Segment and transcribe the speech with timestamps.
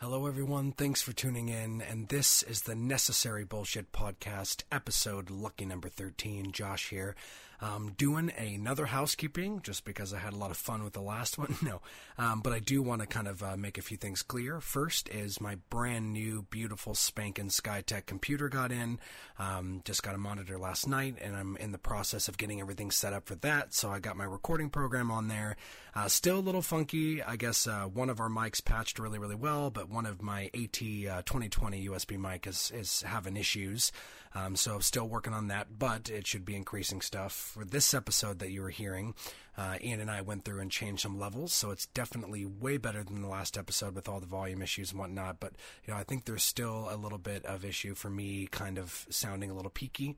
[0.00, 0.70] Hello, everyone.
[0.70, 1.82] Thanks for tuning in.
[1.82, 6.52] And this is the Necessary Bullshit Podcast, episode lucky number 13.
[6.52, 7.16] Josh here.
[7.60, 11.38] Um, doing another housekeeping just because I had a lot of fun with the last
[11.38, 11.56] one.
[11.68, 11.80] No,
[12.16, 14.60] um, but I do want to kind of uh, make a few things clear.
[14.60, 19.00] First is my brand new, beautiful spanking Skytech computer got in.
[19.38, 22.90] Um, just got a monitor last night, and I'm in the process of getting everything
[22.90, 23.74] set up for that.
[23.74, 25.56] So I got my recording program on there.
[25.94, 27.22] Uh, still a little funky.
[27.22, 30.44] I guess uh, one of our mics patched really, really well, but one of my
[30.54, 33.90] AT 2020 USB mic is is having issues.
[34.34, 37.32] Um, so still working on that, but it should be increasing stuff.
[37.32, 39.14] For this episode that you were hearing,
[39.56, 43.02] uh, Ian and I went through and changed some levels, so it's definitely way better
[43.02, 45.40] than the last episode with all the volume issues and whatnot.
[45.40, 45.52] But
[45.84, 49.06] you know, I think there's still a little bit of issue for me, kind of
[49.10, 50.16] sounding a little peaky.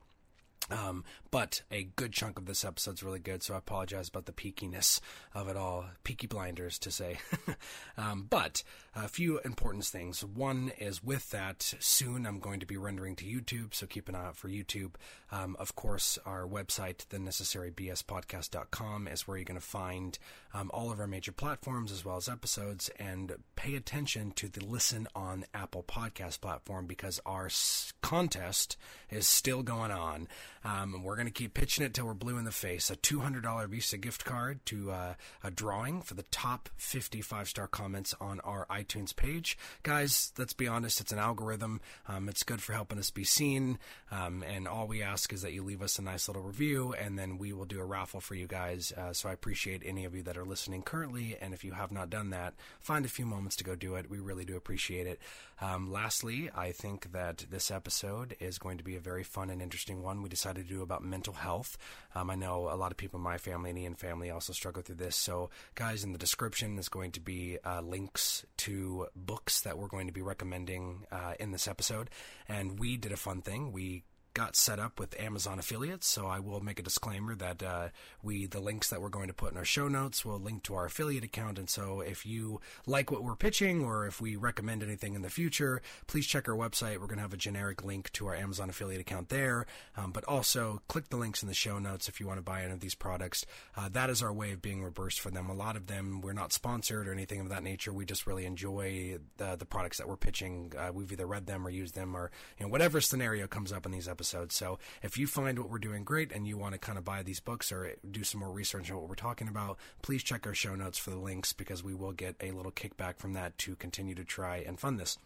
[0.69, 4.33] Um, but a good chunk of this episode's really good, so I apologize about the
[4.33, 4.99] peakiness
[5.33, 5.85] of it all.
[6.03, 7.19] Peaky blinders, to say.
[7.97, 8.63] um, but
[8.93, 10.25] a few important things.
[10.25, 14.15] One is with that, soon I'm going to be rendering to YouTube, so keep an
[14.15, 14.95] eye out for YouTube.
[15.31, 20.19] Um, of course, our website, thenecessarybspodcast.com, is where you're going to find
[20.53, 24.65] um, all of our major platforms as well as episodes, and pay attention to the
[24.65, 28.75] Listen on Apple Podcast platform because our s- contest
[29.09, 30.27] is still going on.
[30.65, 32.89] Um, we're going to keep pitching it till we're blue in the face.
[32.89, 38.15] A $200 Visa gift card to uh, a drawing for the top 55 star comments
[38.19, 39.55] on our iTunes page.
[39.83, 41.79] Guys, let's be honest, it's an algorithm.
[42.07, 43.77] Um, it's good for helping us be seen.
[44.09, 47.19] Um, and all we ask is that you leave us a nice little review, and
[47.19, 48.91] then we will do a raffle for you guys.
[48.91, 51.37] Uh, so I appreciate any of you that are listening currently.
[51.39, 54.09] And if you have not done that, find a few moments to go do it.
[54.09, 55.19] We really do appreciate it.
[55.61, 59.61] Um, lastly, I think that this episode is going to be a very fun and
[59.61, 60.23] interesting one.
[60.23, 61.77] We decided to do about mental health.
[62.15, 64.81] Um, I know a lot of people in my family and Ian family also struggle
[64.81, 65.15] through this.
[65.15, 69.87] So, guys, in the description is going to be uh, links to books that we're
[69.87, 72.09] going to be recommending uh, in this episode.
[72.49, 73.71] And we did a fun thing.
[73.71, 74.03] We
[74.33, 77.89] got set up with Amazon affiliates, so I will make a disclaimer that uh,
[78.23, 80.75] we the links that we're going to put in our show notes will link to
[80.75, 81.59] our affiliate account.
[81.59, 85.29] And so, if you like what we're pitching, or if we recommend anything in the
[85.29, 86.99] future, please check our website.
[86.99, 89.65] We're going to have a generic link to our Amazon affiliate account there.
[89.97, 92.63] Um, but also, click the links in the show notes if you want to buy
[92.63, 93.45] any of these products.
[93.75, 95.49] Uh, that is our way of being reimbursed for them.
[95.49, 97.91] A lot of them we're not sponsored or anything of that nature.
[97.91, 100.71] We just really enjoy the the products that we're pitching.
[100.77, 103.85] Uh, we've either read them or used them, or you know whatever scenario comes up
[103.85, 104.20] in these episodes.
[104.51, 107.23] So if you find what we're doing great and you want to kind of buy
[107.23, 110.53] these books or do some more research on what we're talking about, please check our
[110.53, 113.75] show notes for the links because we will get a little kickback from that to
[113.75, 115.17] continue to try and fund this.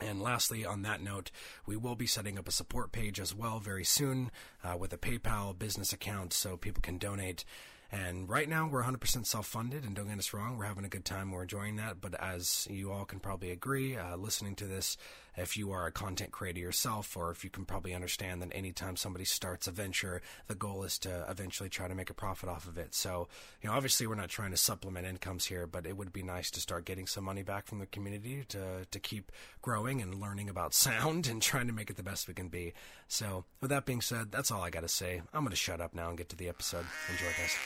[0.00, 1.30] And lastly, on that note,
[1.66, 4.30] we will be setting up a support page as well very soon
[4.62, 7.44] uh, with a PayPal business account so people can donate.
[7.92, 10.88] And right now, we're 100% self funded, and don't get us wrong, we're having a
[10.88, 12.00] good time, we're enjoying that.
[12.00, 14.96] But as you all can probably agree, uh, listening to this,
[15.36, 18.96] if you are a content creator yourself, or if you can probably understand that anytime
[18.96, 22.68] somebody starts a venture, the goal is to eventually try to make a profit off
[22.68, 22.94] of it.
[22.94, 23.28] So,
[23.60, 26.50] you know, obviously, we're not trying to supplement incomes here, but it would be nice
[26.52, 30.48] to start getting some money back from the community to, to keep growing and learning
[30.48, 32.72] about sound and trying to make it the best we can be.
[33.08, 35.22] So, with that being said, that's all I got to say.
[35.32, 36.86] I'm going to shut up now and get to the episode.
[37.10, 37.56] Enjoy, guys.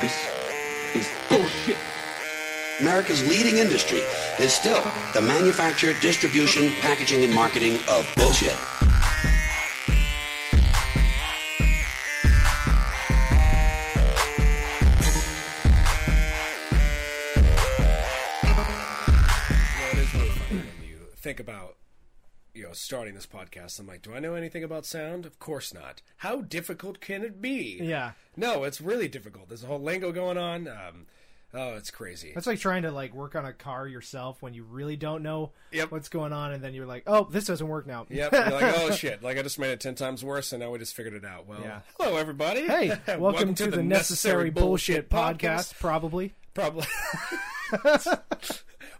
[0.00, 0.28] This
[0.94, 1.76] is bullshit.
[2.80, 3.98] America's leading industry
[4.38, 8.56] is still the manufacture, distribution, packaging, and marketing of bullshit.
[19.92, 21.76] It is really funny when you think about
[22.54, 23.78] you know starting this podcast.
[23.80, 25.24] I'm like, do I know anything about sound?
[25.26, 26.02] Of course not.
[26.18, 27.78] How difficult can it be?
[27.82, 28.12] Yeah.
[28.36, 29.48] No, it's really difficult.
[29.48, 30.68] There's a whole lingo going on.
[30.68, 31.06] Um,
[31.54, 32.32] oh, it's crazy.
[32.34, 35.52] That's like trying to like work on a car yourself when you really don't know
[35.72, 35.90] Yep.
[35.90, 38.32] what's going on, and then you're like, "Oh, this doesn't work now." Yep.
[38.32, 39.22] You're like, oh shit!
[39.22, 41.46] Like I just made it ten times worse, and now we just figured it out.
[41.46, 41.80] Well, Yeah.
[41.98, 42.66] hello everybody.
[42.66, 45.78] Hey, welcome, to, the Necessary Bullshit podcast.
[45.78, 46.34] Probably.
[46.54, 46.86] Probably.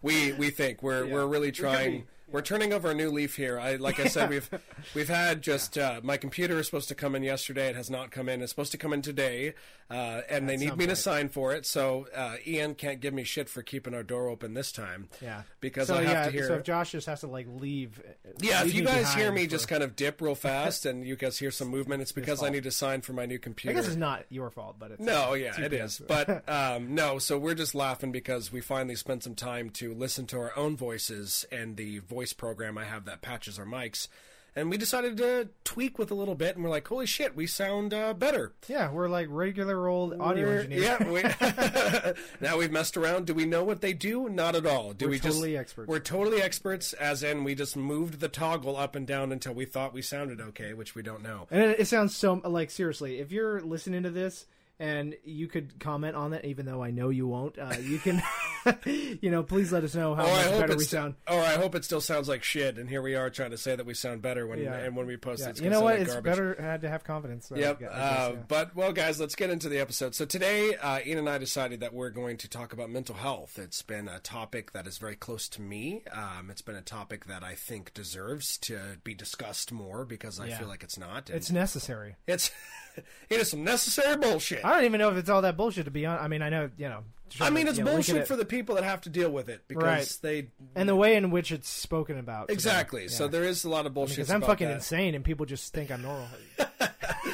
[0.03, 1.93] we we think we're we're really trying.
[1.95, 2.03] We're
[2.43, 3.59] turning over a new leaf here.
[3.59, 4.51] I like I said, we've
[4.95, 7.69] we've had just uh, my computer is supposed to come in yesterday.
[7.69, 8.43] It has not come in.
[8.43, 9.55] It's supposed to come in today,
[9.91, 11.65] uh, and they need me to sign for it.
[11.65, 15.09] So uh, Ian can't give me shit for keeping our door open this time.
[15.23, 15.43] Yeah.
[15.61, 16.47] because so I have yeah, to hear.
[16.47, 18.01] so if Josh just has to like leave.
[18.41, 21.17] yeah, if you guys hear me for- just kind of dip real fast and you
[21.17, 23.77] guys hear some movement, it's because I need to sign for my new computer.
[23.77, 26.03] I guess it's not your fault, but it's No, uh, yeah, it TPS.
[26.09, 30.27] But um, no, so we're just laughing because we finally spent some time to listen
[30.27, 34.09] to our own voices and the voice program I have that patches our mics.
[34.57, 37.47] and we decided to tweak with a little bit, and we're like, holy shit, we
[37.47, 38.53] sound uh, better.
[38.67, 40.85] Yeah, we're like regular old audio We're- engineers.
[40.85, 41.11] Yeah.
[41.13, 43.27] We, now we've messed around.
[43.27, 44.29] Do we know what they do?
[44.29, 44.93] Not at all.
[44.95, 45.89] Do We're we totally just, experts.
[45.89, 49.65] We're totally experts, as in we just moved the toggle up and down until we
[49.65, 51.47] thought we sounded okay, which we don't know.
[51.51, 53.21] And it, it sounds so like seriously.
[53.21, 54.47] If you're listening to this
[54.81, 58.23] and you could comment on that, even though I know you won't, uh, you can,
[58.85, 61.15] you know, please let us know how Or Oh, much better we sound.
[61.29, 63.75] Or I hope it still sounds like shit, and here we are trying to say
[63.75, 64.75] that we sound better when Yeah.
[64.77, 65.47] and when we post Yeah.
[65.49, 65.95] it, it's You know what?
[65.95, 66.31] like It's garbage.
[66.33, 67.47] better had to have confidence.
[67.49, 67.81] So Yep.
[67.81, 68.41] Guess, Uh, yeah.
[68.47, 70.15] But well, guys, let's get into the episode.
[70.15, 73.59] So today, uh, Ian and I decided that we're going to talk about mental health.
[73.59, 76.03] It's been a topic that is very close to me.
[76.13, 80.51] Um, it's been a topic that I think deserves to be discussed more because I
[80.51, 81.29] feel like it's not.
[81.31, 82.17] And It's necessary.
[82.27, 82.51] it's
[83.31, 84.65] it is some necessary bullshit.
[84.65, 85.85] I don't even know if it's all that bullshit.
[85.87, 87.05] To be honest, I mean, I know you know.
[87.41, 88.27] I mean, it's you know, bullshit it.
[88.27, 90.19] for the people that have to deal with it because Right.
[90.23, 92.51] they and the way in which it's spoken about.
[92.51, 93.09] exactly.
[93.09, 94.17] So there is a lot of bullshit.
[94.17, 94.77] because I'm fucking that.
[94.77, 96.27] insane and people just think I'm normal.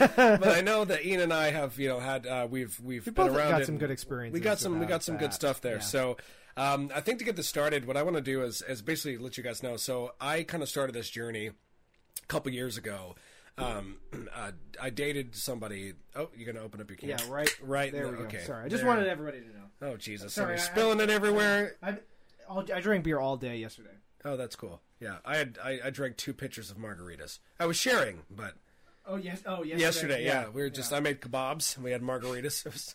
[0.09, 3.15] but I know that Ian and I have, you know, had uh, we've we've been
[3.15, 5.61] both around got it some good experiences We got some we got some good stuff
[5.61, 5.77] there.
[5.77, 5.81] Yeah.
[5.81, 6.17] So
[6.57, 9.19] um, I think to get this started, what I want to do is is basically
[9.19, 9.77] let you guys know.
[9.77, 13.15] So I kind of started this journey a couple years ago.
[13.57, 13.97] Um,
[14.35, 15.95] uh, I dated somebody.
[16.17, 17.09] Oh, you're gonna open up your can.
[17.11, 17.51] yeah, right.
[17.63, 17.93] right.
[17.93, 18.23] There we the- go.
[18.25, 18.89] Okay, Sorry, I just there.
[18.89, 19.93] wanted everybody to know.
[19.93, 20.33] Oh Jesus!
[20.33, 21.77] Sorry, Sorry, I- spilling it everywhere.
[21.83, 21.99] I,
[22.51, 23.91] I drank beer all day yesterday.
[24.25, 24.81] Oh, that's cool.
[25.01, 27.39] Yeah, I had I, I drank two pitchers of margaritas.
[27.61, 28.55] I was sharing, but
[29.07, 29.43] Oh yes.
[29.47, 29.81] Oh yesterday.
[29.81, 32.65] yesterday, yeah, we were just I made kebabs and we had margaritas.
[32.67, 32.95] It was-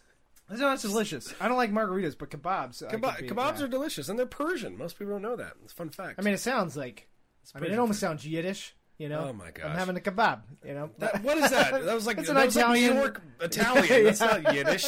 [0.60, 1.32] No, that's delicious.
[1.40, 2.82] I don't like margaritas, but kebabs.
[2.90, 3.66] Keba- be- kebabs yeah.
[3.66, 4.76] are delicious, and they're Persian.
[4.78, 5.54] Most people don't know that.
[5.64, 6.16] It's a fun fact.
[6.18, 7.08] I mean, it sounds like.
[7.54, 8.76] I mean, it almost sounds Yiddish.
[9.00, 9.28] You know.
[9.30, 10.42] Oh, my I'm having a kebab.
[10.64, 10.90] You know.
[11.00, 11.86] That- what is that?
[11.86, 14.04] That was like that an was like Italian- New York Italian.
[14.04, 14.38] That's Yeah.
[14.44, 14.86] not Yiddish.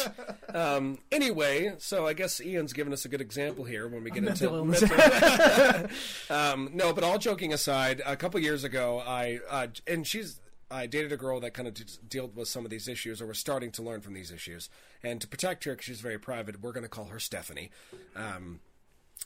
[0.54, 4.22] Um, anyway, so I guess Ian's given us a good example here when we get
[4.24, 5.88] into Mental
[6.30, 10.38] um, no, but all joking aside, a couple years ago, I uh, and she's.
[10.70, 13.26] I dated a girl that kind of d- dealt with some of these issues, or
[13.26, 14.70] was starting to learn from these issues.
[15.02, 17.70] And to protect her, because she's very private, we're going to call her Stephanie.
[18.16, 18.60] Um,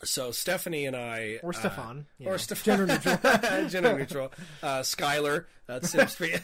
[0.05, 3.69] so Stephanie and I, Or uh, Stefan, or Stefan, gender neutral.
[3.69, 4.33] gender neutral.
[4.63, 6.35] Uh, Skylar, that seems to be.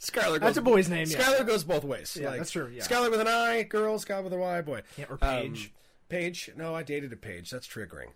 [0.00, 0.40] Skylar goes.
[0.40, 1.18] That's a boy's name, yeah.
[1.18, 2.16] Skylar goes both ways.
[2.20, 2.82] Yeah, that's true, yeah.
[2.82, 3.98] Skylar with an I, girl.
[3.98, 4.82] Skylar with a Y, boy.
[4.98, 5.72] Yeah, or Um, Paige.
[6.08, 6.50] Paige.
[6.56, 7.50] No, I dated a Paige.
[7.50, 8.08] That's triggering.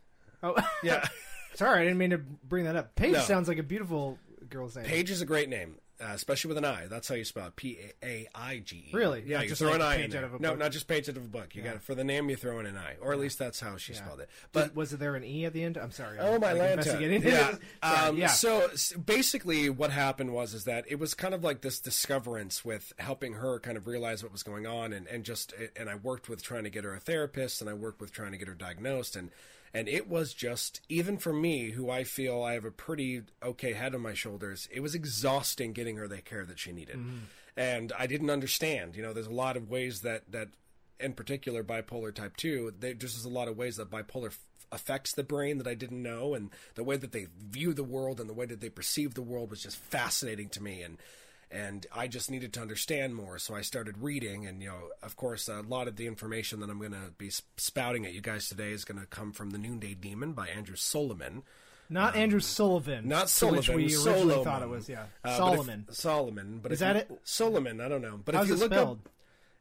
[0.43, 1.06] Oh, Yeah,
[1.54, 2.94] sorry, I didn't mean to bring that up.
[2.94, 3.20] Paige No.
[3.20, 4.19] sounds like a beautiful
[4.50, 4.84] girl's name.
[4.84, 6.87] Paige is a great name, uh, especially with an I.
[6.87, 7.56] That's how you spell it.
[7.56, 8.91] P A I G E.
[8.93, 9.25] Really?
[9.27, 10.21] Yeah, you throw like an I in there.
[10.21, 10.59] out of a no, book?
[10.59, 11.55] not just page out of a book.
[11.55, 13.61] You got to for the name you throw in an I, or at least that's
[13.61, 14.29] how she spelled it.
[14.53, 15.77] But was there an e at the end?
[15.77, 16.19] I'm sorry.
[16.19, 17.00] Oh I'm, my Lanta!
[17.25, 17.56] Yeah.
[17.83, 18.27] Sorry, um, yeah.
[18.29, 22.65] So s- basically, what happened was is that it was kind of like this discoverance
[22.65, 25.97] with helping her kind of realize what was going on, and and just and I
[25.97, 28.49] worked with trying to get her a therapist, and I worked with trying to get
[28.49, 29.31] her diagnosed, and
[29.78, 33.72] and it was just even for me, who I feel I have a pretty okay
[33.72, 37.19] head on my shoulders, it was exhausting getting her the care that she needed, Mm-hmm.
[37.56, 38.96] and I didn't understand.
[38.96, 40.48] You know, there's a lot of ways that that
[41.00, 44.40] in particular bipolar type 2 they, there's just a lot of ways that bipolar f-
[44.72, 48.19] affects the brain that i didn't know and the way that they view the world
[48.20, 50.98] and the way that they perceive the world was just fascinating to me and
[51.50, 55.17] and i just needed to understand more so i started reading and you know of
[55.17, 58.49] course a lot of the information that i'm going to be spouting at you guys
[58.49, 61.43] today is going to come from the noonday demon by andrew solomon
[61.91, 62.99] not Andrew Sullivan.
[63.05, 64.45] um, not Sullivan, which we originally Solomon.
[64.45, 64.91] thought it was.
[64.91, 65.87] Yeah, Uh, but if- Solomon.
[65.91, 67.21] Solomon, but Is that you- it?
[67.25, 68.21] Solomon, I don't know.
[68.23, 68.99] But How's if you it look spelled?
[69.06, 69.09] up,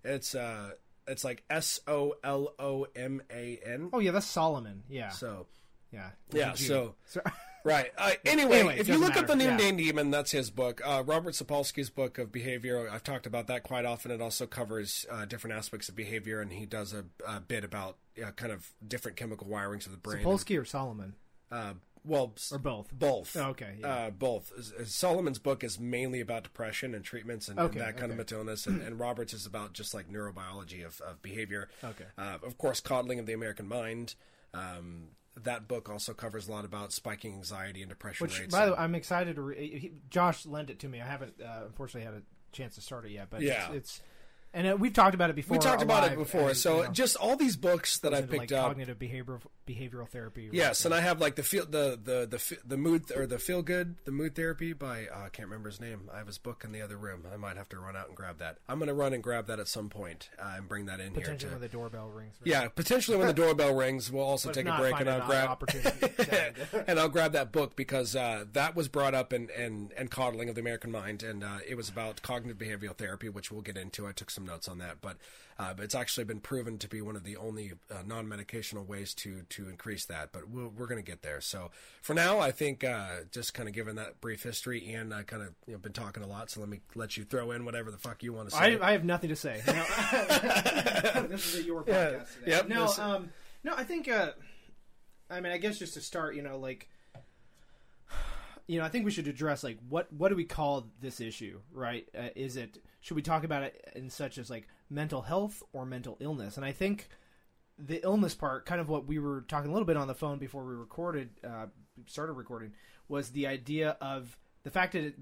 [0.03, 0.71] it's uh,
[1.07, 3.91] it's like S O L O M A N.
[3.93, 4.83] Oh yeah, that's Solomon.
[4.89, 5.47] Yeah, So
[5.93, 6.65] yeah, yeah, With a G.
[6.67, 7.21] so So-
[7.67, 7.91] right.
[7.97, 10.81] Uh, anyway, Anyway, if you look up the matter, Noonday Demon, that's his book.
[10.83, 12.89] Uh, Robert Sapolsky's book of behavior.
[12.89, 14.11] I've talked about that quite often.
[14.11, 17.97] It also covers uh, different aspects of behavior, and he does a, a bit about
[18.23, 20.23] uh, kind of different chemical wirings of the brain.
[20.23, 21.15] Polsky or Solomon
[21.51, 22.91] uh, well, or both.
[22.93, 23.35] Both.
[23.35, 23.87] Oh, okay, yeah.
[23.87, 24.51] Uh, both.
[24.85, 28.17] Solomon's book is mainly about depression and treatments and, and that kind of okay.
[28.17, 31.69] mental illness, and, and Roberts is about just like neurobiology of, of behavior.
[31.83, 32.05] Okay.
[32.17, 34.15] Uh, of course, coddling of the American mind.
[34.53, 35.09] Um,
[35.43, 38.53] that book also covers a lot about spiking anxiety and depression Which, rates.
[38.55, 39.41] by the way, I'm excited to.
[39.41, 41.01] Re- he, Josh lent it to me.
[41.01, 43.67] I haven't uh, unfortunately had a chance to start it yet, but Yeah.
[43.67, 44.01] it's, it's
[44.53, 45.57] and uh, we've talked about it before.
[45.57, 46.49] we talked about it before.
[46.49, 48.67] and, so you know, just all these books that I picked like up.
[48.67, 50.49] cognitive behavioral behavioral therapy.
[50.51, 53.61] Yes, and I have like the feel the the the the mood or the feel
[53.61, 56.09] good the mood therapy by uh, I can't remember his name.
[56.13, 57.23] I have his book in the other room.
[57.31, 58.57] I might have to run out and grab that.
[58.69, 61.11] I'm going to run and grab that at some point uh, and bring that in
[61.11, 61.59] potentially here.
[61.59, 62.35] when the doorbell rings.
[62.43, 65.49] yeah, potentially when the doorbell rings, we'll also But take a break and I'll grab
[65.49, 66.09] opportunity.
[66.87, 70.49] and I'll grab that book because uh, that was brought up in, in, in coddling
[70.49, 73.77] of the American mind, and uh, it was about cognitive behavioral therapy, which we'll get
[73.77, 74.07] into.
[74.07, 75.17] I took some notes on that, but
[75.59, 79.13] Uh, but it's actually been proven to be one of the only uh, non-medicational ways
[79.15, 80.31] to to increase that.
[80.31, 81.41] But we'll, we're going to get there.
[81.41, 81.71] So
[82.01, 85.41] for now, I think uh, just kind of given that brief history, and I kind
[85.41, 86.51] of you know, been talking a lot.
[86.51, 88.77] So let me let you throw in whatever the fuck you want to say.
[88.77, 89.61] I, I have nothing to say.
[89.65, 89.73] No.
[91.27, 92.51] this is your podcast today.
[92.51, 93.29] Yep, no, this- um,
[93.63, 94.07] no, I think.
[94.07, 94.31] Uh,
[95.29, 96.87] I mean, I guess just to start, you know, like,
[98.67, 101.59] you know, I think we should address like what what do we call this issue,
[101.73, 102.07] right?
[102.17, 105.85] Uh, is it should we talk about it in such as like mental health or
[105.85, 106.57] mental illness?
[106.57, 107.09] And I think
[107.77, 110.39] the illness part, kind of what we were talking a little bit on the phone
[110.39, 111.67] before we recorded, uh,
[112.07, 112.73] started recording,
[113.07, 115.15] was the idea of the fact that it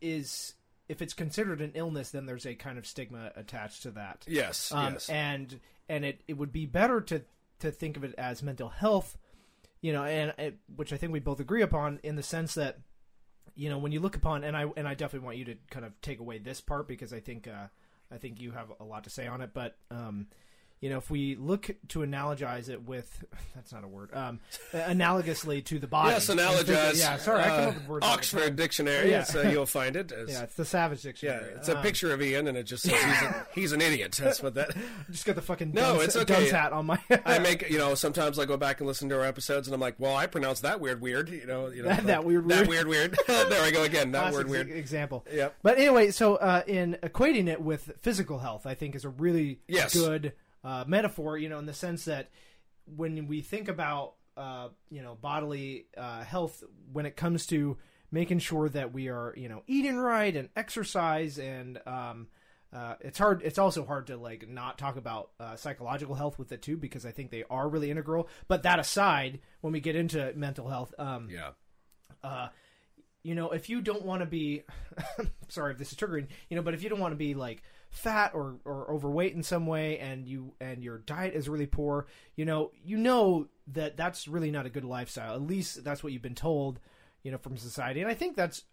[0.00, 0.54] is,
[0.88, 4.24] if it's considered an illness, then there's a kind of stigma attached to that.
[4.26, 5.08] yes, Um, yes.
[5.10, 7.22] And and it, it would be better to
[7.60, 9.18] to think of it as mental health,
[9.80, 12.78] you know, and it, which I think we both agree upon in the sense that,
[13.54, 15.84] you know, when you look upon and I and I definitely want you to kind
[15.84, 17.66] of take away this part because I think uh,
[18.10, 20.26] I think you have a lot to say on it, but um,
[20.80, 24.40] you know, if we look to analogize it with that's not a word, um,
[24.72, 26.10] analogously to the body.
[26.10, 26.98] Yes, analogize.
[26.98, 28.06] Yeah, sorry, I come uh, up with words.
[28.06, 28.56] Oxford.
[28.56, 29.10] Dictionary.
[29.10, 29.18] Yeah.
[29.18, 30.10] Yes, uh, you'll find it.
[30.12, 31.50] It's- Yeah, it's the Savage Dictionary.
[31.52, 33.80] yeah, it's a Um, picture of Ian, and it just says he's, a, he's an
[33.80, 34.12] idiot.
[34.22, 34.70] That's what that.
[35.10, 36.48] Just got the fucking No, dunce, it's okay.
[36.50, 36.98] hat on my.
[37.24, 39.80] I make you know sometimes I go back and listen to our episodes, and I'm
[39.80, 41.28] like, well, I pronounce that weird weird.
[41.28, 42.86] You know, you know That- that weird that weird.
[42.88, 43.48] weird weird.
[43.50, 44.12] there I go again.
[44.12, 44.70] That classic word weird.
[44.70, 45.24] example.
[45.32, 45.54] Yep.
[45.62, 49.60] But anyway, so uh, in equating it with physical health, I think is a really
[49.68, 49.92] Yes.
[49.94, 50.32] good
[50.64, 51.36] uh, metaphor.
[51.38, 52.30] You know, in the sense that
[52.86, 56.62] when we think about uh, you know bodily uh, health,
[56.92, 57.76] when it comes to
[58.10, 62.28] making sure that we are you know eating right and exercise and um,
[62.72, 63.42] uh, it's hard.
[63.44, 67.06] It's also hard to like not talk about uh, psychological health with it too, because
[67.06, 68.28] I think they are really integral.
[68.46, 71.50] But that aside, when we get into mental health, um, Yeah.
[72.22, 72.48] uh,
[73.22, 74.64] you know, if you don't want to be,
[75.48, 77.62] sorry if this is triggering, you know, but if you don't want to be like
[77.90, 82.06] fat or, or overweight in some way, and you and your diet is really poor,
[82.36, 85.34] you know, you know that that's really not a good lifestyle.
[85.34, 86.80] At least that's what you've been told,
[87.22, 88.64] you know, from society, and I think that's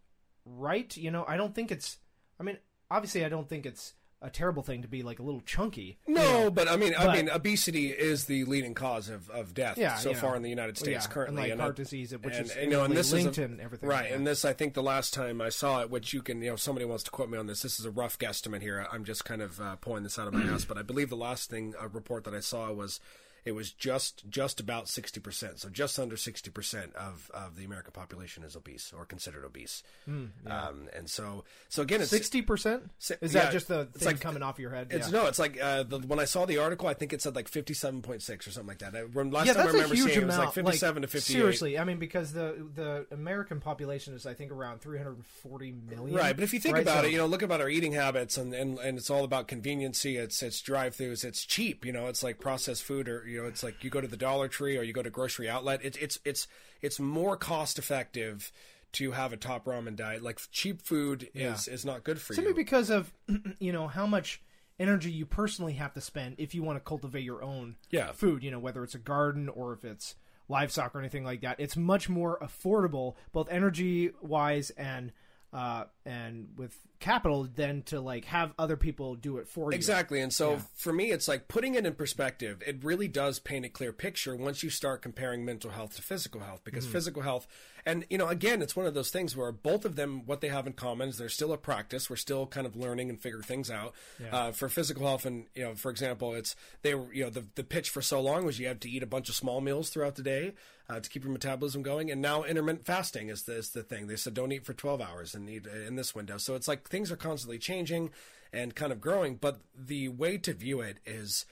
[0.45, 0.95] right.
[0.95, 1.97] You know, I don't think it's.
[2.39, 2.57] I mean,
[2.91, 3.93] obviously, I don't think it's
[4.25, 5.97] a terrible thing to be like a little chunky.
[6.07, 6.51] you No, know.
[6.51, 10.09] but I mean, I mean, obesity is the leading cause of, of death Yeah, so
[10.09, 12.33] you far in the United States yeah, currently, and like and heart I- disease, which
[12.35, 13.87] and, is you know, and this linked is a, everything.
[13.87, 14.09] right.
[14.09, 14.15] yeah.
[14.15, 16.55] And this, I think, the last time I saw it, which you can, you know,
[16.55, 17.61] somebody wants to quote me on this.
[17.61, 18.85] This is a rough guesstimate here.
[18.91, 21.15] I'm just kind of uh, pulling this out of my ass, but I believe the
[21.15, 22.99] last thing a report that I saw was
[23.45, 27.63] it was just just about sixty percent, so just under sixty percent of of the
[27.63, 29.83] American population is obese or considered obese.
[30.05, 32.89] Hmm, um, and so, so again, it's Sixty percent?
[32.97, 34.87] Si- Is yeah, that just the thing like- coming off your head?
[34.89, 35.19] It's yeah.
[35.21, 37.47] no, it's like uh, the, when I saw the article, I think it said like
[37.47, 38.95] fifty-seven point six or something like that.
[38.95, 40.45] I, when, last yeah, time I remember seeing it, it was amount.
[40.47, 41.37] like fifty-seven to fifty-eight.
[41.37, 46.15] Seriously, I mean, because the the American population is, I think, around 340 million.
[46.17, 46.81] Right, but if you think right?
[46.83, 49.23] about So- it, you know, look about our eating habits, and, and, and it's all
[49.23, 50.17] about conveniency.
[50.17, 51.23] It's it's drive-throughs.
[51.23, 51.85] It's cheap.
[51.85, 54.15] You know, it's like processed food, or you know, it's like you go to the
[54.17, 55.81] Dollar Tree or you go to grocery outlet.
[55.83, 56.47] It's it's it's
[56.81, 58.51] it's more cost-effective
[58.93, 60.23] to have a top ramen diet.
[60.23, 62.55] Like cheap food is is not good for simply you.
[62.55, 63.13] Simply because of
[63.59, 64.41] you know how much
[64.79, 68.11] energy you personally have to spend if you want to cultivate your own Yeah.
[68.13, 68.41] food.
[68.43, 70.15] You know, whether it's a garden or if it's
[70.47, 71.59] livestock or anything like that.
[71.59, 75.11] It's much more affordable, both energy wise and
[75.51, 79.75] uh, and with capital, than to like have other people do it for you.
[79.75, 80.21] Exactly.
[80.21, 82.63] And so for me, it's like putting it in perspective.
[82.65, 86.41] It really does paint a clear picture once you start comparing mental health to physical
[86.41, 86.93] health, because Mm-hmm.
[86.93, 87.47] physical health,
[87.85, 90.47] and you know, again, it's one of those things where both of them, what they
[90.47, 92.09] have in common is they're still a practice.
[92.09, 93.93] We're still kind of learning and figuring things out.
[94.31, 97.45] Uh, for physical health, and you know, for example, it's they were, you know, the
[97.55, 99.89] the pitch for so long was you have to eat a bunch of small meals
[99.89, 100.53] throughout the day
[100.89, 104.07] uh, to keep your metabolism going, and now intermittent fasting is the, is the thing.
[104.07, 106.37] They said don't eat for twelve hours and eat in this window.
[106.37, 108.11] So it's like things are constantly changing
[108.51, 109.35] and kind of growing.
[109.35, 111.45] But the way to view it is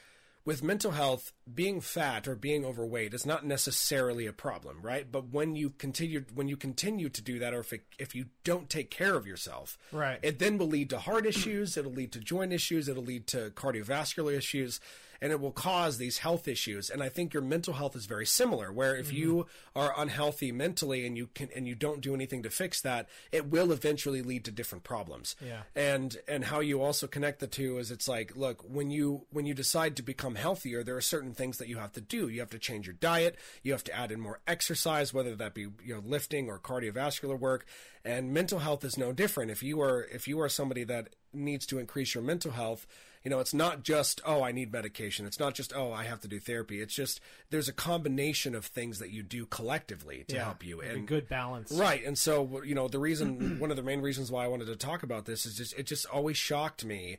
[0.46, 5.10] with mental health, being fat or being overweight is not necessarily a problem, right?
[5.10, 8.26] But when you continue when you continue to do that, or if it, if you
[8.44, 10.20] don't take care of yourself, Right.
[10.22, 11.78] it then will lead to heart issues.
[11.78, 12.90] It'll lead to joint issues.
[12.90, 14.82] It'll lead to cardiovascular issues,
[15.24, 16.90] and it will cause these health issues.
[16.90, 18.74] And I think your mental health is very similar.
[18.74, 19.16] Where if mm-hmm.
[19.16, 23.08] you are unhealthy mentally and you can and you don't do anything to fix that,
[23.32, 25.38] it will eventually lead to different problems.
[25.40, 25.62] Yeah.
[25.78, 29.46] And and how you also connect the two is it's like, look, when you when
[29.46, 32.28] you decide to become healthier, there are certain things that you have to do.
[32.28, 33.38] You have to change your diet.
[33.64, 37.40] You have to add in more exercise, whether that be you know lifting or cardiovascular
[37.40, 37.66] work.
[38.04, 39.52] And mental health is no different.
[39.52, 42.86] If you are if you are somebody that needs to increase your mental health,
[43.24, 45.26] you know, it's not just oh I need medication.
[45.26, 46.82] It's not just oh I have to do therapy.
[46.82, 50.82] It's just there's a combination of things that you do collectively to Yeah, help you.
[50.82, 51.72] And good balance.
[51.72, 54.68] Right, and so you know the reason, one of the main reasons why I wanted
[54.68, 57.18] to talk about this is just it just always shocked me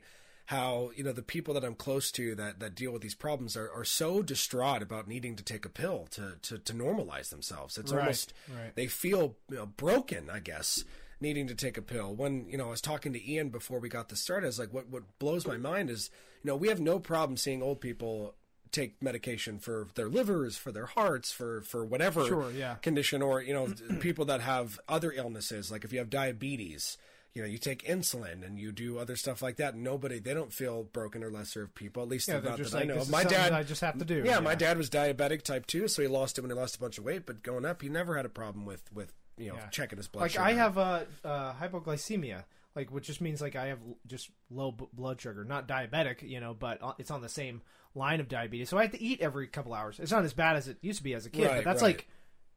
[0.49, 3.57] how you know the people that I'm close to that that deal with these problems
[3.57, 7.79] are, are so distraught about needing to take a pill to to, to normalize themselves.
[7.79, 8.75] It's Right, almost right.
[8.75, 10.83] they feel you know, broken, I guess,
[11.21, 12.13] needing to take a pill.
[12.13, 14.59] When you know I was talking to Ian before we got this started, I was
[14.59, 16.09] like, what what blows my mind is
[16.43, 18.35] you know we have no problem seeing old people
[18.71, 22.75] take medication for their livers, for their hearts, for for whatever Sure, yeah.
[22.75, 26.97] condition, or you know people that have other illnesses, like if you have diabetes.
[27.33, 29.75] You know, you take insulin and you do other stuff like that.
[29.75, 32.01] Nobody, they don't feel broken or lesser of people.
[32.01, 32.93] At least Yeah, not that just I know.
[32.93, 33.07] this of.
[33.09, 34.23] is My dad, I just have to do.
[34.25, 36.79] yeah, my dad was diabetic type two, so he lost it when he lost a
[36.79, 37.25] bunch of weight.
[37.25, 39.67] But going up, he never had a problem with with you know Yeah.
[39.67, 40.43] checking his blood like sugar.
[40.43, 42.43] I have uh, uh, hypoglycemia,
[42.75, 46.39] like which just means like I have just low b- blood sugar, not diabetic, you
[46.39, 47.61] know, but uh, it's on the same
[47.93, 48.69] line of diabetes.
[48.69, 49.99] So I have to eat every couple hours.
[49.99, 51.81] It's not as bad as it used to be as a kid, Right, but that's
[51.81, 51.95] right.
[51.95, 52.07] like,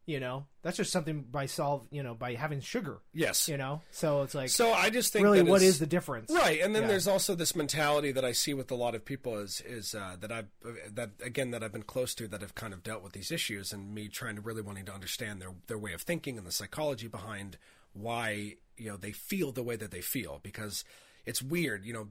[0.09, 3.47] you know, that's just something by solve, you know, by having sugar, yes.
[3.47, 3.83] you know.
[3.91, 6.31] So it's like So I just think really, what is the difference?
[6.33, 6.61] right?
[6.63, 6.89] And then Yeah.
[6.89, 10.17] there's also this mentality that I see with a lot of people is is uh,
[10.21, 10.47] that I've
[10.95, 13.71] that again that I've been close to that have kind of dealt with these issues,
[13.71, 16.53] and me trying to really wanting to understand their their way of thinking and the
[16.53, 17.59] psychology behind
[17.93, 20.85] why you know they feel the way that they feel because
[21.27, 22.09] it's weird, you know,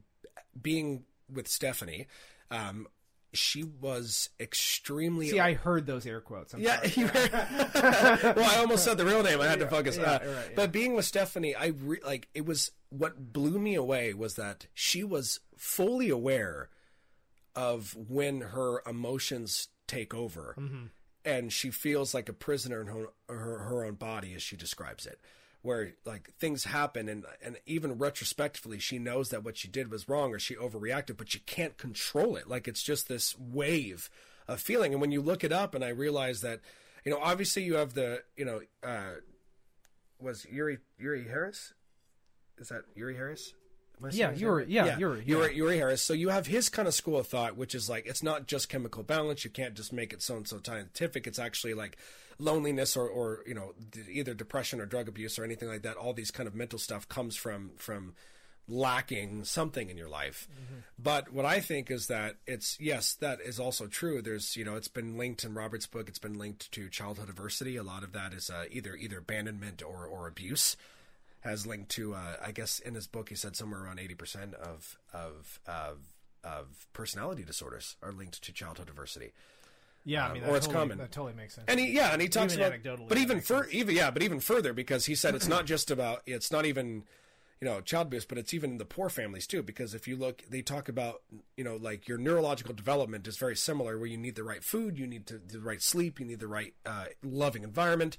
[0.61, 2.05] being with Stephanie.
[2.51, 2.87] Um,
[3.37, 6.53] she was extremely See, I heard those air quotes.
[6.53, 6.79] I'm Yeah,
[8.35, 9.39] well, I almost said the real name.
[9.41, 9.97] I had to focus.
[9.97, 10.41] yeah, uh, right, yeah.
[10.55, 14.67] But being with Stephanie, I re- like it was what blew me away was that
[14.73, 16.69] she was fully aware
[17.55, 20.85] of when her emotions take over, Mm-hmm.
[21.25, 25.05] and she feels like a prisoner in her, her her own body, as she describes
[25.05, 25.19] it.
[25.67, 30.07] Where like things happen, and and even retrospectively, she knows that what she did was
[30.07, 32.47] wrong, or she overreacted, but she can't control it.
[32.47, 34.09] Like it's just this wave
[34.47, 34.93] of feeling.
[34.93, 36.61] And when you look it up, and I realize that,
[37.03, 39.15] you know, obviously you have the, you know, uh,
[40.21, 41.73] was Yuri Yuri Harris?
[42.57, 43.53] Is that Yuri Harris?
[44.11, 44.99] Yeah, his Yuri- yeah, right?
[44.99, 46.01] Yuri, Yuri, Yuri Harris.
[46.01, 48.69] So you have his kind of school of thought, which is like it's not just
[48.69, 49.43] chemical balance.
[49.43, 51.27] You can't just make it so and so scientific.
[51.27, 51.97] It's actually like
[52.39, 53.73] loneliness or, or you know
[54.09, 55.97] either depression or drug abuse or anything like that.
[55.97, 58.13] All these kind of mental stuff comes from from
[58.69, 60.47] lacking something in your life.
[60.99, 64.21] But what I think is that it's yes, that is also true.
[64.21, 66.09] There's you know it's been linked in Robert's book.
[66.09, 67.77] It's been linked to childhood adversity.
[67.77, 70.75] A lot of that is uh, either either abandonment or or abuse.
[71.41, 74.53] Has linked to uh, I guess in his book he said somewhere around eighty percent
[74.55, 75.99] of of of
[76.43, 79.31] of personality disorders are linked to childhood adversity.
[80.07, 80.27] Yeah.
[80.27, 80.97] I mean, or it's totally, common.
[80.97, 81.65] That totally makes sense.
[81.67, 84.23] And he, yeah, and he talks Even about, anecdotally, but even fur, even yeah, but
[84.23, 87.03] even further because he said it's not just about, it's not even,
[87.59, 89.61] you know, child abuse, but it's even the poor families too.
[89.61, 91.21] Because if you look, they talk about,
[91.55, 94.97] you know, like your neurological development is very similar, where you need the right food,
[94.97, 98.17] you need to, the right sleep, you need the right uh, loving environment.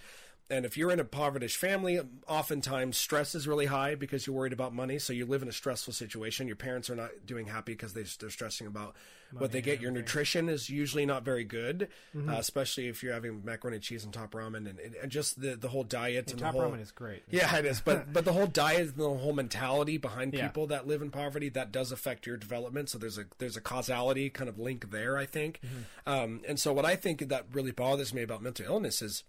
[0.51, 4.53] And if you're in a impoverished family, oftentimes stress is really high because you're worried
[4.53, 4.99] about money.
[4.99, 6.47] So you live in a stressful situation.
[6.47, 8.95] Your parents are not doing happy because they, they're stressing about
[9.37, 9.83] what they get.
[9.83, 12.31] Your nutrition is usually not very good, Mm-hmm.
[12.31, 15.55] uh, especially if you're having macaroni and cheese and top ramen and, and, just the,
[15.57, 17.23] the whole diet and Top the whole, ramen is great.
[17.31, 17.81] Yeah, it is.
[17.83, 20.47] But but the whole diet and the whole mentality behind Yeah.
[20.47, 22.89] people that live in poverty that does affect your development.
[22.89, 25.61] So there's a there's a causality kind of link there, I think.
[25.65, 26.11] Mm-hmm.
[26.11, 29.25] Um, and so what I think that really bothers me about mental illness is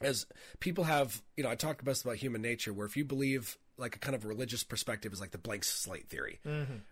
[0.00, 0.26] as
[0.60, 3.58] people have, you know, I talked about us about human nature, where if you believe
[3.76, 6.40] like a kind of religious perspective is like the blank slate theory,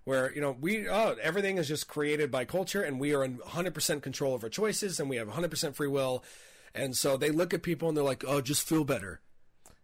[0.05, 3.39] where you know we oh everything is just created by culture and we are in
[3.39, 6.25] 100 percent control of our choices and we have 100 percent free will,
[6.75, 9.21] and so they look at people and they're like, oh, just feel better.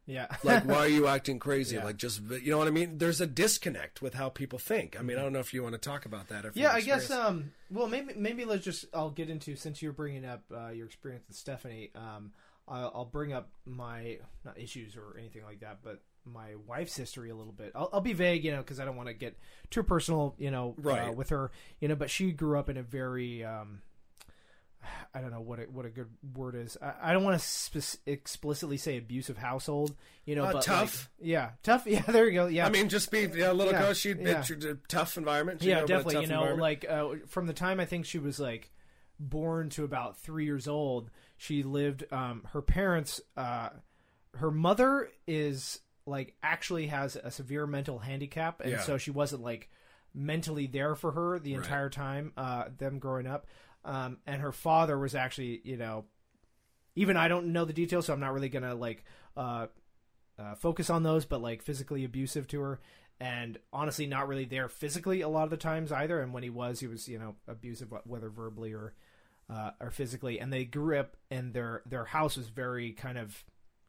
[0.07, 0.27] Yeah.
[0.45, 1.77] Like, why are you acting crazy?
[1.77, 1.85] Yeah.
[1.85, 2.99] Like, just you know what I mean?
[2.99, 4.99] There's a disconnect with how people think.
[4.99, 6.45] I mean, I don't know if you want to talk about that.
[6.55, 7.11] Yeah, I guess.
[7.11, 8.87] Um, well, maybe maybe let's just.
[8.93, 11.91] I'll get into since you're bringing up uh, your experience with Stephanie.
[11.95, 12.33] Um,
[12.69, 17.31] I'll, I'll bring up my not issues or anything like that, but my wife's history
[17.31, 17.73] a little bit.
[17.75, 19.37] I'll, I'll be vague, you know, because I don't want to get
[19.71, 21.97] too personal, you know, uh, with her, you know.
[21.97, 23.45] But she grew up in a very.
[23.45, 23.83] Um,
[25.15, 26.77] I don't know what a, what a good word is.
[26.83, 29.95] I, I don't want to explicitly say abusive household,
[30.25, 31.11] you know, Uh, but like- tough.
[31.21, 31.85] yeah, tough.
[31.87, 32.47] Yeah, there you go.
[32.47, 33.99] Yeah, I mean, just be yeah, little Yeah, coach.
[33.99, 34.43] She yeah.
[34.51, 35.63] a tough environment.
[35.63, 36.23] She yeah, a definitely.
[36.23, 38.73] You know, like uh, from the time I think she was like
[39.21, 41.11] born to about three years old,
[41.43, 42.05] she lived.
[42.13, 43.71] Um, her parents, uh,
[44.35, 48.81] her mother is like actually has a severe mental handicap, and Yeah.
[48.81, 49.69] so she wasn't like
[50.15, 51.65] mentally there for her the Right.
[51.65, 52.33] entire time.
[52.37, 53.49] Uh, them growing up,
[53.85, 56.05] um, and her father was actually, you know,
[56.95, 59.05] even I don't know the details, so I'm not really gonna like.
[59.37, 59.67] Uh,
[60.39, 62.81] uh, focus on those, but like physically abusive to her,
[63.19, 66.21] and honestly not really there physically a lot of the times either.
[66.21, 68.95] And when he was, he was you know abusive, whether verbally or
[69.53, 70.41] uh, or physically.
[70.41, 73.45] And they grew up, and their their house was very kind of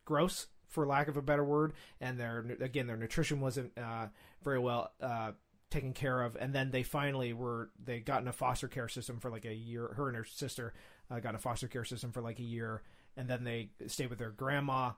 [0.06, 1.74] gross, for lack of a better word.
[2.02, 4.08] And their again, their nutrition wasn't uh,
[4.44, 5.32] very well uh,
[5.70, 9.20] taken care of, and then they finally were they got in a foster care system
[9.20, 9.94] for like a year.
[9.96, 10.74] Her and her sister
[11.10, 12.82] uh, got a foster care system for like a year,
[13.16, 14.92] and then they stayed with their grandma,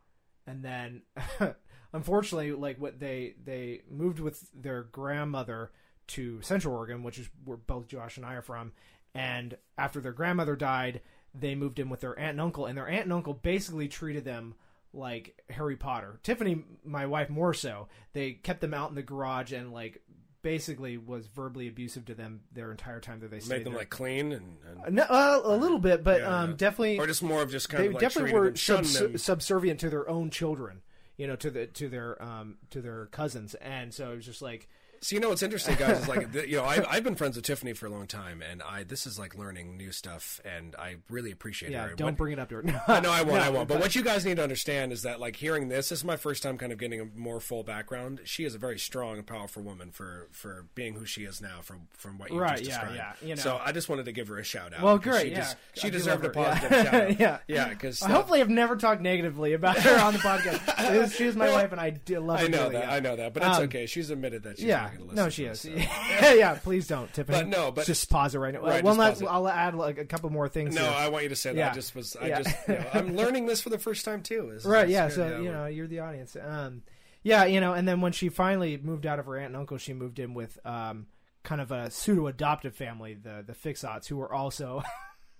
[0.47, 1.01] and then
[1.93, 5.71] unfortunately, like what they they moved with their grandmother
[6.07, 8.73] to Central Oregon, which is where both Josh and I are from,
[9.15, 11.01] and after their grandmother died,
[11.33, 14.23] they moved in with their aunt and uncle, and their aunt and uncle basically treated
[14.25, 14.53] them
[14.93, 16.19] like Harry Potter.
[16.23, 17.87] Tiffany, my wife, more so.
[18.13, 20.01] They kept them out in the garage and like
[20.41, 23.79] basically was verbally abusive to them their entire time that they stayed Made them there.
[23.81, 27.23] like clean and, and No, uh, a little bit, but Yeah, um, definitely or just
[27.23, 30.81] more of just kind they of like definitely were subs- subservient to their own children.
[31.17, 34.41] You know, to the to their um to their cousins, and so it was just
[34.41, 34.67] like
[35.05, 37.45] So you know what's interesting, guys, is like you know I've, I've been friends with
[37.45, 40.95] Tiffany for a long time, and I this is like learning new stuff, and I
[41.11, 41.95] really appreciate yeah, her.
[41.95, 42.63] don't What- bring it up to her.
[43.01, 43.43] no, I won't.
[43.43, 43.67] I won't.
[43.67, 46.17] But what you guys need to understand is that, like, hearing this, this is my
[46.17, 48.21] first time kind of getting a more full background.
[48.25, 51.59] She is a very strong and powerful woman for for being who she is now.
[51.61, 52.95] From from what you Right, just yeah, described.
[53.21, 53.41] yeah, you know.
[53.43, 54.81] So I just wanted to give her a shout out.
[54.81, 55.53] Well, great, She, yeah.
[55.75, 56.83] des- she deserved a positive yeah.
[56.83, 57.19] shout out.
[57.19, 57.69] yeah, yeah.
[57.69, 61.15] Because I hopefully have never talked negatively about her on the podcast.
[61.15, 62.45] She was- my wife, and I do love her.
[62.45, 62.83] I know that.
[62.85, 62.91] yeah.
[62.91, 63.35] I know that.
[63.35, 63.85] But it's Um, okay.
[63.85, 64.57] She's admitted that.
[64.57, 65.83] She's Yeah, not gonna listen no, to she this, is.
[65.83, 65.89] so.
[66.09, 66.55] yeah, yeah.
[66.55, 67.37] Please don't, Tiffany.
[67.39, 68.61] But no, but- just pause it right now.
[68.61, 69.27] Right, well, just let, pause it.
[69.27, 70.75] I'll add like a couple more things.
[70.75, 70.91] No, here.
[70.91, 71.57] I want you to say that.
[71.57, 71.71] Yeah.
[71.71, 72.15] I just was.
[72.15, 72.41] I Yeah.
[72.41, 72.67] just.
[72.67, 74.49] You know, I'm learning this for the first time too.
[74.53, 76.81] This right yeah so you know you're the audience um
[77.23, 79.77] yeah you know and then when she finally moved out of her aunt and uncle
[79.77, 81.07] she moved in with um
[81.43, 84.81] kind of a pseudo adoptive family the the fixots who were also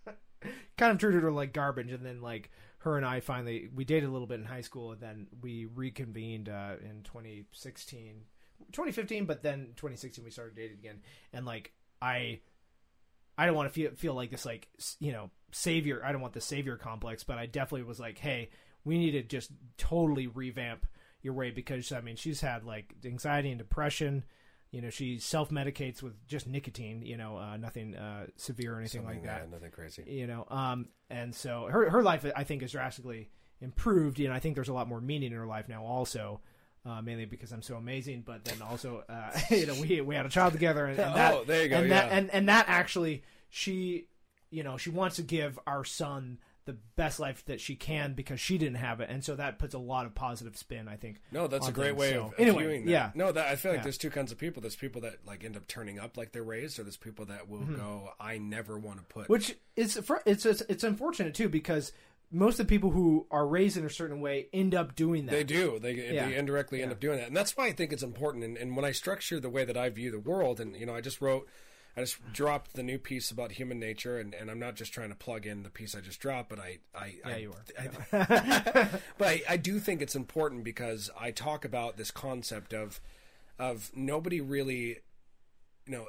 [0.77, 4.09] kind of treated her like garbage and then like her and I finally we dated
[4.09, 8.21] a little bit in high school and then we reconvened uh in 2016
[8.71, 11.01] 2015 but then 2016 we started dating again
[11.33, 12.39] and like I
[13.37, 14.67] I don't want to feel feel like this like
[14.99, 16.01] you know savior.
[16.03, 18.49] I don't want the savior complex, but I definitely was like, hey,
[18.83, 20.85] we need to just totally revamp
[21.21, 24.23] your way because I mean she's had like anxiety and depression.
[24.71, 27.01] You know, she self medicates with just nicotine.
[27.01, 29.43] You know, uh, nothing uh, severe or anything Something, like that.
[29.45, 30.03] yeah, nothing crazy.
[30.07, 33.29] You know, um, and so her her life I think is drastically
[33.61, 34.19] improved.
[34.19, 36.41] You know, I think there's a lot more meaning in her life now also.
[36.85, 40.25] Uh, mainly because I'm so amazing, but then also, uh, you know, we we had
[40.27, 42.65] a child together, and, and that, Oh, there you go, and that, and and that
[42.67, 44.05] actually, she,
[44.51, 48.39] you know, she wants to give our son the best life that she can because
[48.39, 51.21] she didn't have it, and so that puts a lot of positive spin, I think.
[51.31, 51.99] No, that's a great things.
[51.99, 52.91] way So, of, of anyway, viewing that.
[52.91, 53.11] yeah.
[53.15, 53.83] No, that I feel like Yeah.
[53.83, 54.61] there's two kinds of people.
[54.61, 57.47] There's people that like end up turning up like they're raised, or there's people that
[57.49, 59.33] will go, "I never want to put." Mm-hmm.
[59.33, 61.91] Which is it's, it's it's unfortunate too because
[62.31, 65.31] most of the people who are raised in a certain way end up doing that.
[65.31, 65.79] They do.
[65.79, 66.27] They, Yeah.
[66.27, 68.43] they indirectly end up doing that, and that's why I think it's important.
[68.43, 70.95] And, and when I structure the way that I view the world, and you know,
[70.95, 71.47] I just wrote,
[71.97, 75.09] I just dropped the new piece about human nature, and, and I'm not just trying
[75.09, 77.63] to plug in the piece I just dropped, but I, I, Yeah, I, you are.
[78.11, 82.99] I- but I, I do think it's important because I talk about this concept of,
[83.57, 84.97] of nobody really,
[85.85, 86.07] you know,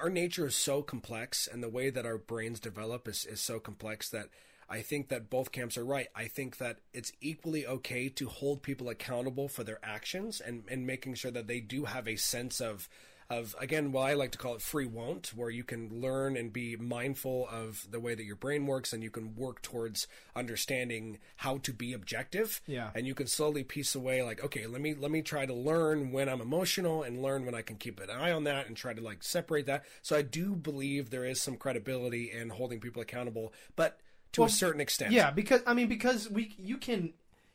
[0.00, 3.58] our nature is so complex and the way that our brains develop is, is so
[3.60, 4.28] complex that
[4.68, 6.08] I think that both camps are right.
[6.14, 10.86] I think that it's equally okay to hold people accountable for their actions and, and
[10.86, 12.88] making sure that they do have a sense of
[13.30, 16.52] of again what I like to call it free won't, where you can learn and
[16.52, 21.18] be mindful of the way that your brain works and you can work towards understanding
[21.36, 22.62] how to be objective.
[22.66, 22.90] Yeah.
[22.94, 26.10] And you can slowly piece away like, okay, let me let me try to learn
[26.10, 28.94] when I'm emotional and learn when I can keep an eye on that and try
[28.94, 29.84] to like separate that.
[30.00, 34.00] So I do believe there is some credibility in holding people accountable, but
[34.38, 35.12] to a certain extent.
[35.12, 37.12] Yeah, because I mean, because we you can,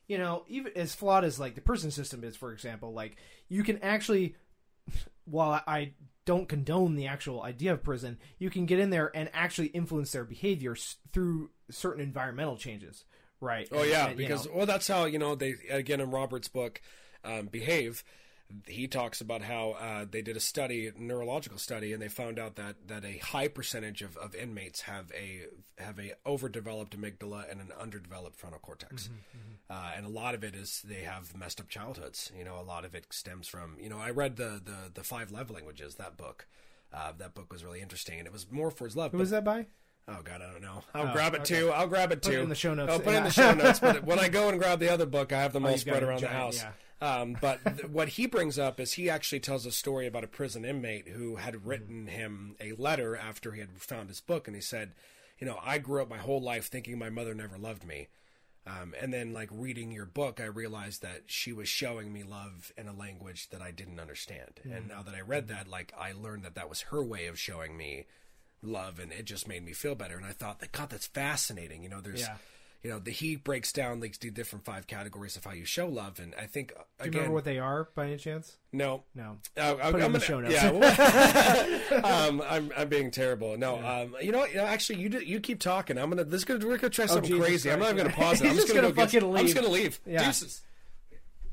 [0.07, 3.17] you know, even as flawed as like the prison system is, for example, like
[3.49, 4.35] you can actually,
[5.25, 5.91] while I
[6.25, 10.11] don't condone the actual idea of prison, you can get in there and actually influence
[10.11, 10.75] their behavior
[11.11, 13.03] through certain environmental changes,
[13.41, 13.67] right?
[13.71, 16.81] Oh yeah, and, because know, well, that's how you know they again in Robert's book,
[17.23, 18.03] um, behave.
[18.67, 22.37] He talks about how uh, they did a study, a neurological study, and they found
[22.37, 25.45] out that, that a high percentage of, of inmates have a
[25.81, 29.09] have a overdeveloped amygdala and an underdeveloped frontal cortex,
[29.69, 32.31] Uh, and a lot of it is they have messed up childhoods.
[32.37, 35.03] You know, a lot of it stems from you know I read the the, the
[35.03, 36.45] five love languages that book.
[36.93, 39.11] Uh, that book was really interesting, and it was more for his love.
[39.11, 39.65] who but- was that by?
[40.07, 40.83] Oh God, I don't know.
[40.93, 41.61] I'll Oh, grab it okay.
[41.61, 41.71] too.
[41.71, 42.41] I'll grab it Put it too.
[42.43, 42.91] in the show notes.
[42.91, 43.79] I'll put it in the show notes.
[43.79, 46.17] But when I go and grab the other book, I have them all spread around
[46.19, 46.63] the giant- house.
[47.03, 50.27] Um, but th- what he brings up is he actually tells a story about a
[50.27, 54.55] prison inmate who had written him a letter after he had found his book, and
[54.55, 54.93] he said,
[55.37, 58.07] "You know, I grew up my whole life thinking my mother never loved me."
[58.65, 62.71] Um, and then, like reading your book, I realized that she was showing me love
[62.77, 64.61] in a language that I didn't understand.
[64.63, 67.37] And now that I read that, like I learned that that was her way of
[67.37, 68.05] showing me
[68.61, 70.15] love, and it just made me feel better.
[70.15, 71.83] And I thought, like, God, that's fascinating.
[71.83, 72.37] You know, there's, Yeah.
[72.83, 75.87] You know, the he breaks down like the different five categories of how you show
[75.87, 78.57] love, and I think Do you remember what they are by any chance?
[78.73, 79.37] no, No.
[79.57, 80.53] uh, Put I'm in the gonna, show notes.
[80.53, 83.57] Yeah, well, um, I'm I'm being terrible.
[83.57, 84.51] No, um, you know, what?
[84.51, 85.97] you know, actually, you do, you keep talking.
[85.97, 87.71] I'm gonna this is gonna we're gonna try something Oh, crazy.
[87.71, 88.47] I'm not even gonna pause it.
[88.49, 89.99] I'm just just gonna, gonna go get- fucking I'm just gonna leave.
[90.05, 90.23] Yeah.
[90.25, 90.61] Deuces.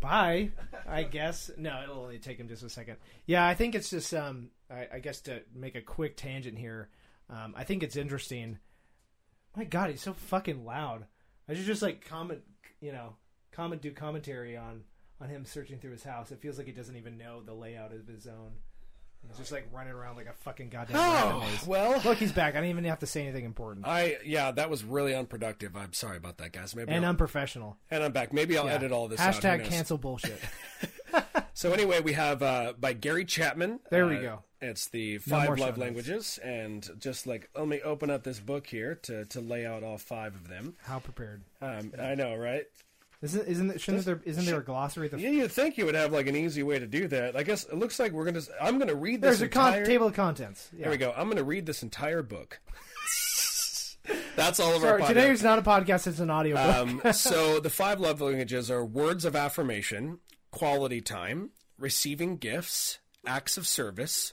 [0.00, 0.50] Bye.
[0.88, 1.50] I guess.
[1.56, 2.96] No, it'll only take him just a second.
[3.26, 4.12] Yeah, I think it's just.
[4.14, 6.88] Um, I, I guess to make a quick tangent here,
[7.28, 8.58] um, I think it's interesting.
[9.56, 11.04] My God, he's so fucking loud.
[11.50, 12.40] I should just like comment,
[12.80, 13.14] you know,
[13.52, 14.82] comment, do commentary on
[15.20, 16.30] on him searching through his house.
[16.30, 18.52] It feels like he doesn't even know the layout of his own.
[19.28, 20.96] He's just like running around like a fucking goddamn.
[20.96, 21.66] rat in a Oh maze.
[21.66, 22.54] well, Look, he's back.
[22.54, 23.86] I didn't even have to say anything important.
[23.86, 25.76] I yeah, that was really unproductive.
[25.76, 26.74] I'm sorry about that, guys.
[26.74, 27.76] Maybe and I'll, unprofessional.
[27.90, 28.32] and I'm back.
[28.32, 28.74] Maybe I'll Yeah.
[28.76, 29.20] edit all this.
[29.20, 29.68] Hashtag knows?
[29.68, 30.40] cancel bullshit.
[31.60, 33.80] So anyway, we have uh, by Gary Chapman.
[33.90, 34.42] There we Uh, go.
[34.62, 38.66] It's the five show love languages, and just like let me open up this book
[38.66, 40.76] here to to lay out all five of them.
[40.84, 41.42] How prepared?
[41.60, 42.64] Um, I know, right?
[43.20, 46.14] Isn't isn't shouldn't there isn't there a glossary the Yeah, you'd think you would have
[46.14, 47.36] like an easy way to do that.
[47.36, 48.40] I guess it looks like we're gonna.
[48.58, 50.70] I'm gonna read this There's a con- table of contents.
[50.72, 50.84] Yeah.
[50.84, 51.12] There we go.
[51.14, 52.58] I'm gonna read this entire book.
[54.34, 55.32] That's all of Sorry, our today podcast.
[55.32, 57.04] is not a podcast; it's an audio book.
[57.06, 60.20] Um, so the five love languages are words of affirmation,
[60.50, 64.32] quality time, receiving gifts, acts of service,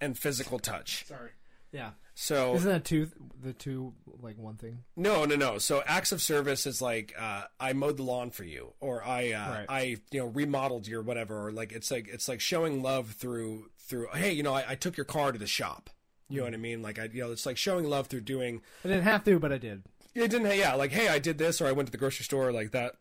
[0.00, 1.04] and physical touch.
[1.06, 1.30] Sorry.
[1.72, 1.90] Yeah.
[2.14, 3.08] So Isn't that two?
[3.42, 4.80] The two like one thing?
[4.96, 5.56] no, no, no.
[5.58, 9.32] So acts of service is like uh, I mowed the lawn for you, or I
[9.32, 9.66] uh, Right.
[9.68, 13.70] I you know remodeled your whatever, or like it's like it's like showing love through
[13.78, 14.08] through.
[14.14, 15.88] Hey, you know I, I took your car to the shop.
[16.28, 16.82] You know what I mean?
[16.82, 19.50] Like I, you know, it's like showing love through doing I didn't have to, but
[19.52, 19.82] I did.
[20.14, 22.52] it didn't yeah like hey i did this or i went to the grocery store
[22.52, 22.92] like that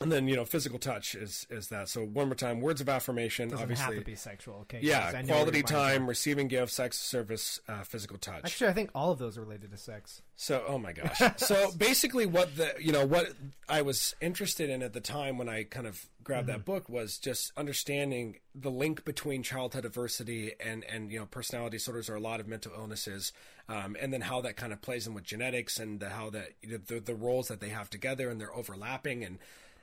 [0.00, 2.88] and then you know physical touch is is that so one more time words of
[2.88, 4.56] affirmation Doesn't obviously have to be sexual.
[4.62, 4.80] Okay.
[4.82, 6.08] yeah quality time are.
[6.08, 9.70] receiving gifts sex service uh, physical touch Actually, I think all of those are related
[9.70, 10.20] to sex.
[10.36, 13.32] so oh my gosh so basically what the you know what
[13.68, 16.58] i was interested in at the time when i kind of grabbed Mm-hmm.
[16.58, 21.76] that book was just understanding the link between childhood adversity and and you know personality
[21.78, 23.32] disorders or a lot of mental illnesses
[23.68, 26.50] um, and then how that kind of plays in with genetics and the, how that
[26.62, 29.38] you know, the, the roles that they have together and they're overlapping and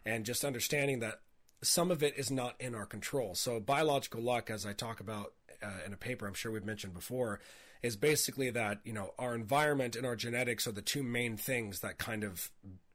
[0.06, 1.22] and just understanding that
[1.62, 3.36] some of it is not in our control.
[3.36, 6.94] So biological luck, as I talk about uh, in a paper I'm sure we've mentioned
[6.94, 7.39] before,
[7.82, 11.80] is basically that you know our environment and our genetics are the two main things
[11.80, 12.52] that kind of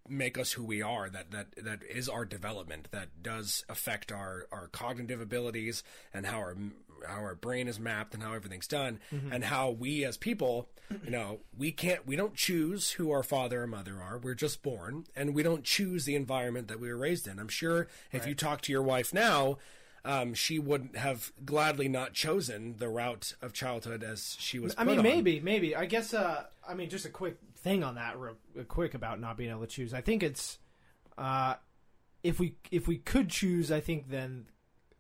[0.09, 4.47] make us who we are that that that is our development that does affect our
[4.51, 5.83] our cognitive abilities
[6.15, 6.57] and how our
[7.07, 8.99] how our brain is mapped and how everything's done
[9.31, 10.69] and how we as people
[11.05, 14.63] you know we can't we don't choose who our father or mother are we're just
[14.63, 18.27] born and we don't choose the environment that we were raised in i'm sure if
[18.27, 19.59] you talk to your wife now
[20.05, 24.85] um, she would have gladly not chosen the route of childhood as she was I
[24.85, 25.03] mean, on.
[25.03, 25.77] maybe, maybe.
[25.77, 26.15] I guess.
[26.15, 29.51] Uh, I mean, just a quick thing on that, real real quick about not being
[29.51, 29.93] able to choose.
[29.93, 30.59] I think it's,
[31.19, 31.55] uh,
[32.23, 34.53] if we if we could choose, I think then uh,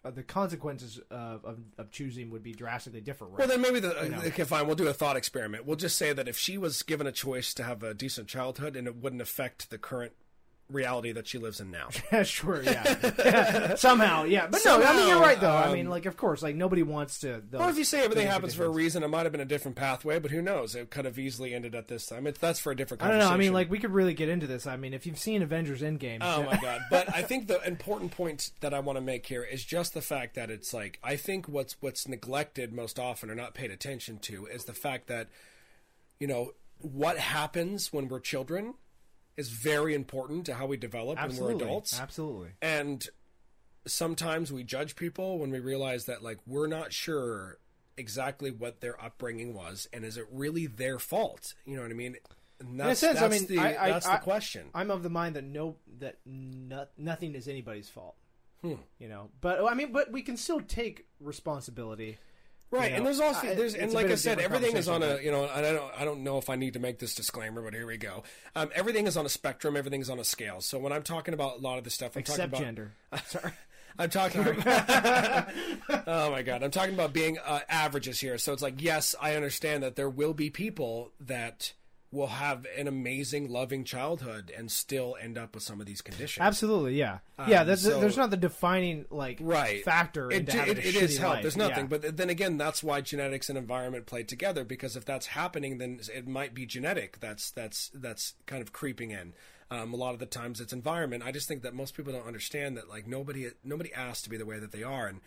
[0.08, 3.32] Uh, the consequences of, of of choosing would be drastically different.
[3.32, 3.40] Right?
[3.40, 3.96] Well, then maybe the
[4.28, 4.66] okay, fine.
[4.66, 5.66] We'll do a thought experiment.
[5.66, 8.76] We'll just say that if she was given a choice to have a decent childhood,
[8.76, 10.12] and it wouldn't affect the current
[10.70, 11.88] reality that she lives in now.
[12.10, 13.74] Yeah, sure, yeah.
[13.74, 14.46] Somehow, yeah.
[14.46, 15.50] But no, I mean, you're right, though.
[15.50, 17.42] I um, mean, like, of course, like, nobody wants to.
[17.52, 19.76] Or if you say everything happens for a reason, it might have been a different
[19.76, 20.74] pathway, but who knows?
[20.74, 22.26] It could have easily ended at this time.
[22.26, 23.02] It's that's for a different.
[23.02, 23.28] I don't know.
[23.28, 24.66] I mean, like, we could really get into this.
[24.66, 26.18] I mean, if you've seen Avengers Endgame.
[26.22, 26.80] Oh my god!
[26.90, 30.02] But I think the important point that I want to make here is just the
[30.02, 34.18] fact that it's like I think what's what's neglected most often or not paid attention
[34.20, 35.28] to is the fact that
[36.18, 38.74] you know what happens when we're children
[39.38, 41.54] is very important to how we develop absolutely.
[41.54, 41.98] when we're adults.
[41.98, 42.48] Absolutely.
[42.60, 43.06] And
[43.86, 47.58] sometimes we judge people when we realize that like we're not sure
[47.96, 51.54] exactly what their upbringing was and is it really their fault?
[51.64, 52.16] You know what I mean?
[52.60, 54.70] And that's, sense, I mean, the I- I- that's I- the question.
[54.74, 58.16] I'm of the mind that no, that no, nothing is anybody's fault.
[58.60, 58.74] Hmm.
[58.98, 62.18] You know, but I mean, but we can still take responsibility.
[62.70, 65.18] Right, you and there's also there's it's and like I said, everything is on a
[65.22, 67.72] you know, I don't I don't know if I need to make this disclaimer, but
[67.72, 68.24] here we go.
[68.54, 70.60] Um, everything is on a spectrum, everything is on a scale.
[70.60, 72.92] So when I'm talking about a lot of this stuff, I'm Except talking about gender.
[73.26, 73.52] Sorry.
[73.98, 74.46] I'm talking.
[74.46, 75.48] About
[76.06, 78.38] Oh my god, I'm talking about being uh, averages here.
[78.38, 81.72] So it's like, yes, I understand that there will be people that
[82.10, 86.42] will have an amazing, loving childhood and still end up with some of these conditions.
[86.42, 87.64] Absolutely, yeah, yeah.
[87.64, 91.34] That's, so- there's not the defining like right factor It, it, it, is help.
[91.34, 91.42] life.
[91.42, 91.98] There's nothing, Yeah.
[91.98, 94.64] but then again, that's why genetics and environment play together.
[94.64, 97.20] Because if that's happening, then it might be genetic.
[97.20, 99.34] That's that's that's kind of creeping in.
[99.70, 101.22] Um, a lot of the times it's environment.
[101.26, 104.38] I just think that most people don't understand that like nobody nobody asked to be
[104.38, 105.20] the way that they are, and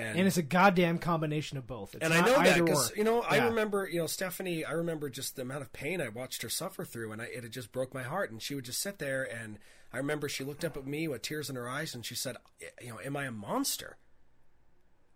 [0.00, 1.94] And, and it's a goddamn combination of both.
[1.94, 4.64] It's and I know that because you know I remember you know Stephanie.
[4.64, 7.42] I remember just the amount of pain I watched her suffer through, and I, it
[7.42, 8.30] had just broke my heart.
[8.30, 9.58] And she would just sit there, and
[9.92, 12.36] I remember she looked up at me with tears in her eyes, and she said,
[12.80, 13.98] "You know, am I a monster?"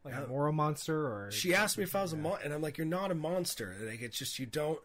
[0.05, 2.61] like a moral monster, or She asked me if I was a monster, and I'm
[2.61, 3.75] like, "You're not a monster.
[3.81, 4.79] Like it's just you don't,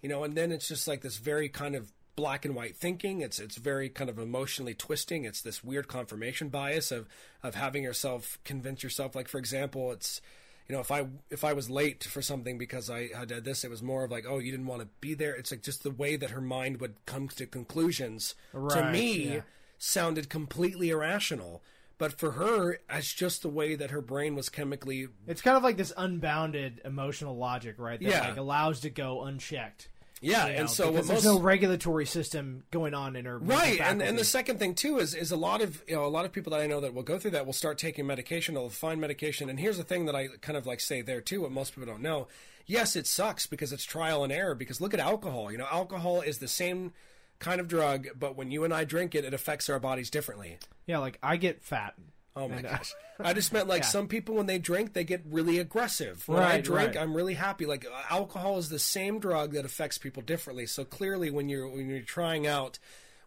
[0.00, 3.20] you know." And then it's just like this very kind of black and white thinking.
[3.20, 5.24] It's it's very kind of emotionally twisting.
[5.24, 7.08] It's this weird confirmation bias of
[7.42, 9.14] of having yourself convince yourself.
[9.14, 10.20] Like for example, it's
[10.68, 13.64] you know if I if I was late for something because I had did this,
[13.64, 15.34] it was more of like, oh, you didn't want to be there.
[15.34, 19.40] It's like just the way that her mind would come to conclusions to me yeah.
[19.78, 21.62] sounded completely irrational.
[21.98, 25.62] But for her, it's just the way that her brain was chemically It's kind of
[25.62, 28.00] like this unbounded emotional logic, right?
[28.00, 28.28] That Yeah.
[28.28, 29.88] like allows to go unchecked.
[30.22, 30.46] Yeah.
[30.46, 33.58] you know, and so what there's most no regulatory system going on in her mental
[33.58, 36.08] right and, and the second thing too is is a lot of you know a
[36.08, 38.54] lot of people that i know that will go through that will start taking medication.
[38.54, 39.50] They'll find medication.
[39.50, 41.92] And here's the thing that i kind of like say there too what most people
[41.92, 42.28] don't know.
[42.66, 45.50] Yes it sucks because it's trial and error because look at alcohol.
[45.50, 46.92] You know alcohol is the same
[47.38, 50.58] kind of drug but when you and i drink it it affects our bodies differently.
[50.86, 51.94] Yeah, like I get fat.
[52.34, 52.94] Oh my And, uh, gosh!
[53.20, 53.88] I just meant like Yeah.
[53.88, 56.26] some people when they drink, they get really aggressive.
[56.26, 57.02] When I drink, right.
[57.02, 57.66] I'm really happy.
[57.66, 60.66] Like uh, alcohol is the same drug that affects people differently.
[60.66, 62.78] So clearly, when you're when you're trying out,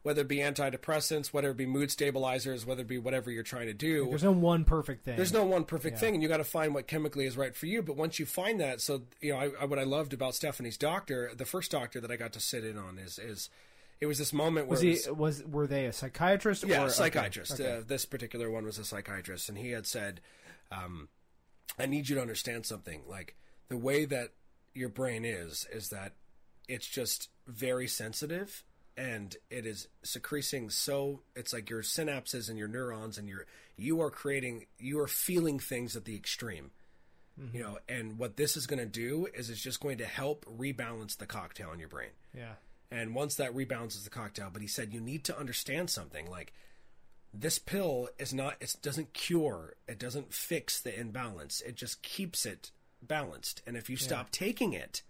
[0.02, 3.68] whether it be antidepressants, whether it be mood stabilizers, whether it be whatever you're trying
[3.68, 5.16] to do, There's no one perfect thing.
[5.18, 7.68] there's no one perfect thing, and you got to find what chemically is right for
[7.68, 7.84] you.
[7.84, 10.78] But once you find that, so you know, I, I, what I loved about Stephanie's
[10.78, 13.50] doctor, the first doctor that I got to sit in on is is
[14.02, 16.64] it was this moment where was he was- was were they a psychiatrist?
[16.66, 17.54] yeah, or, psychiatrist.
[17.54, 17.78] Okay, okay.
[17.78, 20.22] Uh, this particular one was a psychiatrist, and he had said,
[20.72, 21.10] um,
[21.80, 23.04] "I need you to understand something.
[23.08, 23.36] Like
[23.70, 24.34] the way that
[24.74, 26.14] your brain is, is that
[26.68, 28.64] it's just very sensitive,
[28.98, 30.70] and it is secreting.
[30.70, 33.46] So it's like your synapses and your neurons, and your
[33.78, 36.72] you are creating, you are feeling things at the extreme."
[37.52, 40.46] You know, and what this is going to do is it's just going to help
[40.46, 42.12] rebalance the cocktail in your brain.
[42.34, 42.54] yeah.
[42.92, 46.54] And once that rebalances the cocktail, but he said you need to understand something like
[47.34, 51.62] this pill is not it doesn't cure, it doesn't fix the imbalance.
[51.62, 52.72] It just keeps it
[53.02, 53.62] balanced.
[53.68, 55.02] And if you stop taking it,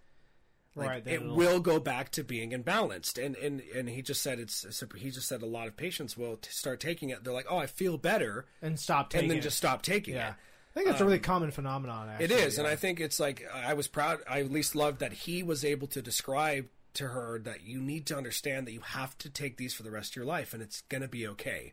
[0.74, 3.24] like, Right, it will go back to being imbalanced.
[3.24, 6.36] And and and he just said it's he just said a lot of patients will
[6.36, 7.24] t- start taking it.
[7.24, 9.42] They're like, "Oh, I feel better." And stop taking it and then it.
[9.42, 10.30] just stop taking yeah.
[10.30, 10.34] it.
[10.72, 12.10] I think that's a really um, common phenomenon.
[12.10, 12.68] Actually, It is, and.
[12.68, 14.18] I think it's like I was proud.
[14.28, 18.06] I at least loved that he was able to describe to her that you need
[18.06, 20.62] to understand that you have to take these for the rest of your life, and
[20.62, 21.72] it's gonna be okay.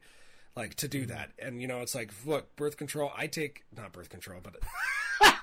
[0.56, 1.00] Like to Mm-hmm.
[1.00, 3.12] do that, and you know, it's like look, birth control.
[3.18, 4.56] I take not birth control, but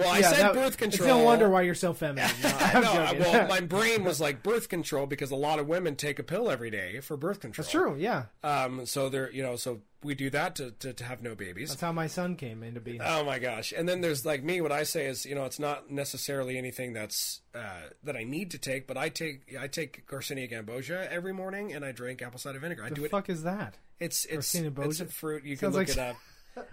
[0.00, 1.08] well, I Yeah, said that- birth control.
[1.08, 2.30] It's no wonder why you're so feminine.
[2.42, 6.18] No, no, well, my brain was like birth control because a lot of women take
[6.18, 7.62] a pill every day for birth control.
[7.64, 7.96] That's true.
[7.98, 11.34] Yeah, Um, so they're you know, so we do that to to, to have no
[11.34, 11.68] babies.
[11.70, 13.00] that's how my son came into being.
[13.04, 13.72] Oh my gosh!
[13.76, 14.60] And then there's like me.
[14.60, 17.60] What I say is, you know, it's not necessarily anything that's uh,
[18.04, 21.84] that I need to take, but I take I take Garcinia gambosia every morning, and
[21.84, 22.84] I drink apple cider vinegar.
[22.84, 23.10] I do the it.
[23.10, 23.76] fuck is that?
[23.98, 25.44] It's it's Garcinia it's a fruit.
[25.44, 26.16] You Sounds can look like- it up.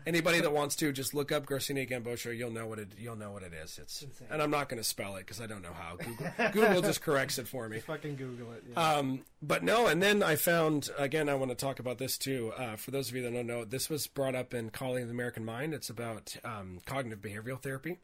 [0.05, 2.35] Anybody that wants to, just look up Garcinia gambosia.
[2.35, 2.89] You'll know what it.
[2.97, 3.77] You'll know what it is.
[3.81, 5.97] It's and I'm not going to spell it because I don't know how.
[5.97, 7.79] Google, Google just corrects it for me.
[7.79, 8.63] Fucking Google it.
[8.71, 8.93] yeah.
[8.93, 11.29] Um, but no, and then I found again.
[11.29, 12.53] I want to talk about this too.
[12.57, 15.11] Uh, for those of you that don't know, this was brought up in Coddling the
[15.11, 15.73] American Mind.
[15.73, 17.97] It's about um, cognitive behavioral therapy,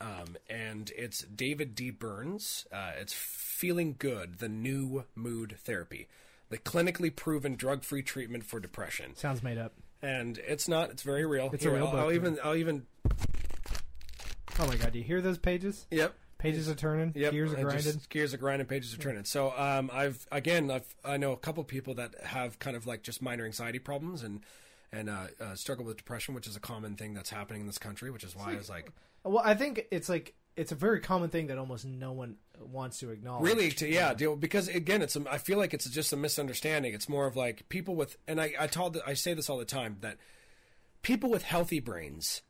[0.00, 1.90] um, and it's David D.
[1.90, 2.66] Burns.
[2.72, 6.08] Uh, it's Feeling Good: The New Mood Therapy,
[6.48, 9.14] the clinically proven drug-free treatment for depression.
[9.16, 9.74] Sounds made up.
[10.02, 10.90] And it's not.
[10.90, 11.50] It's very real.
[11.52, 12.38] It's a real I'll, book, I'll even.
[12.42, 12.86] I'll even.
[14.58, 15.86] Oh my god, do you hear those pages?
[15.90, 16.14] Yep.
[16.38, 17.12] Pages are turning.
[17.14, 18.02] Yep, Gears are I just- grinding.
[18.08, 18.66] gears are grinding.
[18.66, 19.24] Pages are turning.
[19.24, 23.02] So, um, I've again, I've I know a couple people that have kind of like
[23.02, 24.40] just minor anxiety problems and
[24.92, 27.78] and uh, uh, struggle with depression, which is a common thing that's happening in this
[27.78, 28.10] country.
[28.10, 28.90] Which is why I was like,
[29.22, 32.98] Well, I think it's like it's a very common thing that almost no one wants
[33.00, 33.44] to acknowledge.
[33.44, 36.94] really, to yeah, deal because again, it's a, I feel like it's just a misunderstanding.
[36.94, 39.64] It's more of like people with, and I I told I say this all the
[39.64, 40.18] time that
[41.02, 42.42] people with healthy brains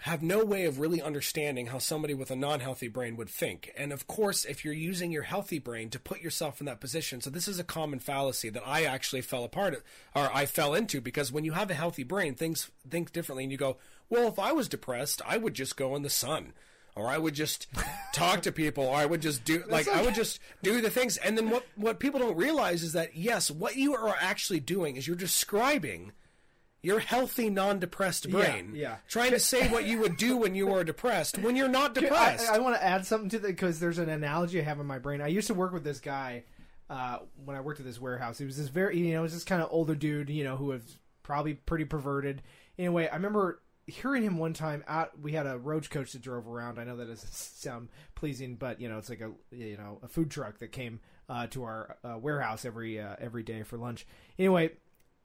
[0.00, 3.72] have no way of really understanding how somebody with a non-healthy brain would think.
[3.76, 7.22] And of course, if you're using your healthy brain to put yourself in that position,
[7.22, 9.82] so this is a common fallacy that I actually fell apart
[10.14, 13.52] or I fell into because when you have a healthy brain, things think differently, and
[13.52, 16.52] you go, "Well, if I was depressed, I would just go in the sun."
[16.96, 17.66] Or I would just
[18.12, 21.18] talk to people, or I would just do like I would just do the things.
[21.18, 24.96] And then what what people don't realize is that yes, what you are actually doing
[24.96, 26.12] is you're describing
[26.82, 28.72] your healthy, non-depressed brain.
[28.74, 28.96] yeah.
[29.08, 32.00] Trying to say what you would do when you are depressed when you're not I,
[32.00, 32.48] depressed.
[32.48, 34.98] I want to add something to that because there's an analogy I have in my
[34.98, 35.20] brain.
[35.20, 36.44] I used to work with this guy
[36.88, 38.38] uh, when I worked at this warehouse.
[38.38, 40.56] He was this very, you know, he was this kind of older dude, you know,
[40.56, 42.40] who was probably pretty perverted.
[42.78, 45.18] Anyway, I remember hearing him one time out.
[45.20, 46.78] We had a road coach that drove around.
[46.78, 50.08] I know that doesn't sound pleasing, but you know, it's like a you know a
[50.08, 54.06] food truck that came uh, to our uh, warehouse every uh, every day for lunch.
[54.38, 54.72] Anyway,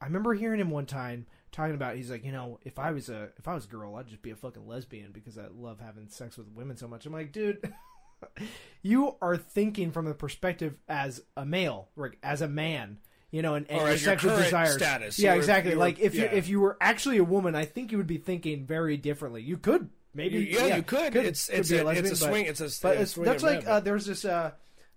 [0.00, 1.96] I remember hearing him one time talking about.
[1.96, 4.22] He's like, you know, if I was a if I was a girl, I'd just
[4.22, 7.06] be a fucking lesbian because I love having sex with women so much.
[7.06, 7.72] I'm like, dude.
[8.82, 12.98] you are thinking from the perspective as a male, like as a man,
[13.32, 14.74] you know, and, and your sexual current desires.
[14.76, 15.18] status.
[15.18, 15.72] Yeah, You were- exactly.
[15.72, 18.06] you were- like if you if you were actually a woman, I think you would
[18.06, 19.42] be thinking very differently.
[19.42, 21.16] You could maybe, yeah, you could.
[21.16, 23.42] It's- it's be a- lesbian, it's a but- swing- it's a- but it's, swing that's
[23.42, 24.52] like uh, there's this uh,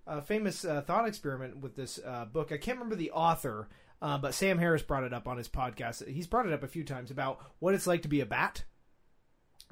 [0.06, 2.52] uh, famous uh, thought experiment with this uh, book.
[2.52, 3.70] I can't remember the author,
[4.02, 6.08] uh, but Sam Harris brought it up on his podcast.
[6.08, 8.66] He's brought it up a few times about what it's like to be a bat.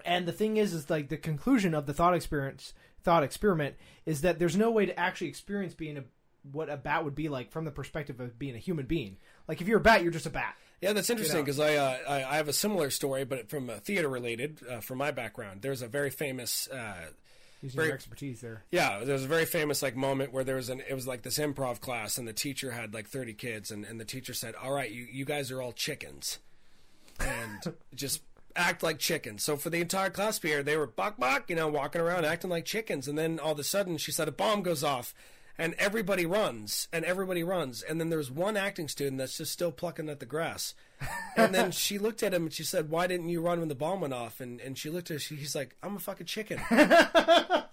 [0.06, 4.22] And the thing is, is like the conclusion of the thought experience, thought experiment, is
[4.22, 6.04] that there's no way to actually experience being a
[6.52, 9.18] what a bat would be like from the perspective of being a human being.
[9.48, 10.56] Like if you're a bat, you're just a bat.
[10.82, 11.44] Yeah, that's interesting know.
[11.44, 14.82] because I, uh, I I have a similar story, but from uh, theater related, uh,
[14.82, 15.62] from my background.
[15.62, 16.68] There's a very famous.
[16.68, 16.96] Uh,
[17.62, 18.66] Using Very- your expertise there.
[18.72, 21.22] yeah, there was a very famous like moment where there was an it was like
[21.22, 24.54] this improv class and the teacher had like 30 kids and, and the teacher said,
[24.56, 26.40] "All right, you you guys are all chickens."
[27.22, 28.22] And just
[28.56, 29.44] act like chickens.
[29.44, 32.50] So for the entire class period, they were buck buck, you know, walking around acting
[32.50, 35.14] like chickens and then all of a sudden she said a bomb goes off
[35.58, 39.72] and everybody runs and everybody runs and then there's one acting student that's just still
[39.72, 40.74] plucking at the grass.
[41.38, 43.76] And then she looked at him and she said, "Why didn't you run when the
[43.76, 46.28] bomb went off?" And and she looked at her, she, he's like, "I'm a fucking
[46.28, 46.60] chicken."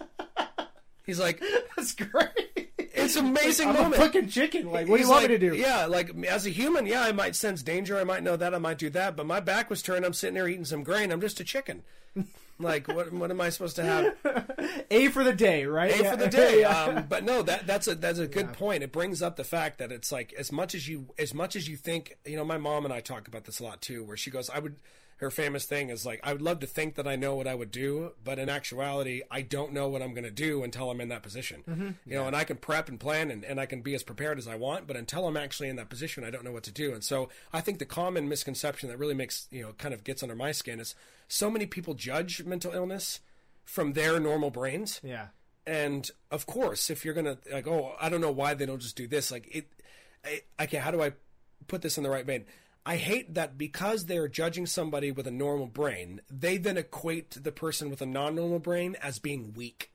[1.07, 1.43] He's like,
[1.76, 2.70] That's great.
[2.76, 4.01] it's an amazing I'm a moment.
[4.01, 4.70] fucking chicken.
[4.70, 5.57] Like, what do you want like, me to do?
[5.57, 7.99] Yeah, like as a human, yeah, I might sense danger.
[7.99, 8.55] I might know that.
[8.55, 9.16] I might do that.
[9.16, 10.05] But my back was turned.
[10.05, 11.11] I'm sitting there eating some grain.
[11.11, 11.83] I'm just a chicken.
[12.61, 13.12] like, what?
[13.12, 14.14] What am I supposed to have?
[14.90, 15.92] A for the day, right?
[15.98, 16.11] A Yeah.
[16.11, 16.61] for the day.
[16.61, 16.82] Yeah.
[16.84, 18.82] Um, but no, that that's a that's a good point.
[18.82, 21.68] It brings up the fact that it's like as much as you as much as
[21.68, 22.16] you think.
[22.24, 24.04] You know, my mom and I talk about this a lot too.
[24.04, 24.76] Where she goes, I would.
[25.16, 27.54] Her famous thing is like, I would love to think that I know what I
[27.54, 30.98] would do, but in actuality, I don't know what I'm going to do until I'm
[30.98, 31.62] in that position.
[31.68, 31.88] Mm-hmm.
[32.06, 34.38] You know, and I can prep and plan and, and I can be as prepared
[34.38, 36.72] as I want, but until I'm actually in that position, I don't know what to
[36.72, 36.94] do.
[36.94, 40.22] And so I think the common misconception that really makes, you know, kind of gets
[40.22, 40.94] under my skin is
[41.33, 43.20] so many people judge mental illness
[43.64, 45.01] from their normal brains.
[45.03, 45.28] yeah.
[45.66, 48.97] And of course, if you're gonna like, oh, I don't know why they don't just
[48.97, 49.31] do this.
[49.31, 49.68] Like it,
[50.24, 51.12] I, okay, how do I
[51.68, 52.47] put this in the right vein?
[52.85, 57.53] I hate that because they're judging somebody with a normal brain, they then equate the
[57.53, 59.93] person with a non-normal brain as being weak.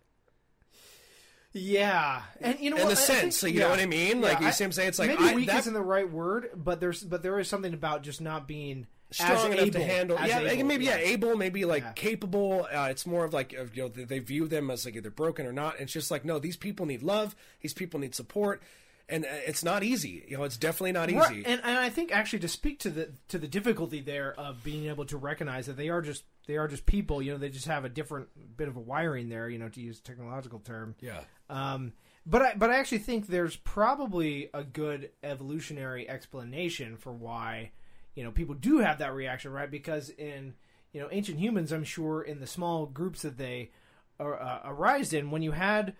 [1.51, 2.95] Yeah, and you know, In what?
[2.95, 4.19] the I- I sense, think- you know what I mean?
[4.21, 4.89] Like, you see what I'm saying?
[4.89, 7.47] It's like, maybe I- weak that- isn't the right word, but there's but there is
[7.47, 10.17] something about just not being strong enough able, to handle.
[10.25, 11.91] Yeah, able, maybe yeah, able, maybe like Yeah.
[11.93, 12.67] capable.
[12.71, 15.45] Uh, it's more of like you know they, they view them as like either broken
[15.45, 15.73] or not.
[15.75, 17.35] And it's just like no, these people need love.
[17.61, 18.61] These people need support,
[19.09, 20.25] and uh, it's not easy.
[20.27, 21.17] You know, it's definitely not easy.
[21.19, 24.63] Right, and, and I think actually to speak to the to the difficulty there of
[24.63, 27.21] being able to recognize that they are just they are just people.
[27.21, 29.49] You know, they just have a different bit of a wiring there.
[29.49, 30.95] You know, to use a technological term.
[30.99, 31.21] yeah.
[31.49, 31.93] Um,
[32.27, 37.71] but I but I actually think there's probably a good evolutionary explanation for why
[38.15, 39.69] you know people do have that reaction, right?
[39.69, 40.55] Because in
[40.91, 43.71] you know ancient humans, I'm sure in the small groups that they
[44.19, 45.95] are, uh, in, when you had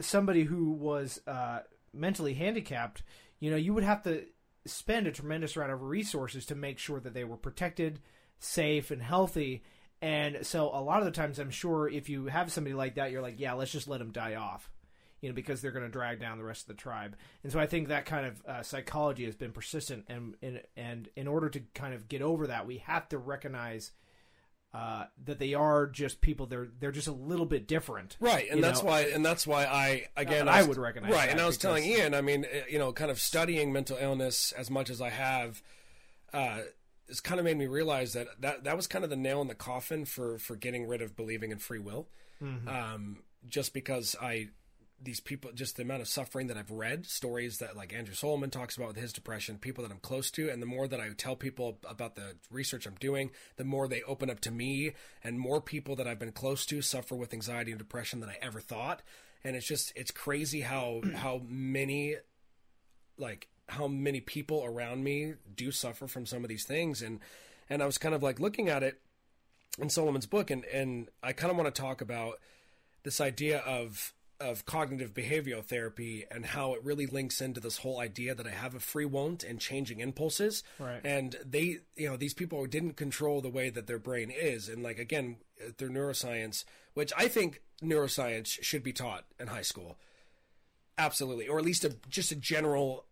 [0.00, 1.60] somebody who was uh,
[1.92, 3.02] mentally handicapped,
[3.40, 4.24] you know, you would have to
[4.64, 8.00] spend a tremendous amount of resources to make sure that they were protected,
[8.38, 9.62] safe, and healthy.
[10.00, 13.10] And so, a lot of the times, I'm sure if you have somebody like that,
[13.10, 14.70] you're like, yeah, let's just let them die off
[15.20, 17.16] you know, because they're going to drag down the rest of the tribe.
[17.42, 21.08] And so I think that kind of uh, psychology has been persistent, and, and and
[21.16, 23.92] in order to kind of get over that, we have to recognize
[24.74, 26.46] uh, that they are just people.
[26.46, 28.88] They're they're just a little bit different, Right, and that's know?
[28.90, 31.30] why, and that's why I again that I would recognize right.
[31.30, 33.96] and I was because- telling Ian, I mean, uh, you know, kind of studying mental
[33.98, 35.62] illness as much as I have,
[36.34, 36.58] uh,
[37.08, 39.48] it's kind of made me realize that, that that was kind of the nail in
[39.48, 42.08] the coffin for for getting rid of believing in free will,
[42.42, 42.68] Mm-hmm.
[42.68, 44.50] um, just because I
[45.00, 48.50] these people just the amount of suffering that I've read stories that like Andrew Solomon
[48.50, 51.08] talks about with his depression people that I'm close to and the more that I
[51.16, 54.92] tell people about the research I'm doing the more they open up to me
[55.22, 58.36] and more people that I've been close to suffer with anxiety and depression than I
[58.42, 59.02] ever thought.
[59.44, 62.16] And it's just it's crazy how how many
[63.16, 67.02] like how many people around me do suffer from some of these things.
[67.02, 67.20] And
[67.70, 69.00] and I was kind of like looking at it
[69.78, 72.40] in Solomon's book and and I kind of want to talk about
[73.04, 77.98] this idea of of cognitive behavioral therapy and how it really links into this whole
[77.98, 80.62] idea that I have a free won't and changing impulses.
[80.78, 81.00] Right.
[81.04, 84.68] And they, you know, these people didn't control the way that their brain is.
[84.68, 85.38] And like, again,
[85.78, 86.64] their neuroscience,
[86.94, 89.98] which I think neuroscience should be taught in high school.
[90.96, 91.48] Absolutely.
[91.48, 93.06] Or at least a, just a general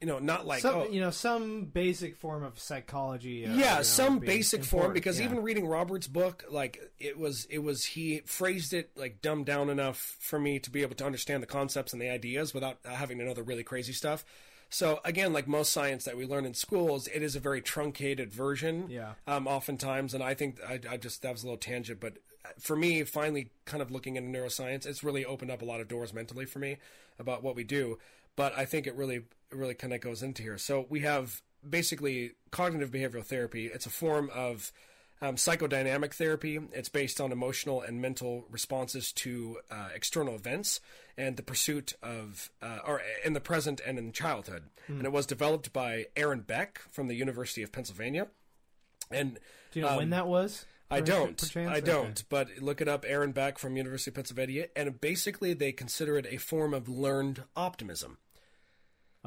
[0.00, 3.46] you know, not like some, oh, you know, some basic form of psychology.
[3.46, 5.26] Uh, yeah, you know, some basic form because yeah.
[5.26, 9.70] even reading Robert's book, like it was, it was he phrased it like dumbed down
[9.70, 12.90] enough for me to be able to understand the concepts and the ideas without uh,
[12.90, 14.24] having to know the really crazy stuff.
[14.68, 18.32] So again, like most science that we learn in schools, it is a very truncated
[18.32, 18.90] version.
[18.90, 19.12] Yeah.
[19.26, 22.14] Um, oftentimes, and I think I, I just that was a little tangent, but
[22.58, 25.88] for me, finally, kind of looking into neuroscience, it's really opened up a lot of
[25.88, 26.78] doors mentally for me
[27.18, 27.98] about what we do.
[28.36, 30.58] But I think it really, really kind of goes into here.
[30.58, 33.66] So we have basically cognitive behavioral therapy.
[33.66, 34.72] It's a form of
[35.22, 36.60] um, psychodynamic therapy.
[36.72, 40.80] It's based on emotional and mental responses to uh, external events
[41.16, 44.64] and the pursuit of, uh, or in the present and in childhood.
[44.88, 48.28] And it was developed by Aaron Beck from the University of Pennsylvania.
[49.10, 49.38] And
[49.72, 50.66] Do you know when that was?
[50.90, 51.36] I don't.
[51.36, 51.70] perchance?
[51.70, 52.22] I don't.
[52.28, 56.26] But look it up, Aaron Beck from University of Pennsylvania, and basically they consider it
[56.30, 58.18] a form of learned optimism.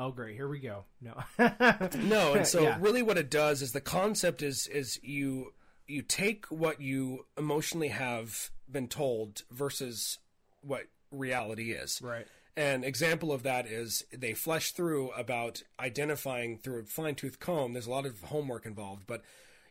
[0.02, 0.36] Oh, great!
[0.36, 0.86] Here we go.
[1.02, 1.16] No.
[2.00, 2.78] No, and so Yeah.
[2.80, 5.54] really what it does is the concept is is you
[5.88, 10.20] you take what you emotionally have been told versus
[10.62, 12.02] what reality is.
[12.02, 12.26] Right.
[12.56, 17.74] An example of that is they flesh through about identifying through a fine tooth comb.
[17.74, 19.24] There's a lot of homework involved, but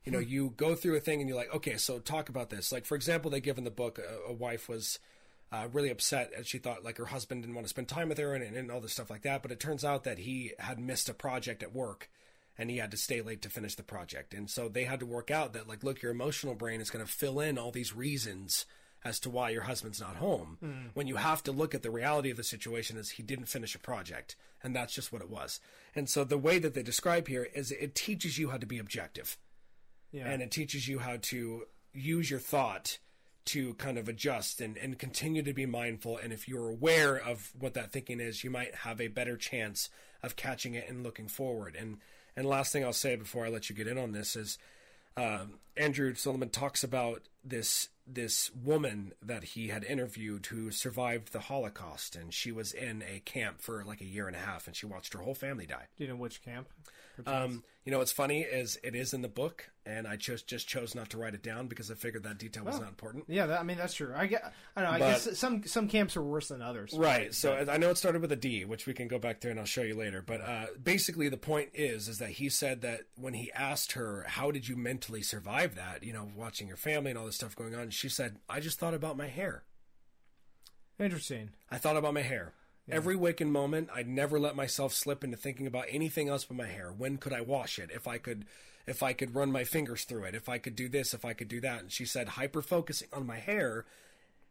[0.04, 0.28] you know, hmm.
[0.28, 2.70] you go through a thing and you're like, okay, so talk about this.
[2.72, 4.98] Like, for example, they give in the book, a, a wife was
[5.50, 8.18] uh, really upset and she thought like her husband didn't want to spend time with
[8.18, 9.42] her and, and all this stuff like that.
[9.42, 12.10] But it turns out that he had missed a project at work
[12.58, 14.34] and he had to stay late to finish the project.
[14.34, 17.04] And so they had to work out that like, look, your emotional brain is going
[17.04, 18.66] to fill in all these reasons
[19.04, 22.30] as to why your husband's not home when you have to look at the reality
[22.30, 25.60] of the situation is he didn't finish a project and that's just what it was
[25.94, 28.76] and so the way that they describe here is it teaches you how to be
[28.76, 29.38] objective
[30.10, 30.26] Yeah.
[30.28, 32.98] and it teaches you how to use your thought
[33.48, 37.52] to kind of adjust and, and continue to be mindful and if you're aware of
[37.58, 39.88] what that thinking is you might have a better chance
[40.22, 41.98] of catching it and looking forward and
[42.36, 44.58] and last thing i'll say before i let you get in on this is
[45.18, 51.40] um, Andrew Sullivan talks about this this woman that he had interviewed who survived the
[51.40, 54.74] Holocaust, and she was in a camp for like a year and a half, and
[54.74, 55.88] she watched her whole family die.
[55.96, 56.68] Do you know which camp?
[57.26, 60.68] Um, you know what's funny is it is in the book, and I just just
[60.68, 63.24] chose not to write it down because I figured that detail was not important.
[63.28, 64.12] Yeah, that, I mean that's true.
[64.14, 64.52] I get.
[64.76, 64.96] I don't know.
[64.96, 66.92] I But- guess some some camps are worse than others.
[66.94, 67.34] Right.
[67.34, 69.58] So I know it started with a D, which we can go back there and
[69.58, 70.20] I'll show you later.
[70.22, 74.24] But uh, basically, the point is, is that he said that when he asked her,
[74.28, 77.56] "How did you mentally survive that?" You know, watching your family and all this stuff
[77.56, 79.64] going on, she said, "I just thought about my hair.
[80.98, 81.50] Interesting.
[81.70, 82.52] I thought about my hair."
[82.90, 86.66] Every waking moment, I'd never let myself slip into thinking about anything else but my
[86.66, 86.90] hair.
[86.90, 87.90] When could I wash it?
[87.92, 88.46] If I could,
[88.86, 91.32] if I could run my fingers through it, if I could do this, if I
[91.34, 91.80] could do that.
[91.80, 93.84] And she said, hyper focusing on my hair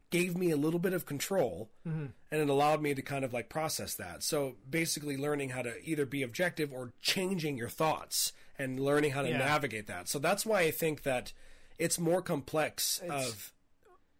[0.10, 2.06] gave me a little bit of control mm-hmm.
[2.32, 4.24] and it allowed me to kind of like process that.
[4.24, 9.22] So basically learning how to either be objective or changing your thoughts and learning how
[9.24, 9.40] to Yeah.
[9.40, 10.08] navigate that.
[10.08, 11.34] So that's why I think that
[11.78, 13.52] it's more complex of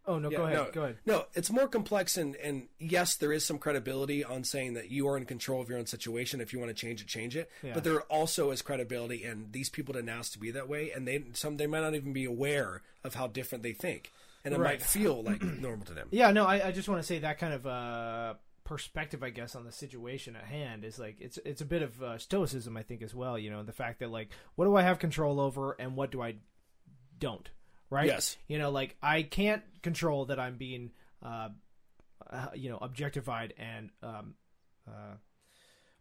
[0.08, 0.56] Oh no, yeah, go ahead.
[0.56, 0.96] no, Go ahead.
[1.06, 5.06] No, it's more complex, and and yes, there is some credibility on saying that you
[5.06, 6.40] are in control of your own situation.
[6.40, 7.50] If you want to change it, change it.
[7.62, 7.74] Yeah.
[7.74, 11.06] But there also is credibility, and these people didn't ask to be that way, and
[11.06, 14.10] they some they might not even be aware of how different they think,
[14.44, 14.80] and it Right.
[14.80, 16.08] might feel like normal to them.
[16.10, 18.34] Yeah, no, I, I just want to say that kind of uh,
[18.64, 22.02] perspective, I guess, on the situation at hand is like it's it's a bit of
[22.02, 23.38] uh, stoicism, I think, as well.
[23.38, 26.22] You know, the fact that like, what do I have control over, and what do
[26.22, 26.36] I
[27.18, 27.48] don't?
[27.90, 28.06] Right?
[28.06, 28.36] Yes.
[28.48, 30.90] You know, like I can't control that I'm being,
[31.24, 31.48] uh,
[32.30, 34.34] uh, you know, objectified and um,
[34.86, 35.14] uh,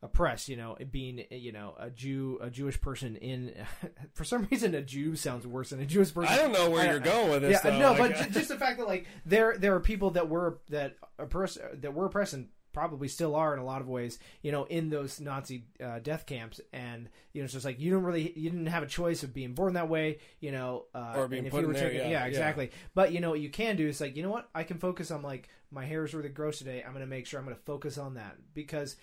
[0.01, 0.49] oppressed.
[0.49, 3.53] You know, being you know a Jew, a Jewish person in.
[4.13, 6.33] for some reason, a Jew sounds worse than a Jewish person.
[6.33, 7.59] I don't know where I- you're going with this.
[7.63, 7.79] Yeah, though.
[7.79, 10.95] no, Like, but just the fact that like there there are people that were that
[11.17, 14.65] oppress that were oppressed and probably still are in a lot of ways, you know,
[14.65, 18.31] in those Nazi uh, death camps, and you know, it's just like you don't really
[18.37, 21.45] you didn't have a choice of being born that way, you know, uh, Or being
[21.45, 22.25] if put you in there, yeah, yeah.
[22.25, 22.69] exactly.
[22.93, 25.09] But you know, what you can do is like you know what, I can focus
[25.09, 26.83] on like my hair is really gross today.
[26.85, 28.95] I'm going to make sure I'm going to focus on that because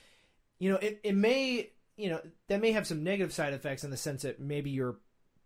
[0.61, 3.91] you know it it may you know that may have some negative side effects in
[3.91, 4.99] the sense that maybe you're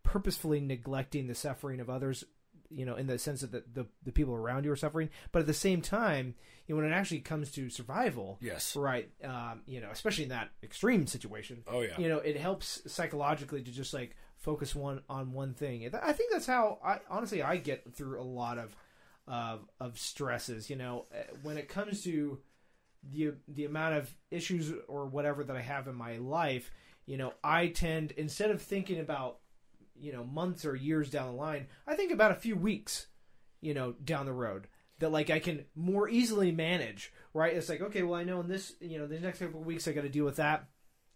[0.03, 2.24] purposefully neglecting the suffering of others
[2.71, 5.41] you know in the sense that the, the, the people around you are suffering but
[5.41, 6.35] at the same time
[6.66, 8.77] you know when it actually comes to survival Yes.
[8.77, 11.97] right um, you know especially in that extreme situation Oh, yeah.
[11.99, 16.31] you know it helps psychologically to just like focus one on one thing i think
[16.33, 18.77] that's how i honestly i get through a lot of
[19.27, 22.39] of of stresses you know Uh, when it comes to
[23.12, 26.71] the the amount of issues or whatever that I have in my life,
[27.07, 29.39] you know, I tend instead of thinking about
[30.01, 33.07] you know months or years down the line, I think about a few weeks,
[33.61, 34.69] you know, down the road
[34.99, 37.13] that like I can more easily manage.
[37.35, 37.55] Right?
[37.55, 39.93] It's like okay, well I know in this you know the next couple weeks I
[39.93, 40.69] got to deal with that.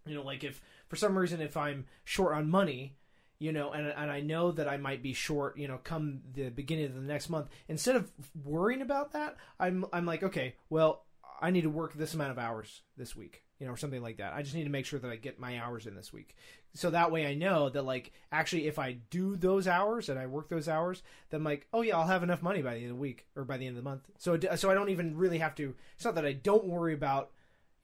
[0.06, 2.96] You know, like if for some reason if I'm short on money,
[3.38, 6.50] you know, and and I know that I might be short, you know, come the
[6.50, 8.10] beginning of the next month, instead of
[8.44, 11.06] worrying about that, I'm I'm like, okay, well,
[11.40, 14.16] I need to work this amount of hours this week, you know, or something like
[14.16, 14.32] that.
[14.32, 16.34] I just need to make sure that I get my hours in this week.
[16.74, 20.26] So that way I know that like actually if I do those hours and I
[20.26, 21.00] work those hours,
[21.30, 23.24] then I'm like, oh yeah, I'll have enough money by the end of the week
[23.36, 24.02] or by the end of the month.
[24.18, 27.30] So so I don't even really have to it's not that I don't worry about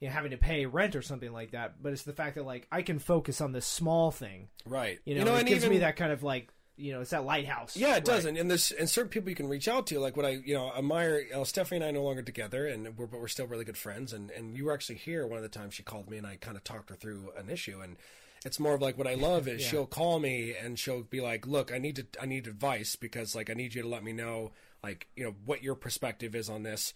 [0.01, 2.45] you know, having to pay rent or something like that, but it's the fact that
[2.45, 4.49] like I can focus on this small thing.
[4.65, 4.99] Right.
[5.05, 6.49] You know, it gives even- me that kind of like
[6.79, 7.75] you know, it's that lighthouse.
[7.77, 8.05] Yeah, it Right.
[8.05, 8.37] doesn't.
[8.37, 9.99] and there's and certain people you can reach out to.
[9.99, 11.19] Like what I, you know, admire.
[11.19, 13.65] You know, Stephanie and I are no longer together, and we're but we're still really
[13.65, 14.13] good friends.
[14.13, 16.37] And and you were actually here one of the times she called me, and I
[16.37, 17.81] kind of talked her through an issue.
[17.81, 17.97] And
[18.45, 19.67] it's more of like what I love is Yeah.
[19.69, 23.35] she'll call me and she'll be like, "Look, I need to I need advice because
[23.35, 24.51] like I need you to let me know
[24.81, 26.93] like you know what your perspective is on this,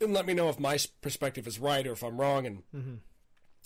[0.00, 3.00] and let me know if my perspective is right or if I'm wrong." And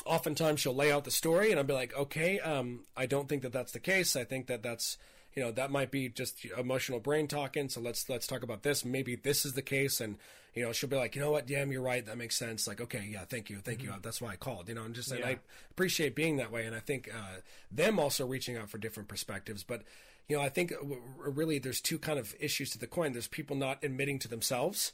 [0.05, 3.43] oftentimes she'll lay out the story and I'll be like, okay, um, I don't think
[3.43, 4.16] that that's the case.
[4.16, 4.99] I think that that's,
[5.35, 7.68] you know, that might be just emotional brain talking.
[7.68, 8.85] So let's, let's talk about this.
[8.85, 10.01] Maybe this is the case.
[10.01, 10.16] And,
[10.55, 11.47] you know, she'll be like, you know what?
[11.47, 12.05] Damn, you're right.
[12.07, 12.66] That makes sense.
[12.68, 13.59] Like, okay, yeah, thank you.
[13.59, 13.93] Thank you.
[14.03, 15.28] That's why I called, you know, and just, and Yeah.
[15.28, 15.39] I
[15.70, 16.66] appreciate being that way.
[16.66, 17.41] And I think, uh,
[17.72, 19.82] them also reaching out for different perspectives, but,
[20.28, 20.72] you know, I think
[21.18, 23.12] really there's two kind of issues to the coin.
[23.12, 24.93] There's people not admitting to themselves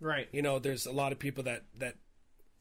[0.00, 0.28] Right.
[0.30, 1.94] you know there's a lot of people that that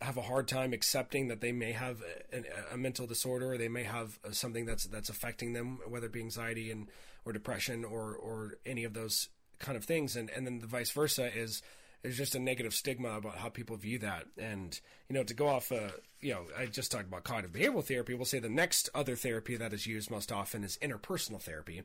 [0.01, 2.01] have a hard time accepting that they may have
[2.33, 6.07] a, a mental disorder or they may have uh, something that's that's affecting them whether
[6.07, 6.87] it be anxiety and
[7.25, 9.29] or depression or or any of those
[9.59, 10.15] kind of things.
[10.15, 11.61] And and then the vice versa is
[12.01, 14.25] there's just a negative stigma about how people view that.
[14.37, 14.79] And
[15.09, 18.13] you know to go off uh, you know i just talked about cognitive behavioral therapy.
[18.13, 21.83] We'll say the next other therapy that is used most often is interpersonal therapy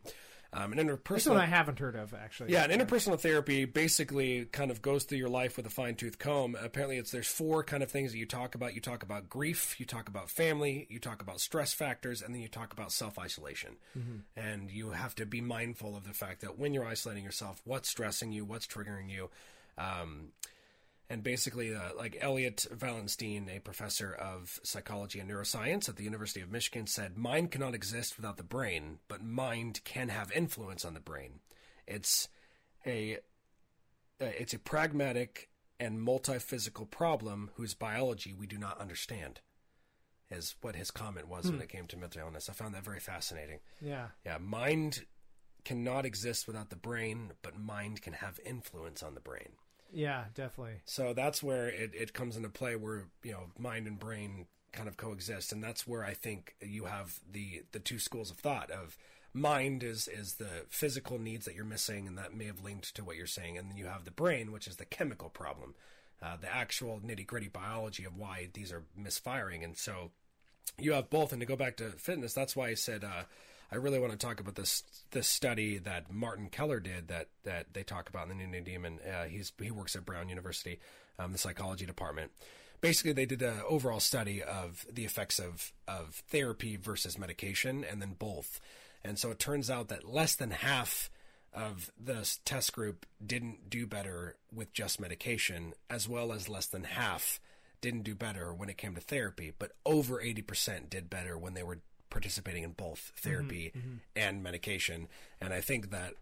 [0.52, 2.52] um, and interpersonal This one I haven't heard of actually.
[2.52, 6.18] yeah, and interpersonal therapy basically kind of goes through your life with a fine tooth
[6.18, 6.56] comb.
[6.60, 8.74] Apparently, it's there's four kind of things that you talk about.
[8.74, 12.42] You talk about grief, you talk about family, you talk about stress factors, and then
[12.42, 13.76] you talk about self isolation.
[14.36, 17.88] And you have to be mindful of the fact that when you're isolating yourself, what's
[17.88, 19.30] stressing you, what's triggering you.
[19.78, 20.28] Um,
[21.10, 26.40] and basically, uh, like Elliot Valenstein, a professor of psychology and neuroscience at the University
[26.40, 30.94] of Michigan, said, "Mind cannot exist without the brain, but mind can have influence on
[30.94, 31.40] the brain.
[31.84, 32.28] It's
[32.86, 33.16] a
[34.20, 35.50] uh, it's a pragmatic
[35.80, 39.40] and multi-physical problem whose biology we do not understand."
[40.30, 42.48] Is what his comment was when it came to mental illness.
[42.48, 43.58] I found that very fascinating.
[43.80, 44.10] Yeah.
[44.24, 45.06] Yeah, mind
[45.64, 49.54] cannot exist without the brain, but mind can have influence on the brain.
[49.92, 50.80] Yeah, definitely.
[50.84, 54.88] So that's where it, it comes into play where, you know, mind and brain kind
[54.88, 55.52] of coexist.
[55.52, 58.96] And that's where I think you have the, the two schools of thought of
[59.32, 63.04] mind is, is the physical needs that you're missing and that may have linked to
[63.04, 63.58] what you're saying.
[63.58, 65.74] And then you have the brain, which is the chemical problem,
[66.22, 69.64] uh, the actual nitty gritty biology of why these are misfiring.
[69.64, 70.10] And so
[70.78, 71.32] you have both.
[71.32, 73.24] And to go back to fitness, that's why I said, uh,
[73.72, 77.72] I really want to talk about this this study that Martin Keller did that that
[77.72, 78.98] they talk about in the New Demon.
[79.00, 80.80] Uh, he's he works at Brown University,
[81.18, 82.32] um, the psychology department.
[82.80, 88.02] Basically, they did an overall study of the effects of of therapy versus medication, and
[88.02, 88.60] then both.
[89.04, 91.10] And so it turns out that less than half
[91.52, 96.84] of the test group didn't do better with just medication, as well as less than
[96.84, 97.40] half
[97.80, 101.62] didn't do better when it came to therapy, but over 80% did better when they
[101.62, 101.78] were
[102.10, 103.72] participating in both therapy
[104.14, 105.08] and medication.
[105.40, 106.14] And I think that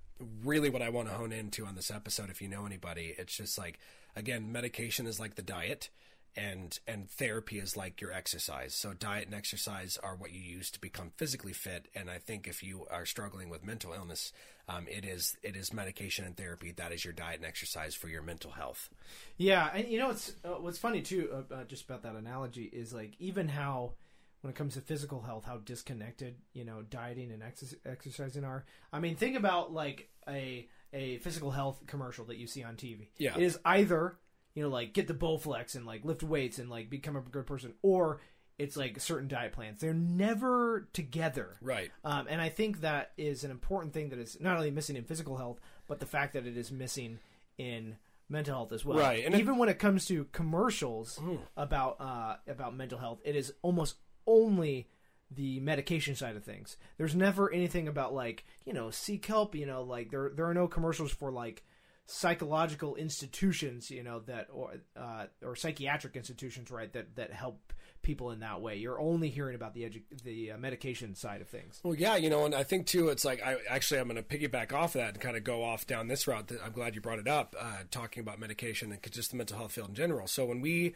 [0.44, 3.36] really what I want to hone into on this episode, if you know anybody, it's
[3.36, 3.78] just like,
[4.16, 5.90] again, medication is like the diet.
[6.36, 8.72] And and therapy is like your exercise.
[8.72, 11.88] So diet and exercise are what you use to become physically fit.
[11.96, 14.32] And I think if you are struggling with mental illness,
[14.68, 18.08] um, it is it is medication and therapy that is your diet and exercise for
[18.08, 18.88] your mental health.
[19.36, 22.64] Yeah, and you know what's uh, what's funny too uh, uh, just about that analogy
[22.64, 23.94] is like even how
[24.40, 28.64] when it comes to physical health how disconnected you know dieting and exer- exercising are.
[28.92, 33.08] I mean, think about like a a physical health commercial that you see on TV.
[33.18, 33.34] Yeah.
[33.36, 34.16] it is either
[34.54, 37.46] you know like get the Bowflex and like lift weights and like become a good
[37.46, 38.20] person, or
[38.58, 39.80] it's like certain diet plans.
[39.80, 41.56] They're never together.
[41.60, 41.92] Right.
[42.04, 45.04] Um, and I think that is an important thing that is not only missing in
[45.04, 47.20] physical health, but the fact that it is missing
[47.56, 47.96] in
[48.28, 48.98] mental health as well.
[48.98, 51.20] Right, and it- even when it comes to commercials
[51.56, 53.96] about uh, about mental health, it is almost
[54.28, 54.86] only
[55.30, 56.76] the medication side of things.
[56.96, 59.54] There's never anything about like you know seek help.
[59.54, 61.64] You know, like there there are no commercials for like
[62.06, 63.90] psychological institutions.
[63.90, 66.92] You know that or uh, or psychiatric institutions, right?
[66.92, 67.72] That that help
[68.02, 68.76] people in that way.
[68.76, 71.80] You're only hearing about the edu- the uh, medication side of things.
[71.82, 74.22] Well, yeah, you know, and I think too, it's like I actually I'm going to
[74.22, 76.50] piggyback off of that and kind of go off down this route.
[76.64, 79.72] I'm glad you brought it up, uh, talking about medication and just the mental health
[79.72, 80.26] field in general.
[80.26, 80.94] So when we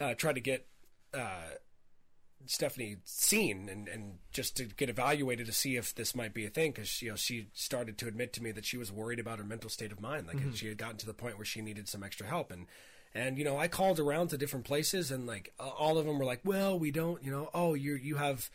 [0.00, 0.66] uh, try to get
[1.14, 1.52] uh,
[2.46, 6.50] Stephanie seen and, and just to get evaluated to see if this might be a
[6.50, 9.38] thing because you know she started to admit to me that she was worried about
[9.38, 11.88] her mental state of mind like she had gotten to the point where she needed
[11.88, 12.50] some extra help.
[12.50, 12.66] And
[13.14, 16.24] and you know I called around to different places and like all of them were
[16.24, 18.50] like well we don't you know oh you you have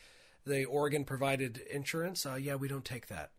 [0.46, 2.26] the Oregon provided insurance?
[2.26, 3.32] Uh, yeah we don't take that.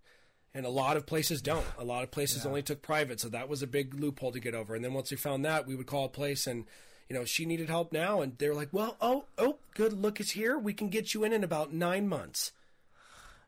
[0.55, 1.67] And a lot of places don't.
[1.79, 4.55] A lot of places only took private, so that was a big loophole to get
[4.55, 4.75] over.
[4.75, 6.65] And then once we found that, we would call a place, and
[7.09, 10.33] you know she needed help now, and they're like, "Well, oh, oh, good, look, it's
[10.33, 10.59] here.
[10.59, 12.53] We can get you in in about nine months."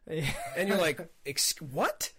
[0.06, 1.11] And you're like,
[1.72, 2.12] "What?"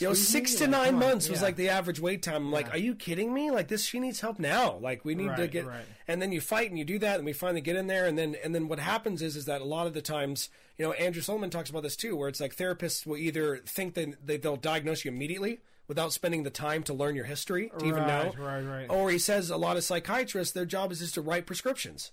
[0.00, 0.58] You know, six me?
[0.58, 1.44] to nine on, months was yeah.
[1.44, 2.36] like the average wait time.
[2.36, 3.50] I'm like, are you kidding me?
[3.50, 4.78] Like this, she needs help now.
[4.78, 5.84] Like we need to get, right.
[6.06, 8.18] and then you fight and you do that, and we finally get in there, and
[8.18, 10.92] then and then what happens is is that a lot of the times, you know,
[10.92, 14.38] Andrew Solomon talks about this too, where it's like therapists will either think that they,
[14.38, 18.32] they'll diagnose you immediately without spending the time to learn your history to even know,
[18.38, 18.90] Right, right, right.
[18.90, 22.12] or he says a lot of psychiatrists their job is just to write prescriptions.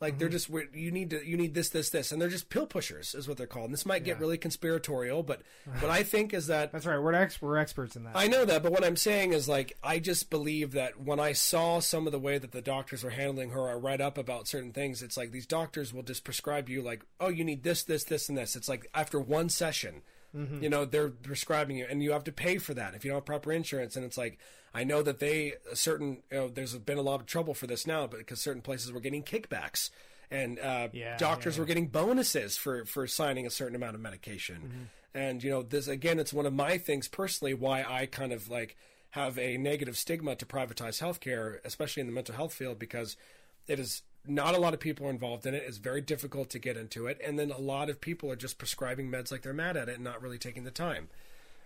[0.00, 0.18] Like Mm-hmm.
[0.18, 3.14] they're just you need to you need this this this and they're just pill pushers
[3.14, 3.66] is what they're called.
[3.66, 5.42] And this might get really conspiratorial, but
[5.78, 6.98] what I think is that That's right.
[6.98, 8.16] We're ex- we're experts in that.
[8.16, 11.30] I know that, but what I'm saying is like I just believe that when I
[11.34, 14.48] saw some of the way that the doctors were handling her, I read up about
[14.48, 15.02] certain things.
[15.02, 18.28] It's like these doctors will just prescribe you like, oh, you need this, this, this,
[18.28, 18.56] and this.
[18.56, 20.02] It's like after one session,
[20.34, 23.18] you know, they're prescribing you, and you have to pay for that if you don't
[23.18, 23.96] have proper insurance.
[23.96, 24.38] And it's like
[24.74, 27.86] I know that they certain you know, there's been a lot of trouble for this
[27.86, 29.90] now, but because certain places were getting kickbacks.
[30.30, 34.00] And uh, Yeah, doctors yeah, were getting bonuses for, for signing a certain amount of
[34.00, 34.88] medication.
[35.14, 38.48] And, you know, this, again, it's one of my things personally why I kind of
[38.48, 38.76] like
[39.10, 43.18] have a negative stigma to privatize healthcare, especially in the mental health field, because
[43.66, 45.64] it is not a lot of people are involved in it.
[45.66, 47.20] It's very difficult to get into it.
[47.24, 49.96] And then a lot of people are just prescribing meds like they're mad at it
[49.96, 51.08] and not really taking the time.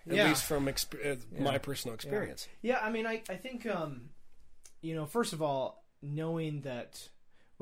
[0.08, 0.28] At Yeah.
[0.28, 2.48] least from exp- uh, my personal experience.
[2.62, 4.10] Yeah, I mean, I, I think, um,
[4.80, 7.08] you know, first of all, knowing that,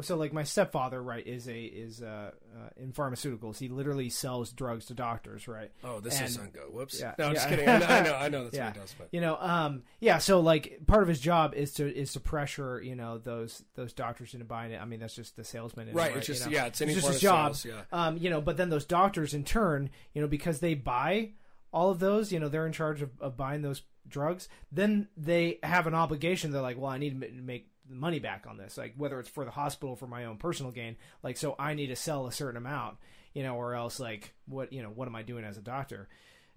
[0.02, 3.58] so like my stepfather, right, is a is uh, uh, in pharmaceuticals.
[3.58, 5.70] He literally sells drugs to doctors, right?
[5.84, 6.72] Oh, this And- is ungo.
[6.72, 6.98] Whoops.
[7.00, 7.68] Yeah, no, I'm just kidding.
[7.68, 8.66] I know, I know, I know that's yeah.
[8.66, 10.18] what he does, but You know, um, yeah.
[10.18, 13.92] So like, part of his job is to is to pressure, you know, those those
[13.92, 14.80] doctors into buying it.
[14.82, 16.56] I mean, that's just the salesman, in it, Right, it's just- you know?
[16.56, 17.54] yeah, it's any just his job.
[17.54, 18.06] sales, yeah.
[18.06, 21.30] Um, you know, but then those doctors, in turn, you know, because they buy
[21.72, 24.48] all of those, you know, they're in charge of, of buying those drugs.
[24.70, 26.52] Then they have an obligation.
[26.52, 29.44] They're like, well, I need to make money back on this, like whether it's for
[29.44, 30.96] the hospital for my own personal gain.
[31.22, 32.98] Like, so I need to sell a certain amount,
[33.32, 36.08] you know, or else like what you know, what am I doing as a doctor?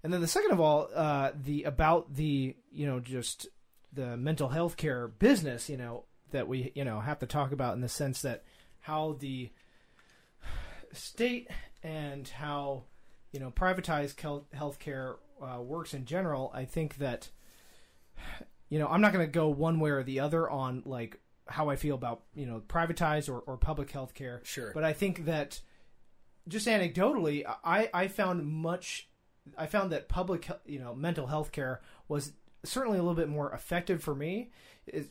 [0.02, 3.48] And then the second of all, uh, the about the you know just
[3.92, 7.74] the mental health care business, you know, that we you know have to talk about
[7.74, 8.44] in the sense that
[8.80, 9.50] how the
[10.92, 11.48] state
[11.82, 12.84] and how
[13.32, 14.20] you know privatized
[14.52, 16.50] health care uh, works in general.
[16.54, 17.28] I think that
[18.68, 21.70] you know I'm not going to go one way or the other on like how
[21.70, 24.40] I feel about you know privatized or, or public health care.
[24.44, 24.72] Sure.
[24.74, 25.60] but I think that
[26.46, 29.08] just anecdotally, I I found much.
[29.56, 32.32] I found that public, you know, mental health care was
[32.64, 34.50] certainly a little bit more effective for me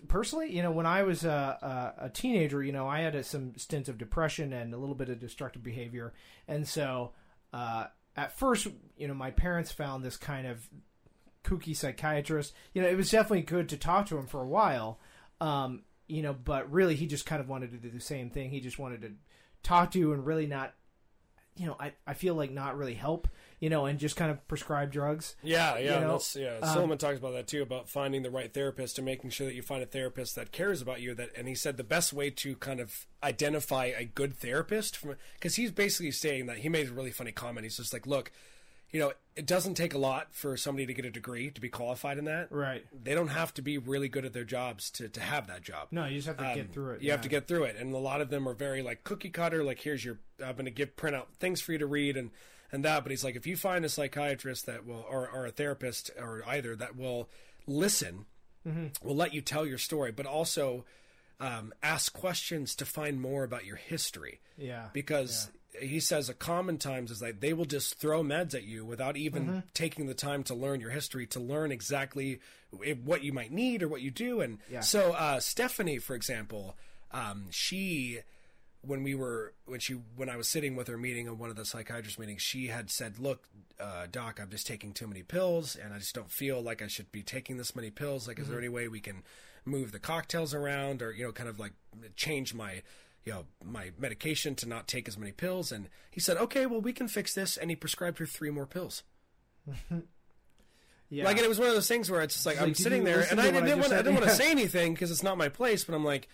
[0.07, 0.51] personally.
[0.51, 3.57] You know, when I was a, a, a teenager, you know, I had a, some
[3.57, 6.13] stints of depression and a little bit of destructive behavior,
[6.47, 7.11] and so
[7.53, 7.85] uh,
[8.15, 10.67] at first, you know, my parents found this kind of
[11.47, 12.53] kooky psychiatrist.
[12.73, 14.99] You know, it was definitely good to talk to him for a while.
[15.39, 18.49] Um, you know, but really, he just kind of wanted to do the same thing.
[18.49, 19.11] He just wanted to
[19.63, 20.73] talk to you and really not,
[21.57, 23.27] you know, I, I feel like not really help,
[23.59, 25.35] you know, and just kind of prescribe drugs.
[25.43, 26.59] Yeah, yeah, You know, that's yeah.
[26.61, 29.55] um, Solomon talks about that too, about finding the right therapist and making sure that
[29.55, 31.13] you find a therapist that cares about you.
[31.15, 34.99] That, and he said the best way to kind of identify a good therapist,
[35.33, 37.65] because he's basically saying that he made a really funny comment.
[37.65, 38.31] He's just like, look,
[38.91, 41.69] you know, it doesn't take a lot for somebody to get a degree to be
[41.69, 42.51] qualified in that.
[42.51, 42.85] Right.
[43.03, 45.89] They don't have to be really good at their jobs to to have that job.
[45.91, 47.01] No, you just have to Um, get through it.
[47.01, 49.29] You have to get through it, and a lot of them are very like cookie
[49.29, 49.63] cutter.
[49.63, 52.31] Like, here's your, I'm going to give print out things for you to read and
[52.71, 53.03] and that.
[53.03, 56.43] But he's like, if you find a psychiatrist that will, or, or a therapist, or
[56.47, 57.29] either that will
[57.65, 58.25] listen,
[59.01, 60.83] will let you tell your story, but also
[61.39, 64.41] um, ask questions to find more about your history.
[64.57, 64.87] Yeah.
[64.91, 65.49] Because
[65.81, 69.15] he says a common times is that they will just throw meds at you without
[69.17, 69.59] even Mm-hmm.
[69.73, 72.39] taking the time to learn your history to learn exactly
[73.03, 74.81] what you might need or what you do and Yeah.
[74.81, 76.75] so uh, stephanie for example
[77.11, 78.19] um, she
[78.81, 81.55] when we were when she when i was sitting with her meeting on one of
[81.55, 83.47] the psychiatrist meetings she had said look
[83.79, 86.87] uh, doc i'm just taking too many pills and i just don't feel like i
[86.87, 89.23] should be taking this many pills like is there any way we can
[89.65, 91.73] move the cocktails around or you know kind of like
[92.15, 92.81] change my
[93.27, 96.79] you know my medication to not take as many pills and he said okay well
[96.79, 99.03] we can fix this and he prescribed her three more pills
[101.09, 101.25] yeah.
[101.25, 103.03] like and it was one of those things where it's just like It's i'm sitting
[103.03, 105.37] there and i didn't just want i didn't want to say anything because it's not
[105.37, 106.27] my place but i'm like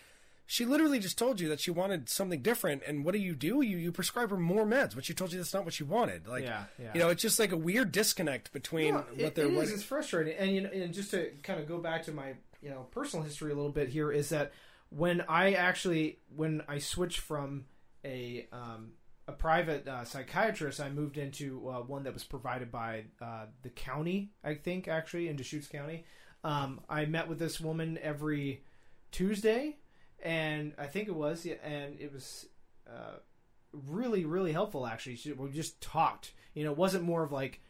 [0.46, 3.62] she literally just told you that she wanted something different, and what do you do?
[3.62, 6.28] You you prescribe her more meds, but she told you that's not what she wanted.
[6.28, 6.92] Like, Yeah, yeah.
[6.94, 9.46] you know, it's just like a weird disconnect between what it- they're.
[9.48, 9.70] it.
[9.70, 12.70] It's frustrating, and you know, and just to kind of go back to my you
[12.70, 14.52] know personal history a little bit here is that
[14.96, 17.66] when I actually when I switched from
[18.06, 18.92] a um,
[19.28, 23.70] a private uh, psychiatrist, I moved into uh, one that was provided by uh, the
[23.70, 24.32] county.
[24.44, 26.06] I think actually in Deschutes County.
[26.44, 28.64] Um, I met with this woman every
[29.12, 29.78] Tuesday,
[30.22, 32.48] and I think it was, and it was
[32.86, 33.20] uh,
[33.72, 34.86] really, really helpful.
[34.86, 36.34] Actually, she, we just talked.
[36.54, 37.62] You know, it wasn't more of like,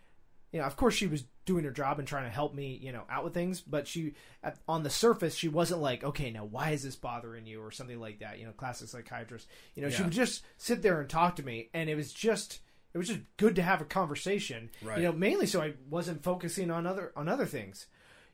[0.54, 2.93] you know, of course she was doing her job and trying to help me, you
[2.93, 6.45] know, out with things, but she, at, on the surface, she wasn't like, okay, now
[6.45, 8.39] why is this bothering you or something like that.
[8.39, 9.47] You know, classic psychiatrist.
[9.76, 12.60] You know, she would just sit there and talk to me, and it was just.
[12.93, 14.99] It was just good to have a conversation, Right.
[14.99, 15.12] you know.
[15.12, 17.88] Mainly so I wasn't focusing on other on other things,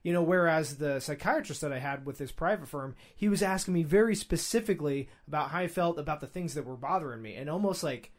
[0.04, 3.74] you know whereas the psychiatrist that i had with this private firm he was asking
[3.74, 7.50] me very specifically about how i felt about the things that were bothering me and
[7.50, 8.12] almost like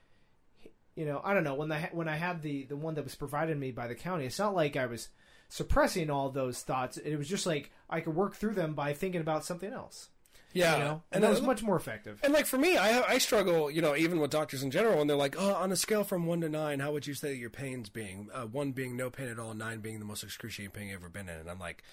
[0.95, 3.15] you know i don't know when i when i had the the one that was
[3.15, 5.09] provided me by the county it's not like i was
[5.49, 9.21] suppressing all those thoughts it was just like i could work through them by thinking
[9.21, 10.09] about something else
[10.53, 13.03] yeah, you know and and that was much more effective And like for me, I
[13.03, 15.77] I struggle, you know, even with doctors in general, when they're like, "Oh, on a
[15.77, 18.29] scale from one to nine, how would you say your pain's being?
[18.35, 21.09] Uh, one being no pain at all, nine being the most excruciating pain you've ever
[21.09, 21.85] been in." And I'm like,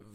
[0.00, 0.06] H?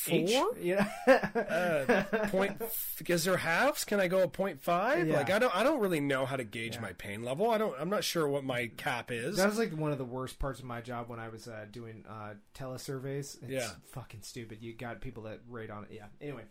[0.00, 0.56] Four?
[0.60, 2.60] yeah Uh, point?
[3.06, 3.84] Is there halves?
[3.84, 5.06] Can I go a point five?
[5.08, 5.16] Yeah.
[5.16, 7.50] Like I don't, I don't really know how to gauge my pain level.
[7.50, 9.36] I don't, I'm not sure what my cap is.
[9.36, 11.66] That was like one of the worst parts of my job when I was uh,
[11.70, 13.36] doing uh, telesurveys.
[13.42, 13.68] It's Yeah.
[13.92, 14.58] fucking stupid.
[14.60, 15.90] You got people that rate on it.
[15.92, 16.06] Yeah.
[16.20, 16.42] Anyway,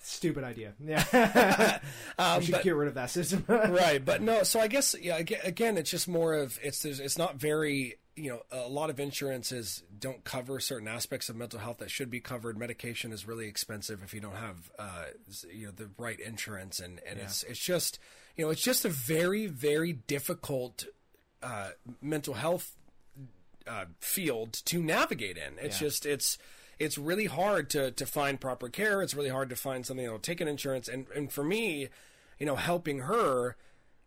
[0.00, 0.72] stupid idea.
[0.84, 1.78] Yeah.
[2.18, 3.44] Um, we should but- get rid of that system.
[3.48, 7.18] right but no so i guess yeah again it's just more of it's there's, it's
[7.18, 11.78] not very you know a lot of insurances don't cover certain aspects of mental health
[11.78, 15.04] that should be covered medication is really expensive if you don't have uh
[15.52, 17.98] you know the right insurance and and it's it's just
[18.36, 20.86] you know it's just a very very difficult
[21.42, 22.76] uh mental health
[23.66, 25.54] uh, field to navigate in.
[25.58, 25.86] It's Yeah.
[25.88, 26.36] just it's
[26.78, 29.00] it's really hard to to find proper care.
[29.02, 30.86] It's really hard to find something that'll take an insurance.
[30.86, 31.88] And and for me,
[32.38, 33.56] you know, helping her,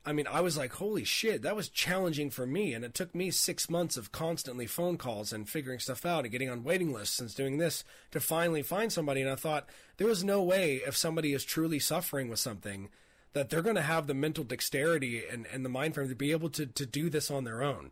[0.08, 2.74] I mean, I was like, holy shit, that was challenging for me.
[2.74, 6.32] And it took me six months of constantly phone calls and figuring stuff out and
[6.32, 9.20] getting on waiting lists and doing this to finally find somebody.
[9.20, 12.88] And I thought there was no way if somebody is truly suffering with something
[13.34, 16.32] that they're going to have the mental dexterity and, and the mind frame to be
[16.32, 17.92] able to, to do this on their own.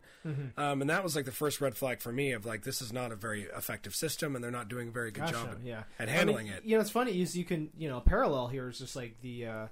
[0.56, 2.94] Um, and that was like the first red flag for me of like, this is
[2.94, 5.66] not a very effective system and they're not doing a very good Gotcha, job at,
[5.66, 5.82] yeah.
[5.98, 6.64] at I handling mean, it.
[6.64, 9.46] You know, it's funny is you can you know parallel here is just like the
[9.46, 9.66] uh,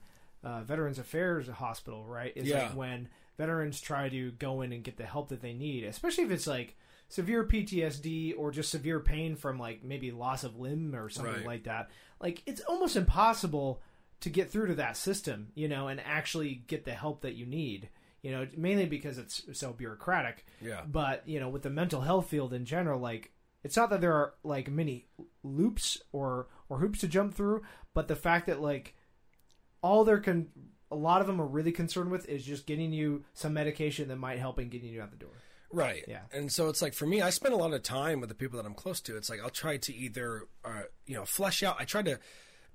[0.45, 2.33] uh, Veterans Affairs Hospital, right?
[2.37, 2.65] Is Yeah.
[2.65, 6.25] like when veterans try to go in and get the help that they need, especially
[6.25, 6.77] if it's like
[7.09, 11.47] severe PTSD or just severe pain from like maybe loss of limb or something Right.
[11.47, 11.91] like that.
[12.21, 13.83] Like it's almost impossible
[14.21, 17.47] to get through to that system, you know, and actually get the help that you
[17.47, 17.89] need.
[18.23, 20.47] You know, mainly because it's so bureaucratic.
[20.63, 20.81] Yeah.
[20.87, 23.33] But you know, with the mental health field in general, like
[23.63, 25.07] it's not that there are like many
[25.43, 28.95] loops or or hoops to jump through, but the fact that like
[29.85, 30.49] all they're con-
[30.91, 34.17] a lot of them are really concerned with is just getting you some medication that
[34.17, 35.43] might help in getting you out the door.
[35.71, 36.05] Right.
[36.09, 36.21] Yeah.
[36.33, 38.57] And so it's like for me, I spend a lot of time with the people
[38.57, 39.17] that I'm close to.
[39.17, 41.77] It's like I'll try to either, uh, you know, flesh out.
[41.79, 42.19] I try to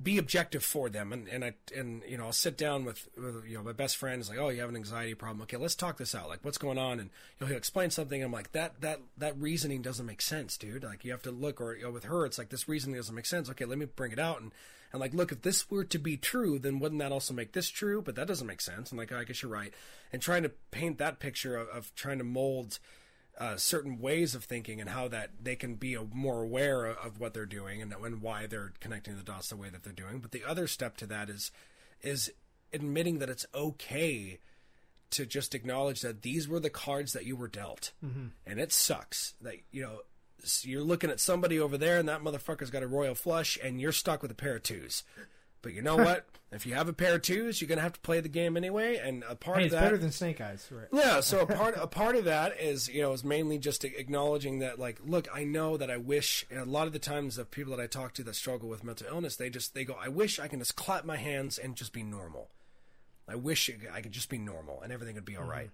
[0.02, 3.46] be objective for them, and and I and you know I'll sit down with, with
[3.48, 5.42] you know my best friend is like, oh, you have an anxiety problem.
[5.42, 6.30] Okay, let's talk this out.
[6.30, 7.00] Like, what's going on?
[7.00, 8.22] And you know, he'll explain something.
[8.24, 10.84] I'm like, that that that reasoning doesn't make sense, dude.
[10.84, 11.60] Like, you have to look.
[11.60, 13.50] Or you know, with her, it's like this reasoning doesn't make sense.
[13.50, 14.52] Okay, let me bring it out and.
[14.92, 17.70] And like, look, if this were to be true, then wouldn't that also make this
[17.70, 18.02] true?
[18.02, 18.92] But that doesn't make sense.
[18.92, 19.74] And like, I guess you're right.
[20.12, 22.80] And trying to paint that picture of, of trying to mold
[23.40, 26.98] uh, certain ways of thinking and how that they can be a, more aware of,
[26.98, 29.94] of what they're doing and, and why they're connecting the dots the way that they're
[29.94, 30.20] doing.
[30.20, 31.52] But the other step to that is
[32.02, 32.32] is
[32.74, 34.40] admitting that it's okay
[35.12, 37.92] to just acknowledge that these were the cards that you were dealt,
[38.46, 40.00] and it sucks that you know
[40.62, 43.92] you're looking at somebody over there and that motherfucker's got a royal flush and you're
[43.92, 45.04] stuck with a pair of twos.
[45.62, 46.28] But you know what?
[46.52, 48.98] if you have a pair of twos, you're gonna have to play the game anyway.
[48.98, 50.88] And a part Hey, of that, better than Snake Eyes, right?
[50.92, 54.60] yeah, so a part a part of that is you know is mainly just acknowledging
[54.60, 57.46] that like look I know that I wish and a lot of the times the
[57.46, 60.10] people that I talk to that struggle with mental illness they just they go I
[60.10, 62.50] wish I can just clap my hands and just be normal.
[63.28, 65.52] I wish I could just be normal and everything would be all mm-hmm.
[65.52, 65.70] right.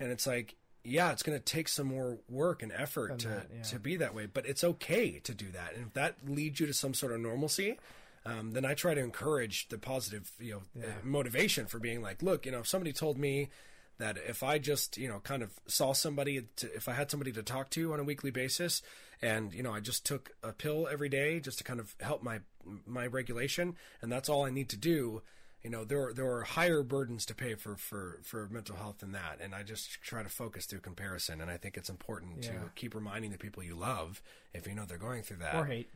[0.00, 3.46] And it's like yeah, it's going to take some more work and effort to that,
[3.54, 3.62] yeah.
[3.62, 5.74] to be that way, but it's okay to do that.
[5.74, 7.78] And if that leads you to some sort of normalcy,
[8.24, 12.22] um, then I try to encourage the positive, you know, uh, motivation for being like,
[12.22, 13.50] look, you know, if somebody told me
[13.98, 17.32] that if I just, you know, kind of saw somebody, to, if I had somebody
[17.32, 18.82] to talk to on a weekly basis,
[19.20, 22.22] and you know, I just took a pill every day just to kind of help
[22.22, 22.40] my
[22.86, 25.22] my regulation, and that's all I need to do.
[25.62, 28.98] You know, there are, there are higher burdens to pay for, for, for mental health
[28.98, 31.40] than that, and I just try to focus through comparison.
[31.40, 34.22] And I think it's important to keep reminding the people you love
[34.54, 35.90] if you know they're going through that, or hate.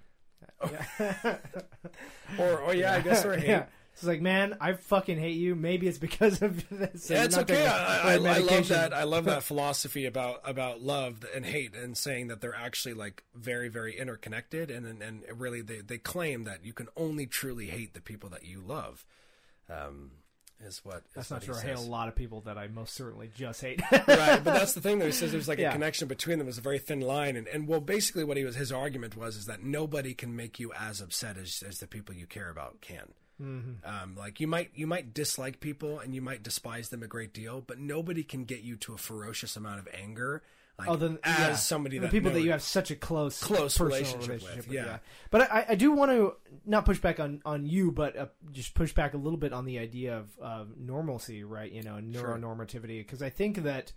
[0.61, 0.71] Oh.
[2.39, 3.49] or, or yeah, I guess or hate.
[3.49, 3.67] yeah.
[3.95, 5.55] It's like, man, I fucking hate you.
[5.55, 7.05] Maybe it's because of this.
[7.05, 7.67] so Yeah, it's okay.
[7.67, 8.95] I, I, I love that.
[8.95, 13.23] I love that philosophy about about love and hate, and saying that they're actually like
[13.35, 17.67] very, very interconnected, and and, and really they, they claim that you can only truly
[17.67, 19.05] hate the people that you love.
[19.73, 20.11] Um,
[20.65, 21.55] is what is That's not true.
[21.57, 23.81] I hate a lot of people that I most certainly just hate.
[23.93, 24.99] right, but that's the thing.
[25.01, 25.71] Though he says there's like Yeah.
[25.71, 26.47] a connection between them.
[26.49, 29.37] It's a very thin line, and, and well, basically what he was his argument was
[29.37, 32.81] is that nobody can make you as upset as, as the people you care about
[32.81, 33.13] can.
[33.43, 33.73] Mm-hmm.
[33.85, 37.35] Um, like you might you might dislike people and you might despise them a great
[37.35, 40.43] deal, but nobody can get you to a ferocious amount of anger.
[40.79, 41.55] Like Oh, then as yeah.
[41.57, 44.99] somebody the that people that you have such a close, Close personal relationship with, yeah.
[45.31, 48.75] But I, I do want to not push back on on you, but uh, just
[48.75, 51.71] push back a little bit on the idea of, of normalcy, right?
[51.71, 53.93] You know, neuronormativity, because I think that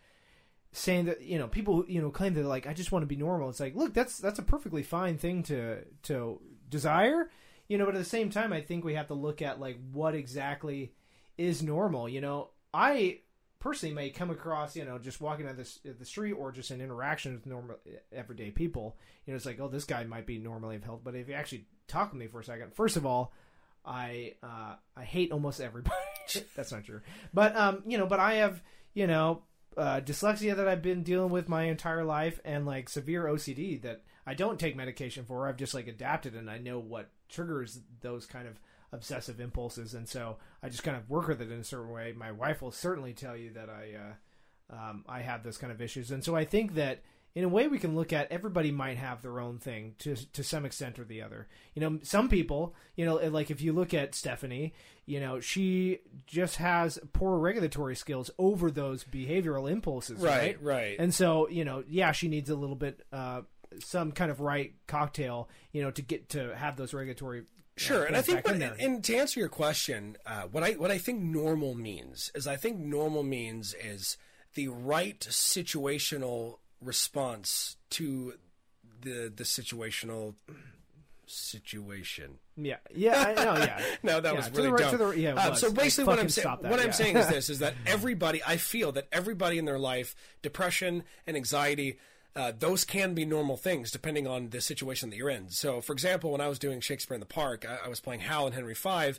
[0.74, 3.16] saying that you know people you know claim that like I just want to be
[3.16, 3.50] normal.
[3.50, 7.30] It's like, look, that's that's a perfectly fine thing to to desire,
[7.70, 7.86] you know.
[7.86, 10.94] But at the same time, I think we have to look at like what exactly
[11.38, 12.10] is normal.
[12.10, 13.20] You know, I
[13.66, 16.82] personally may come across, you know, just walking down this the street or just an
[16.82, 17.78] interaction with normal
[18.14, 18.96] everyday people.
[19.26, 21.34] You know, it's like, oh, this guy might be normally of health, but if you
[21.34, 23.34] actually talk with me for a second, first of all,
[23.84, 25.96] I uh, I hate almost everybody.
[26.56, 27.02] That's not true,
[27.34, 28.62] but um, you know, but I have
[28.94, 29.42] you know
[29.76, 34.04] uh, dyslexia that I've been dealing with my entire life, and like severe OCD that
[34.28, 35.48] I don't take medication for.
[35.48, 38.60] I've just like adapted, and I know what triggers those kind of
[38.92, 42.14] obsessive impulses, and so I just kind of work with it in a certain way.
[42.16, 45.82] My wife will certainly tell you that I uh, um, I have those kind of
[45.82, 47.02] issues, and so I think that
[47.36, 50.44] in a way we can look at everybody might have their own thing to to
[50.44, 51.48] some extent or the other.
[51.74, 54.74] You know, some people, you know, like if you look at Stephanie,
[55.06, 60.64] you know, she just has poor regulatory skills over those behavioral impulses, right, right?
[60.64, 60.96] right.
[60.98, 63.42] And so, you know, yeah, she needs a little bit uh
[63.84, 67.44] some kind of right cocktail, you know, to get to have those regulatory
[67.78, 70.92] Sure, and I think, what, in and to answer your question, uh, what I what
[70.92, 74.18] I think normal means is I think normal means is
[74.54, 78.36] the right situational response to
[79.02, 80.36] the the situational
[81.28, 82.38] situation.
[82.56, 83.82] yeah, yeah, I know, yeah.
[84.04, 84.98] No, that Yeah, was really right- dumb.
[84.98, 87.60] the- yeah, Uh, so Like, basically, what I'm saying, what I'm saying is this: is
[87.60, 91.98] that everybody, I feel that everybody in their life, depression and anxiety.
[92.36, 95.50] Uh, those can be normal things depending on the situation that you're in.
[95.50, 98.20] So, for example, when I was doing Shakespeare in the Park, I, I was playing
[98.22, 99.14] Hal and Henry V,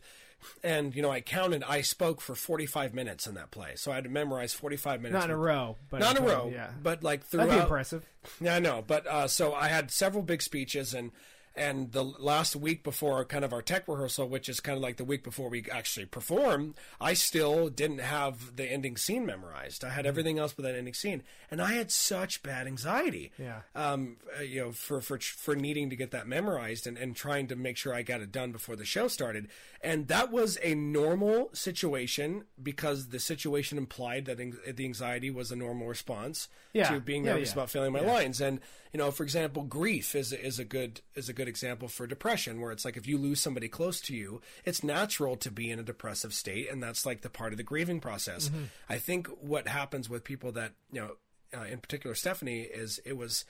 [0.63, 1.63] and you know, I counted.
[1.63, 5.15] I spoke for 45 minutes in that play, so I had to memorize 45 minutes.
[5.19, 7.63] Not in a row, but Not in a row, Yeah, but like throughout, that'd be
[7.63, 8.05] impressive.
[8.41, 11.11] Yeah, I know, but uh, so I had several big speeches, and
[11.57, 14.97] and the last week before kind of our tech rehearsal, which is kind of like
[14.99, 19.85] the week before we actually perform, I still didn't have the ending scene memorized.
[19.85, 20.09] I had Mm-hmm.
[20.09, 23.33] everything else but that ending scene, and I had such bad anxiety.
[23.39, 23.61] Yeah.
[23.75, 27.47] Um, uh, you know, for for for needing to get that memorized and and trying
[27.49, 29.49] to make sure I got it done before the show started,
[29.81, 35.57] and that was a normal situation because the situation implied that the anxiety was a
[35.57, 36.91] normal response Yeah.
[36.91, 37.55] to being Yeah, nervous yeah.
[37.55, 38.41] about failing my lines.
[38.41, 38.61] And
[38.93, 42.61] you know, for example, grief is is a good is a good example for depression,
[42.61, 45.79] where it's like if you lose somebody close to you, it's natural to be in
[45.79, 48.49] a depressive state, and that's like the part of the grieving process.
[48.49, 48.65] Mm-hmm.
[48.89, 51.11] I think what happens with people that you know,
[51.57, 53.45] uh, in particular, Stephanie, is it was.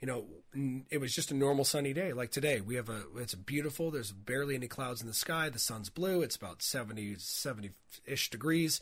[0.00, 0.24] You know,
[0.90, 2.60] it was just a normal sunny day like today.
[2.60, 3.92] We have a, it's beautiful.
[3.92, 5.48] There's barely any clouds in the sky.
[5.48, 6.22] The sun's blue.
[6.22, 7.70] It's about 70, 70
[8.04, 8.80] ish degrees.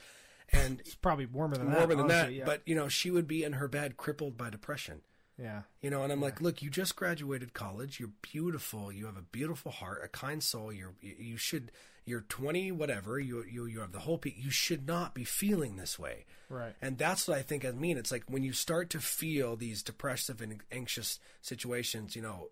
[0.51, 1.77] And It's probably warmer than that.
[1.77, 2.33] warmer than that.
[2.33, 2.45] yeah.
[2.47, 5.03] But you know, she would be in her bed crippled by depression.
[5.41, 7.99] Yeah, You know, and I'm like, look, you just graduated college.
[7.99, 8.93] You're beautiful.
[8.93, 10.72] You have a beautiful heart, a kind soul.
[10.72, 11.72] You're you, you should.
[12.05, 13.18] You're 20, whatever.
[13.18, 14.18] You you you have the whole.
[14.18, 16.26] Pe- you should not be feeling this way.
[16.49, 16.74] Right.
[16.82, 17.97] And that's what I think I mean.
[17.97, 22.14] It's like when you start to feel these depressive and anxious situations.
[22.14, 22.49] You know,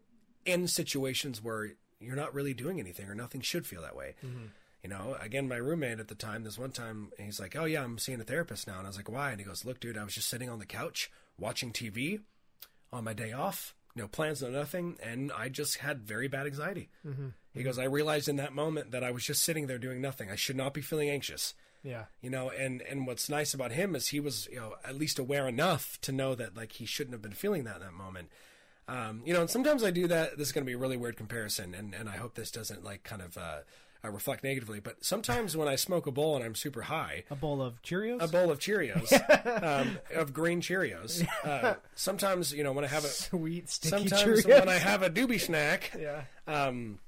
[0.46, 4.14] in situations where you're not really doing anything or nothing should feel that way.
[4.24, 4.46] Mm-hmm.
[4.82, 7.82] You know, again, my roommate at the time, this one time, he's like, Oh, yeah,
[7.82, 8.78] I'm seeing a therapist now.
[8.78, 9.30] And I was like, Why?
[9.30, 12.20] And he goes, Look, dude, I was just sitting on the couch watching TV
[12.92, 14.96] on my day off, no plans, no nothing.
[15.02, 16.90] And I just had very bad anxiety.
[17.06, 17.28] Mm-hmm.
[17.54, 20.30] He goes, I realized in that moment that I was just sitting there doing nothing.
[20.30, 21.54] I should not be feeling anxious.
[21.82, 24.96] yeah, You know, and, and what's nice about him is he was, you know, at
[24.96, 27.94] least aware enough to know that like he shouldn't have been feeling that in that
[27.94, 28.28] moment.
[28.86, 30.38] Um, you know, and sometimes I do that.
[30.38, 32.84] This is going to be a really weird comparison, and, and I hope this doesn't
[32.84, 33.58] like kind of uh,
[34.04, 34.80] uh, reflect negatively.
[34.80, 38.22] But sometimes when I smoke a bowl and I'm super high, a bowl of Cheerios.
[38.22, 39.12] a bowl of Cheerios,
[39.62, 41.26] um, of green Cheerios.
[41.44, 44.48] Uh, sometimes, you know, when I have a Sweet sticky sometimes Cheerios.
[44.60, 46.98] when I have a doobie snack, yeah, um,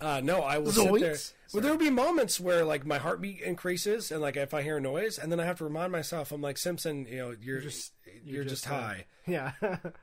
[0.00, 1.12] Uh, no, I will sit there.
[1.14, 1.32] Zoinks.
[1.52, 4.76] Well, there will be moments where like my heartbeat increases, and like if I hear
[4.76, 7.60] a noise, and then I have to remind myself, I'm like Simpson, you know, you're
[7.60, 7.92] just
[8.24, 9.06] you're, just, just, uh, high.
[9.28, 9.52] Yeah,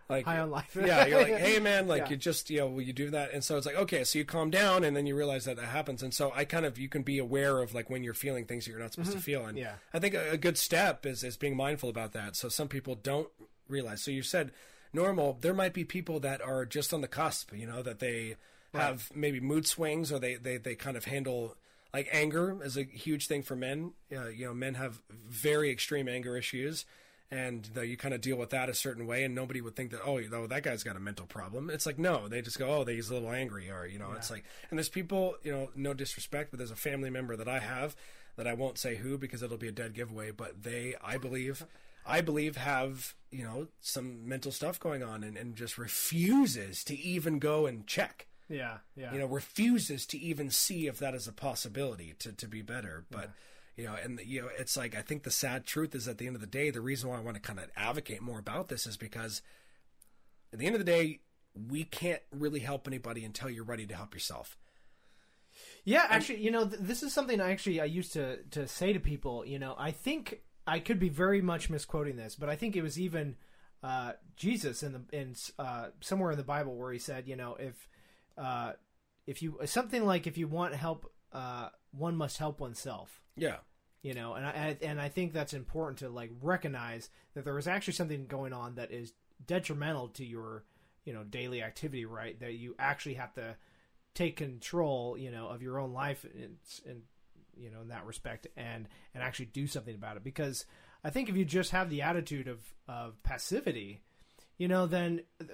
[0.07, 0.77] Like high on life.
[0.79, 2.09] yeah, you're like, hey man, like Yeah.
[2.11, 3.31] you just you know, will you do that?
[3.33, 5.65] And so it's like, okay, so you calm down, and then you realize that that
[5.65, 8.45] happens, and so I kind of you can be aware of like when you're feeling
[8.45, 9.65] things that you're not supposed to feel, and Mm-hmm.
[9.65, 9.75] Yeah.
[9.93, 12.35] I think a, a good step is is being mindful about that.
[12.35, 13.29] So some people don't
[13.69, 14.01] realize.
[14.03, 14.51] So you said
[14.93, 15.37] normal.
[15.41, 18.35] There might be people that are just on the cusp, you know, that they
[18.75, 21.55] have maybe mood swings, or they they they kind of handle.
[21.93, 23.93] Like anger is a huge thing for men.
[24.11, 26.85] Uh, you know, men have very extreme anger issues,
[27.31, 29.91] and though you kind of deal with that a certain way, and nobody would think
[29.91, 31.69] that oh, you know, that guy's got a mental problem.
[31.69, 34.29] It's like no, they just go oh, he's a little angry, or you know, it's
[34.29, 37.59] like, and there's people, you know, no disrespect, but there's a family member that I
[37.59, 37.95] have
[38.35, 41.65] that I won't say who because it'll be a dead giveaway, but they, I believe,
[42.05, 46.97] I believe have you know some mental stuff going on, and, and just refuses to
[46.97, 49.13] even go and check yeah, yeah.
[49.13, 53.05] you know refuses to even see if that is a possibility to, to be better
[53.09, 53.31] but
[53.75, 56.27] you know and you know it's like i think the sad truth is at the
[56.27, 58.67] end of the day the reason why i want to kind of advocate more about
[58.67, 59.41] this is because
[60.53, 61.19] at the end of the day
[61.69, 64.57] we can't really help anybody until you're ready to help yourself
[65.85, 68.91] Yeah, actually, you know, th- this is something I actually I used to to say
[68.93, 69.45] to people.
[69.45, 72.81] You know, I think I could be very much misquoting this, but I think it
[72.81, 73.35] was even
[73.83, 77.55] uh, Jesus in the in uh, somewhere in the Bible where he said, you know,
[77.59, 77.87] if
[78.37, 78.73] uh,
[79.27, 83.21] if you something like if you want help, uh, one must help oneself.
[83.35, 83.57] yeah
[84.01, 87.67] You know, and I and I think that's important to like recognize that there is
[87.67, 89.13] actually something going on that is
[89.45, 90.63] detrimental to your
[91.05, 92.39] you know daily activity, right?
[92.39, 93.55] That you actually have to
[94.13, 97.01] take control, you know, of your own life and, in
[97.57, 100.23] you know in that respect, and and actually do something about it.
[100.23, 100.65] Because
[101.03, 104.01] I think if you just have the attitude of of passivity,
[104.57, 105.45] you know, then uh,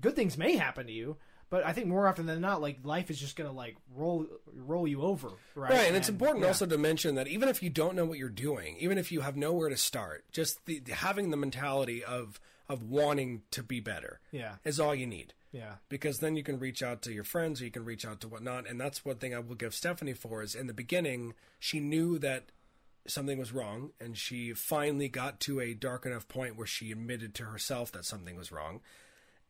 [0.00, 1.16] good things may happen to you.
[1.52, 4.24] But I think more often than not, like life is just gonna like roll
[4.56, 5.70] roll you over, right?
[5.70, 6.46] Right, and it's important yeah.
[6.48, 9.20] also to mention that even if you don't know what you're doing, even if you
[9.20, 12.40] have nowhere to start, just the, having the mentality of
[12.70, 14.54] of wanting to be better, Yeah.
[14.64, 15.34] is all you need.
[15.52, 15.74] Yeah.
[15.90, 18.28] because then you can reach out to your friends or you can reach out to
[18.28, 21.78] whatnot and that's one thing i will give stephanie for is in the beginning she
[21.78, 22.44] knew that
[23.06, 27.34] something was wrong and she finally got to a dark enough point where she admitted
[27.34, 28.80] to herself that something was wrong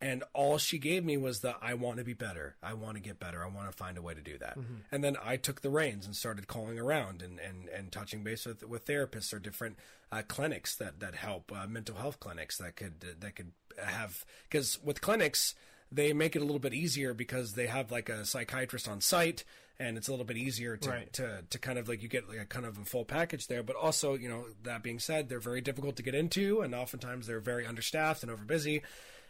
[0.09, 2.55] and all she gave me was the i want to be better.
[2.61, 3.43] I want to get better.
[3.43, 4.57] I want to find a way to do that.
[4.91, 8.45] And then i took the reins and started calling around and, and, and touching base
[8.45, 9.77] with, with therapists or different
[10.11, 14.77] uh, clinics that, that help uh, mental health clinics that could that could have because
[14.83, 15.55] with clinics
[15.91, 19.43] they make it a little bit easier because they have like a psychiatrist on site
[19.79, 21.13] and it's a little bit easier to, Right.
[21.13, 23.63] to, to kind of like you get like a kind of a full package there.
[23.63, 27.25] But also you know that being said they're very difficult to get into and oftentimes
[27.27, 28.81] they're very understaffed and overbusy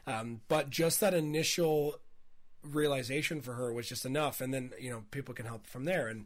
[0.08, 1.96] um, but just that initial
[2.64, 6.08] realization for her was just enough and then you know people can help from there
[6.08, 6.26] and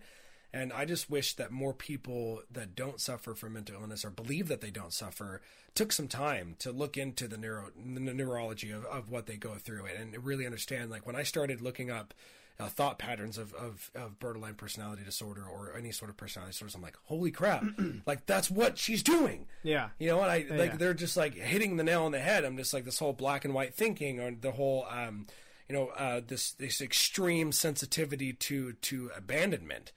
[0.54, 4.48] and I just wish that more people that don't suffer from mental illness or believe
[4.48, 5.42] that they don't suffer
[5.76, 9.56] took some time to look into the neuro the neurology of, of what they go
[9.56, 10.90] through and really understand.
[10.90, 12.14] Like when I started looking up
[12.60, 16.76] uh, thought patterns of, of, of borderline personality disorder or any sort of personality disorders,
[16.76, 17.64] I'm like, holy crap!
[18.06, 19.48] like that's what she's doing.
[19.64, 19.90] Yeah.
[20.00, 20.78] You know, and I like yeah.
[20.78, 22.46] they're just like hitting the nail on the head.
[22.46, 25.28] I'm just like this whole black and white thinking or the whole um,
[25.70, 29.92] you know, uh, this this extreme sensitivity to to abandonment,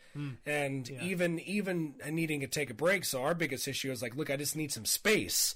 [0.45, 3.05] and even even needing to take a break.
[3.05, 5.55] So our biggest issue is like, look, I just need some space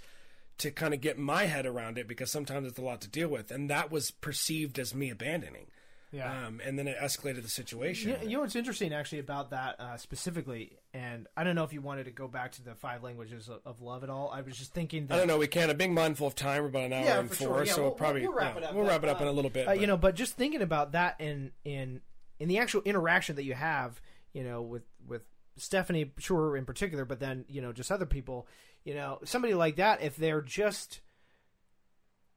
[0.59, 3.29] to kind of get my head around it because sometimes it's a lot to deal
[3.29, 5.67] with, and that was perceived as me abandoning.
[6.15, 6.47] Yeah.
[6.47, 8.11] Um, and then it escalated the situation.
[8.11, 11.73] You, you know what's interesting actually about that uh, specifically, and I don't know if
[11.73, 14.31] you wanted to go back to the five languages of, of love at all.
[14.33, 15.39] I was just thinking that I don't know.
[15.39, 15.71] We can't.
[15.71, 16.63] I'm being mindful of time.
[16.63, 17.65] We're about an hour Yeah, and four, sure.
[17.65, 19.27] Yeah, so we'll- we'll probably we'll wrap yeah, it up, We'll wrap it up in
[19.27, 19.67] a little bit.
[19.67, 22.01] uh, but- you know, but just thinking about that in in
[22.39, 24.01] in the actual interaction that you have,
[24.33, 25.25] you know, with with
[25.57, 28.47] Stephanie, sure in particular, but then you know, just other people,
[28.85, 31.01] you know, somebody like that, if they're just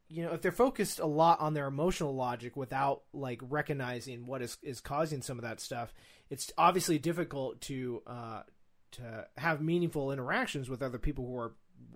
[0.10, 4.42] you know if they're focused a lot on their emotional logic without like recognizing what
[4.42, 5.94] is is causing some of that stuff
[6.30, 8.42] it's obviously difficult to uh
[8.92, 11.54] to have meaningful interactions with other people who are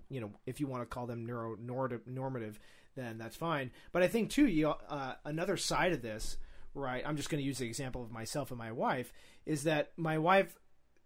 [0.08, 2.58] you know if you want to call them neuro normative,
[2.94, 3.70] then that's fine.
[3.92, 6.36] But i think too you uh, another side of this
[6.74, 9.12] right i'm just going to use the example of myself and my wife
[9.44, 10.54] is that my wife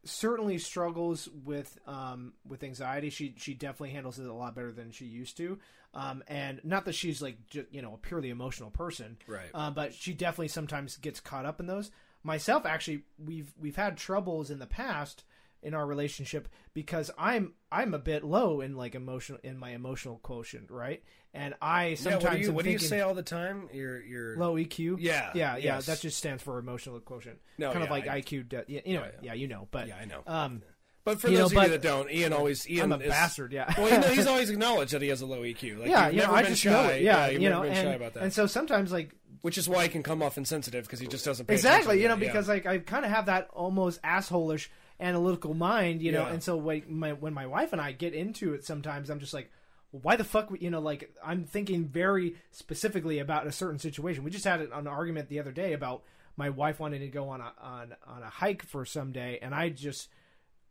[0.06, 3.10] certainly struggles with um, with anxiety.
[3.10, 5.58] She she definitely handles it a lot better than she used to.
[5.94, 9.48] Um, and not that she's like ju- you know a purely emotional person, Right.
[9.54, 11.90] Uh, but she definitely sometimes gets caught up in those.
[12.22, 15.24] Myself, actually, we've we've had troubles in the past
[15.66, 20.18] in our relationship because I'm I'm a bit low in like emotional in my emotional
[20.22, 21.02] quotient, right?
[21.34, 23.68] And I Yeah, sometimes what do you what do you say all the time?
[23.72, 24.98] You're you're low EQ.
[25.00, 25.74] Yeah, yeah, yeah.
[25.74, 25.86] yes.
[25.86, 27.38] That just stands for emotional quotient.
[27.58, 28.48] No, kind of like I- IQ.
[28.48, 29.32] De- yeah, you know, Yeah, yeah, yeah.
[29.34, 29.66] you know.
[29.70, 30.22] But Yeah, I know.
[30.26, 30.62] Um,
[31.04, 33.08] But for You those know, of you that don't, Ian always Ian I'm a is,
[33.10, 33.52] bastard.
[33.52, 33.72] Yeah.
[33.78, 35.78] Well, you know, he's always acknowledged that he has a low EQ.
[35.80, 36.70] Like, yeah, you've you know, never I just shy.
[36.70, 37.02] know it.
[37.02, 38.22] Yeah, you've you never know, been and, shy about that.
[38.22, 39.12] and so sometimes like
[39.42, 42.02] Which is why he can come off insensitive because he just doesn't pay exactly, attention
[42.02, 42.32] you know, that, yeah.
[42.32, 44.68] because like I kind of have that almost assholish
[45.00, 46.32] analytical mind, you know, Yeah.
[46.32, 49.34] and so like my when my wife and I get into it, sometimes I'm just
[49.34, 49.50] like.
[49.92, 50.80] Why the fuck, would- you know?
[50.80, 54.24] Like I'm thinking very specifically about a certain situation.
[54.24, 56.02] We just had an argument the other day about
[56.36, 59.54] my wife wanting to go on a on on a hike for some day, and
[59.54, 60.08] I just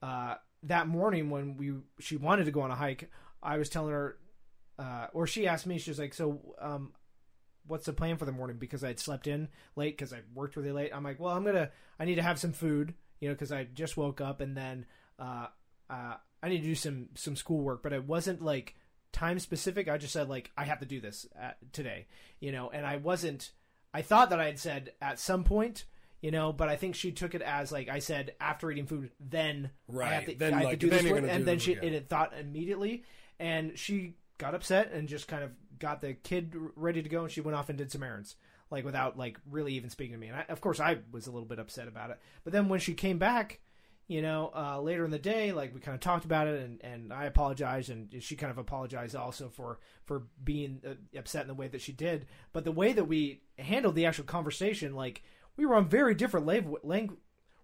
[0.03, 3.09] uh, that morning when we she wanted to go on a hike,
[3.41, 4.17] I was telling her,
[4.77, 6.91] uh, or she asked me, she was like, "So, um,
[7.65, 10.73] what's the plan for the morning?" Because I'd slept in late because I worked really
[10.73, 10.91] late.
[10.93, 12.93] I'm like, "Well, I'm gonna, I need to have some food,
[13.25, 14.85] you know, because I just woke up, and then
[15.17, 15.47] uh,
[15.89, 18.75] uh, I need to do some some schoolwork." But it wasn't like
[19.11, 19.89] time specific.
[19.89, 22.05] I just said like I have to do this at, today,
[22.39, 23.49] you know, and I wasn't.
[23.95, 25.85] I thought that I had said at some point.
[26.21, 29.09] You know, but I think she took it as like I said after eating food.
[29.19, 31.45] Then I have Right, to, then, I have like, to do then this work, and
[31.45, 31.83] then she yeah.
[31.83, 33.03] it had thought immediately,
[33.39, 37.31] and she got upset and just kind of got the kid ready to go, and
[37.31, 38.35] she went off and did some errands,
[38.75, 40.27] like without like really even speaking to me.
[40.27, 42.19] And I, of course, I was a little bit upset about it.
[42.43, 43.61] But then when she came back,
[44.07, 46.83] you know, uh, later in the day, like we kind of talked about it, and,
[46.83, 51.47] and I apologized, and she kind of apologized also for for being uh, upset in
[51.47, 52.27] the way that she did.
[52.53, 55.23] But the way that we handled the actual conversation, like
[55.57, 57.17] we were on very different lang- lang-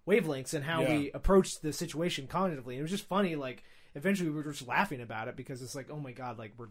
[0.07, 0.97] wavelengths and how Yeah.
[0.97, 2.77] we approached the situation cognitively.
[2.77, 3.63] It was just funny, like
[3.93, 6.69] eventually we were just laughing about it because it's like, oh my god, like we're,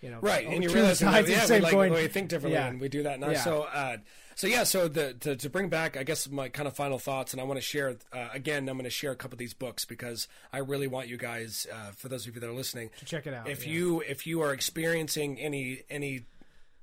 [0.00, 1.92] you know, right oh, and you realize sides yeah, we, same like, coin.
[1.92, 2.68] we think differently Yeah.
[2.68, 3.40] and we do that now Yeah.
[3.44, 3.96] so uh,
[4.34, 7.32] so yeah so the to, to bring back i guess my kind of final thoughts
[7.34, 9.52] and i want to share uh, again i'm going to share a couple of these
[9.52, 12.88] books because i really want you guys uh, for those of you that are listening
[13.00, 13.72] To check it out, if yeah.
[13.74, 16.22] you if you are experiencing any any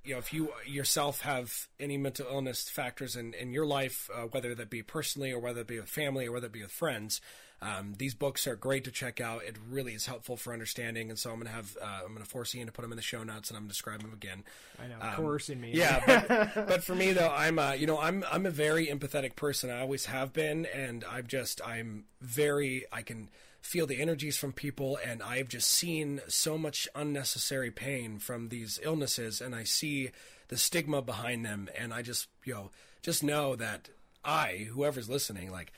[0.06, 4.22] you know, if you yourself have any mental illness factors in, in your life, uh,
[4.32, 6.72] whether that be personally or whether it be with family or whether it be with
[6.72, 7.20] friends,
[7.62, 9.44] um, these books are great to check out.
[9.44, 11.10] It really is helpful for understanding.
[11.10, 12.92] And so I'm going to have, uh, I'm going to force Ian to put them
[12.92, 14.44] in the show notes and I'm to describe them again.
[14.80, 15.72] I know, Um, coercing me.
[15.74, 16.04] Yeah,
[16.54, 19.72] but, but for me though, I'm uh, you know I'm I'm a very empathetic person.
[19.72, 23.30] I always have been, and I'm just I'm very I can
[23.60, 28.80] feel the energies from people, and I've just seen so much unnecessary pain from these
[28.84, 30.12] illnesses, and I see
[30.50, 32.70] the stigma behind them, and I just you know
[33.02, 33.90] just know that
[34.24, 35.74] I whoever's listening like.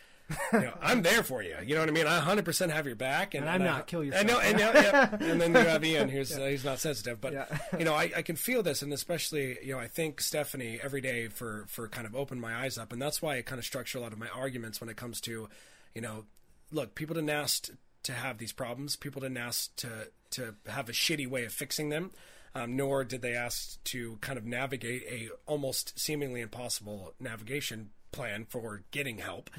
[0.53, 1.55] You know, I'm there for you.
[1.65, 2.05] You know what I mean.
[2.07, 3.87] I 100% have your back, and, And I'm I- not.
[3.87, 4.43] Kill I know, yourself.
[4.43, 5.17] and, know, yeah.
[5.31, 7.45] and then you have Ian, who's uh, he's not sensitive, but Yeah.
[7.77, 11.01] you know, I, I can feel this, and especially, you know, I thank Stephanie every
[11.01, 13.65] day for for kind of open my eyes up, and that's why I kind of
[13.65, 15.49] structure a lot of my arguments when it comes to,
[15.95, 16.25] you know,
[16.71, 17.69] look, people didn't ask
[18.03, 18.95] to have these problems.
[18.95, 19.89] People didn't ask to
[20.31, 22.11] to have a shitty way of fixing them,
[22.53, 28.45] um, nor did they ask to kind of navigate a almost seemingly impossible navigation plan
[28.45, 29.49] for getting help.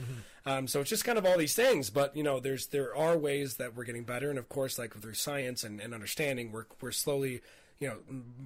[0.47, 1.91] Um, so it's just kind of all these things.
[1.91, 4.95] But you know, there's there are ways that we're getting better, and of course, like
[4.95, 7.41] through science and, and understanding, we're we're slowly,
[7.79, 7.99] you know,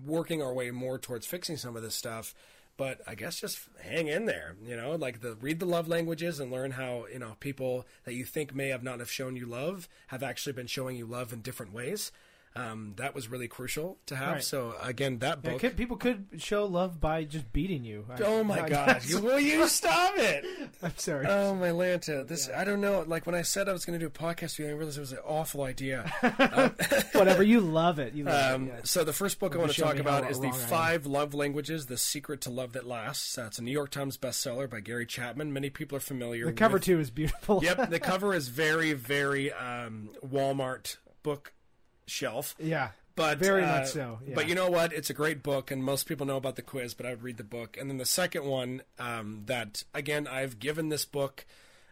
[0.04, 2.34] working our way more towards fixing some of this stuff.
[2.76, 6.40] But I guess just hang in there, you know, like the read the love languages
[6.40, 9.46] and learn how you know people that you think may have not have shown you
[9.46, 12.10] love have actually been showing you love in different ways.
[12.56, 14.32] Um, that was really crucial to have.
[14.34, 14.42] Right.
[14.44, 15.60] So again, that Yeah, book.
[15.60, 18.06] could, people could show love by just beating you.
[18.08, 19.02] I- oh my God!
[19.12, 20.44] Will you stop it?
[20.82, 21.26] I'm sorry.
[21.26, 22.24] Oh my Lanta!
[22.26, 23.02] This I don't know.
[23.06, 24.98] Like when I said I was going to do a podcast with you, I realized
[24.98, 26.08] it was an awful idea.
[27.12, 28.14] Whatever, you love it.
[28.14, 28.72] You love Um, it.
[28.74, 28.80] yeah.
[28.84, 30.68] So the first book I want to talk about is the wrong I am.
[30.68, 33.36] Five Love Languages: The Secret to Love That Lasts.
[33.36, 35.52] Uh, it's a New York Times bestseller by Gary Chapman.
[35.52, 36.46] Many people are familiar.
[36.46, 37.62] The cover with, too is beautiful.
[37.64, 41.52] Yep, the cover is very, very um, Walmart book
[42.06, 42.54] shelf.
[42.58, 42.90] yeah.
[43.16, 44.34] But Very uh, much so, yeah.
[44.34, 44.92] But you know what?
[44.92, 46.94] It's a great book, and most people know about the quiz.
[46.94, 50.58] But I would read the book, and then the second one um, that again I've
[50.58, 51.46] given this book.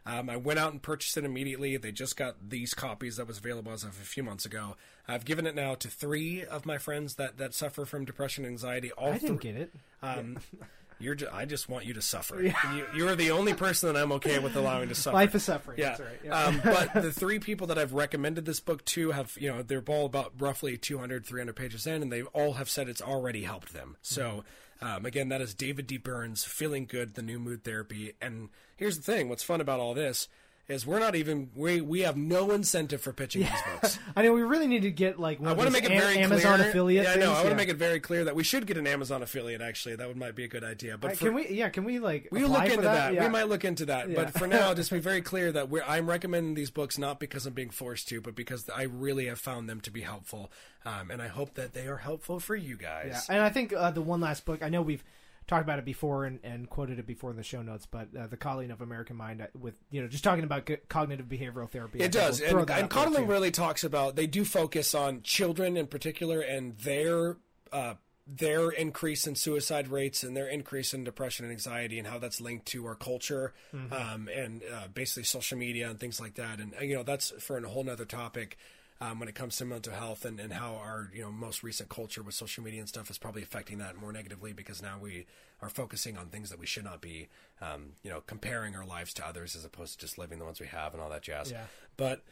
[0.04, 1.76] Um, I went out and purchased it immediately.
[1.76, 4.76] They just got these copies that was available as of a few months ago.
[5.06, 8.50] I've given it now to three of my friends that, that suffer from depression and
[8.50, 8.90] anxiety.
[8.90, 9.72] All I didn't three- get it.
[10.02, 10.38] Um,
[11.02, 11.14] you're.
[11.14, 12.42] Ju- I just want you to suffer.
[12.42, 15.14] You, you're the only person that I'm okay with allowing to suffer.
[15.14, 15.78] Life is suffering.
[15.78, 15.88] Yeah.
[15.90, 16.20] That's right.
[16.24, 16.44] Yeah.
[16.44, 19.84] um, but the three people that I've recommended this book to have, you know, they're
[19.88, 23.72] all about roughly 200, 300 pages in, and they all have said it's already helped
[23.72, 23.96] them.
[24.02, 24.44] So,
[24.80, 25.96] um, again, that is David D.
[25.96, 28.12] Burns, Feeling Good, the New Mood Therapy.
[28.20, 30.28] And here's the thing what's fun about all this
[30.68, 33.98] is we're not even we we have no incentive for pitching these books.
[34.16, 36.00] I know we really need to get like one I want to make it Am-
[36.00, 36.68] very Amazon clear.
[36.70, 37.04] affiliate.
[37.04, 37.20] Yeah, I know.
[37.20, 37.56] things, I want to yeah.
[37.56, 39.60] make it very clear that we should get an Amazon affiliate.
[39.60, 40.96] Actually, that would might be a good idea.
[40.96, 41.48] But Uh, for, can we?
[41.50, 43.14] Yeah, can we like We'll look into that.
[43.14, 43.24] Yeah.
[43.24, 44.08] We might look into that.
[44.08, 44.16] Yeah.
[44.16, 47.44] But for now, just be very clear that we're, I'm recommending these books not because
[47.46, 50.52] I'm being forced to, but because I really have found them to be helpful.
[50.84, 53.26] Um, and I hope that they are helpful for you guys.
[53.28, 54.62] Yeah, and I think uh, the one last book.
[54.62, 55.04] I know we've
[55.52, 58.26] talked about it before and, and quoted it before in the show notes, but uh,
[58.26, 62.00] the Coddling of American Mind, uh, with you know, just talking about cognitive behavioral therapy.
[62.00, 64.16] It does, we'll and, and coddling really talks about.
[64.16, 67.36] They do focus on children in particular and their
[67.70, 67.94] uh,
[68.26, 72.40] their increase in suicide rates and their increase in depression and anxiety and how that's
[72.40, 73.92] linked to our culture Mm-hmm.
[73.92, 76.60] um, and uh, basically social media and things like that.
[76.60, 78.56] And uh, you know that's for a whole nother topic.
[79.04, 81.88] Um, when it comes to mental health and, and how our you know most recent
[81.88, 85.26] culture with social media and stuff is probably affecting that more negatively because now we
[85.60, 87.28] are focusing on things that we should not be
[87.60, 90.60] um, you know comparing our lives to others as opposed to just living the ones
[90.60, 91.64] we have and all that jazz Yeah.
[91.96, 92.22] but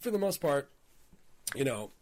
[0.00, 0.68] for the most part,
[1.54, 1.92] you know,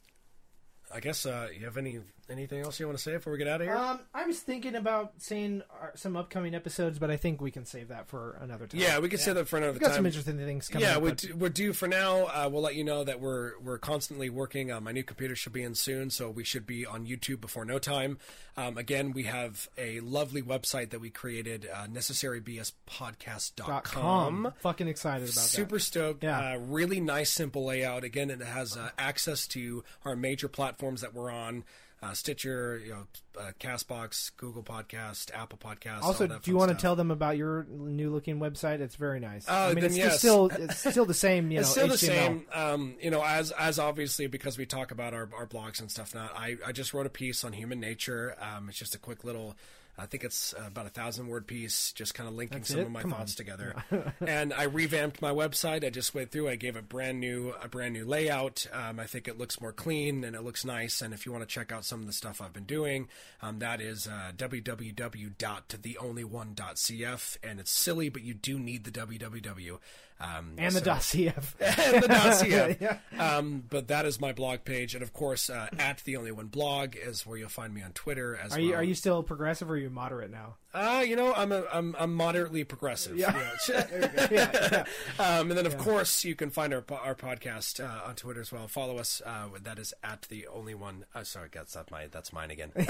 [0.95, 3.49] I guess uh, you have any anything else you want to say before we get
[3.49, 3.77] out of here?
[3.77, 7.65] Um, I was thinking about saying uh, some upcoming episodes, but I think we can
[7.65, 8.81] save that for another time.
[8.81, 9.97] yeah, we could save that for another We've got time.
[9.97, 10.87] some interesting things coming.
[10.89, 12.25] yeah, up, we're, but- d- we're due for now.
[12.27, 14.71] Uh, we'll let you know that we're we're constantly working.
[14.71, 17.65] Uh, my new computer should be in soon, so we should be on YouTube before
[17.65, 18.19] no time.
[18.57, 23.67] Um, again, we have a lovely website that we created, uh, necessarybspodcast.com.
[23.67, 24.53] dot com.
[24.61, 26.23] Fucking excited about Super stoked.
[26.25, 26.55] Yeah.
[26.55, 28.05] Uh, really nice, simple layout.
[28.05, 31.65] Again, it has uh, access to our major platforms that we're on.
[32.03, 33.07] Uh, Stitcher, you know,
[33.39, 36.03] uh, Castbox, Google Podcast, Apple Podcast.
[36.03, 38.81] Also, do you want to tell them about your new looking website?
[38.81, 39.47] It's very nice.
[39.47, 40.19] Uh, I mean, it's, yes.
[40.19, 41.51] still it's still the same.
[41.51, 44.93] You It's know, still the same, um, you know, as as obviously because we talk
[44.93, 46.15] about our, our blogs and stuff.
[46.15, 48.35] Not I, I just wrote a piece on human nature.
[48.41, 49.55] Um, it's just a quick little,
[50.01, 52.81] I think it's uh, about a thousand word piece, just kind of linking That's some
[52.81, 52.87] it?
[52.87, 53.37] of my Come thoughts on.
[53.37, 53.75] together.
[54.27, 55.85] and I revamped my website.
[55.85, 56.49] I just went through.
[56.49, 58.67] I gave a brand new a brand new layout.
[58.73, 61.03] Um, I think it looks more clean and it looks nice.
[61.03, 63.09] And if you want to check out some of the stuff I've been doing,
[63.43, 67.37] um, that is uh, www.theonlyone.cf.
[67.43, 69.79] And it's silly, but you do need the www.
[70.21, 71.33] Um, and the so- dossier.
[71.61, 72.77] and the dossier.
[72.81, 72.99] Yeah.
[73.19, 76.47] um, but that is my blog page, and of course, uh, at the only one
[76.47, 78.61] blog is where you'll find me on Twitter as Are well.
[78.67, 80.57] you are you still progressive or are you moderate now?
[80.73, 83.17] Uh, you know, I'm a, I'm I'm moderately progressive.
[83.17, 83.35] Yeah.
[83.69, 83.87] Yeah.
[84.31, 84.85] yeah, yeah.
[85.19, 88.53] um, and then of course you can find our our podcast uh, on Twitter as
[88.53, 88.69] well.
[88.69, 89.21] Follow us.
[89.25, 91.05] Uh, that is at the only one.
[91.15, 92.73] Uh, sorry, that's not my that's mine again.
[92.77, 92.85] We're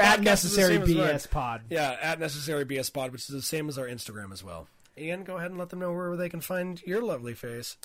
[0.00, 0.78] at the necessary.
[0.78, 1.62] BS pod.
[1.70, 4.68] Yeah, at necessary BS Pod, which is the same as our Instagram as well.
[4.96, 7.76] Ian, go ahead and let them know where they can find your lovely face.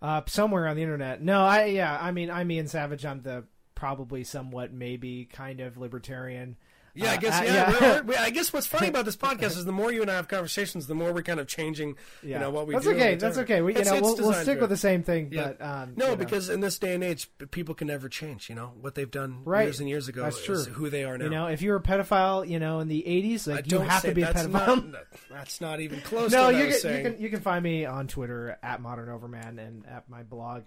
[0.00, 1.20] Uh, somewhere on the internet.
[1.22, 3.04] No, I yeah, I mean I'm Ian Savage.
[3.04, 6.56] I'm the probably somewhat maybe kind of libertarian.
[6.94, 7.40] Yeah, I Uh, guess.
[7.40, 7.80] uh, yeah, yeah.
[7.80, 10.14] we're- we're- I guess what's funny about this podcast is the more you and I
[10.14, 11.96] have conversations, the more we're kind of changing.
[12.22, 12.92] Yeah, You know what we that's do.
[12.92, 13.14] okay.
[13.14, 13.60] That's okay.
[13.60, 15.28] We, you It's- know, it's we'll, we'll stick with the same thing.
[15.32, 15.52] Yeah.
[15.58, 16.16] But um, no, you know.
[16.16, 18.48] because in this day and age, people can never change.
[18.48, 19.64] You know what they've done Right.
[19.64, 20.22] years and years ago.
[20.24, 20.64] That's is true.
[20.64, 21.24] who they are now.
[21.24, 24.12] you know, if you're a pedophile, you know, in the '80s, like you have to
[24.12, 24.90] be a pedophile.
[24.92, 26.32] Not, that's not even close.
[26.32, 28.80] no, to what I you can, you can you can find me on Twitter at
[28.80, 30.62] Modern Overman and at my blog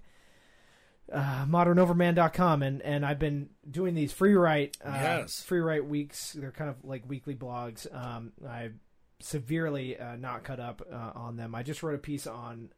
[1.11, 5.41] uh, modernoverman.com and and I've been doing these free write uh, Yes.
[5.44, 6.34] free write weeks.
[6.34, 7.86] They're kind of like weekly blogs.
[7.94, 8.72] Um, I
[9.19, 11.53] severely uh, not cut up uh, on them.
[11.53, 12.69] I just wrote a piece on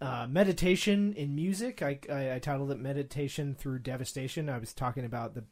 [0.00, 1.80] uh, meditation in music.
[1.82, 5.44] I, I, I titled it "Meditation Through Devastation." I was talking about the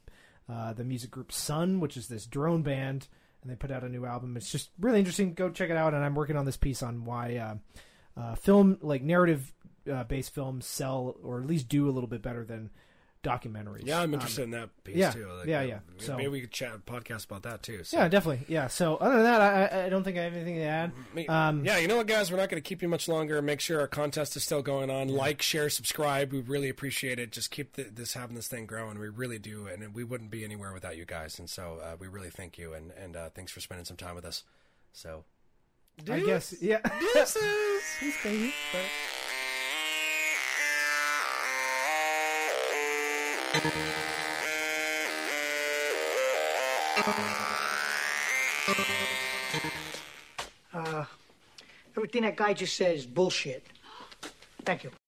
[0.48, 3.06] uh, the music group Sunn O))), which is this drone band,
[3.42, 4.36] and they put out a new album.
[4.36, 5.34] It's just really interesting.
[5.34, 5.94] Go check it out.
[5.94, 9.52] And I'm working on this piece on why uh, uh, film, like narrative
[9.90, 12.70] uh, based films, sell or at least do a little bit better than
[13.22, 13.82] documentaries.
[13.86, 15.28] yeah, I'm Um, interested in that piece yeah, too.
[15.38, 15.78] Like, yeah, uh, yeah.
[15.98, 17.84] So- maybe we could chat a podcast about that too.
[17.84, 17.96] So.
[17.96, 18.44] yeah, definitely.
[18.48, 18.66] Yeah.
[18.66, 19.40] So other than that,
[19.72, 20.92] I, I don't think I have anything to add.
[21.28, 22.32] Um, yeah, you know what, guys?
[22.32, 23.40] We're not going to keep you much longer.
[23.40, 25.06] Make sure our contest is still going on.
[25.06, 26.32] Like, share, subscribe.
[26.32, 27.30] We really appreciate it.
[27.30, 28.98] Just keep th- this having this thing growing.
[28.98, 31.38] We really do, and we wouldn't be anywhere without you guys.
[31.38, 34.16] And so uh, we really thank you, and and uh, thanks for spending some time
[34.16, 34.42] with us.
[34.92, 35.22] So,
[36.10, 36.56] I guess.
[36.60, 36.80] Yeah.
[37.14, 37.40] deuces.
[38.00, 38.52] Peace, baby.
[50.72, 51.04] Uh,
[51.94, 53.66] everything that guy just said is bullshit.
[54.64, 54.92] Thank you.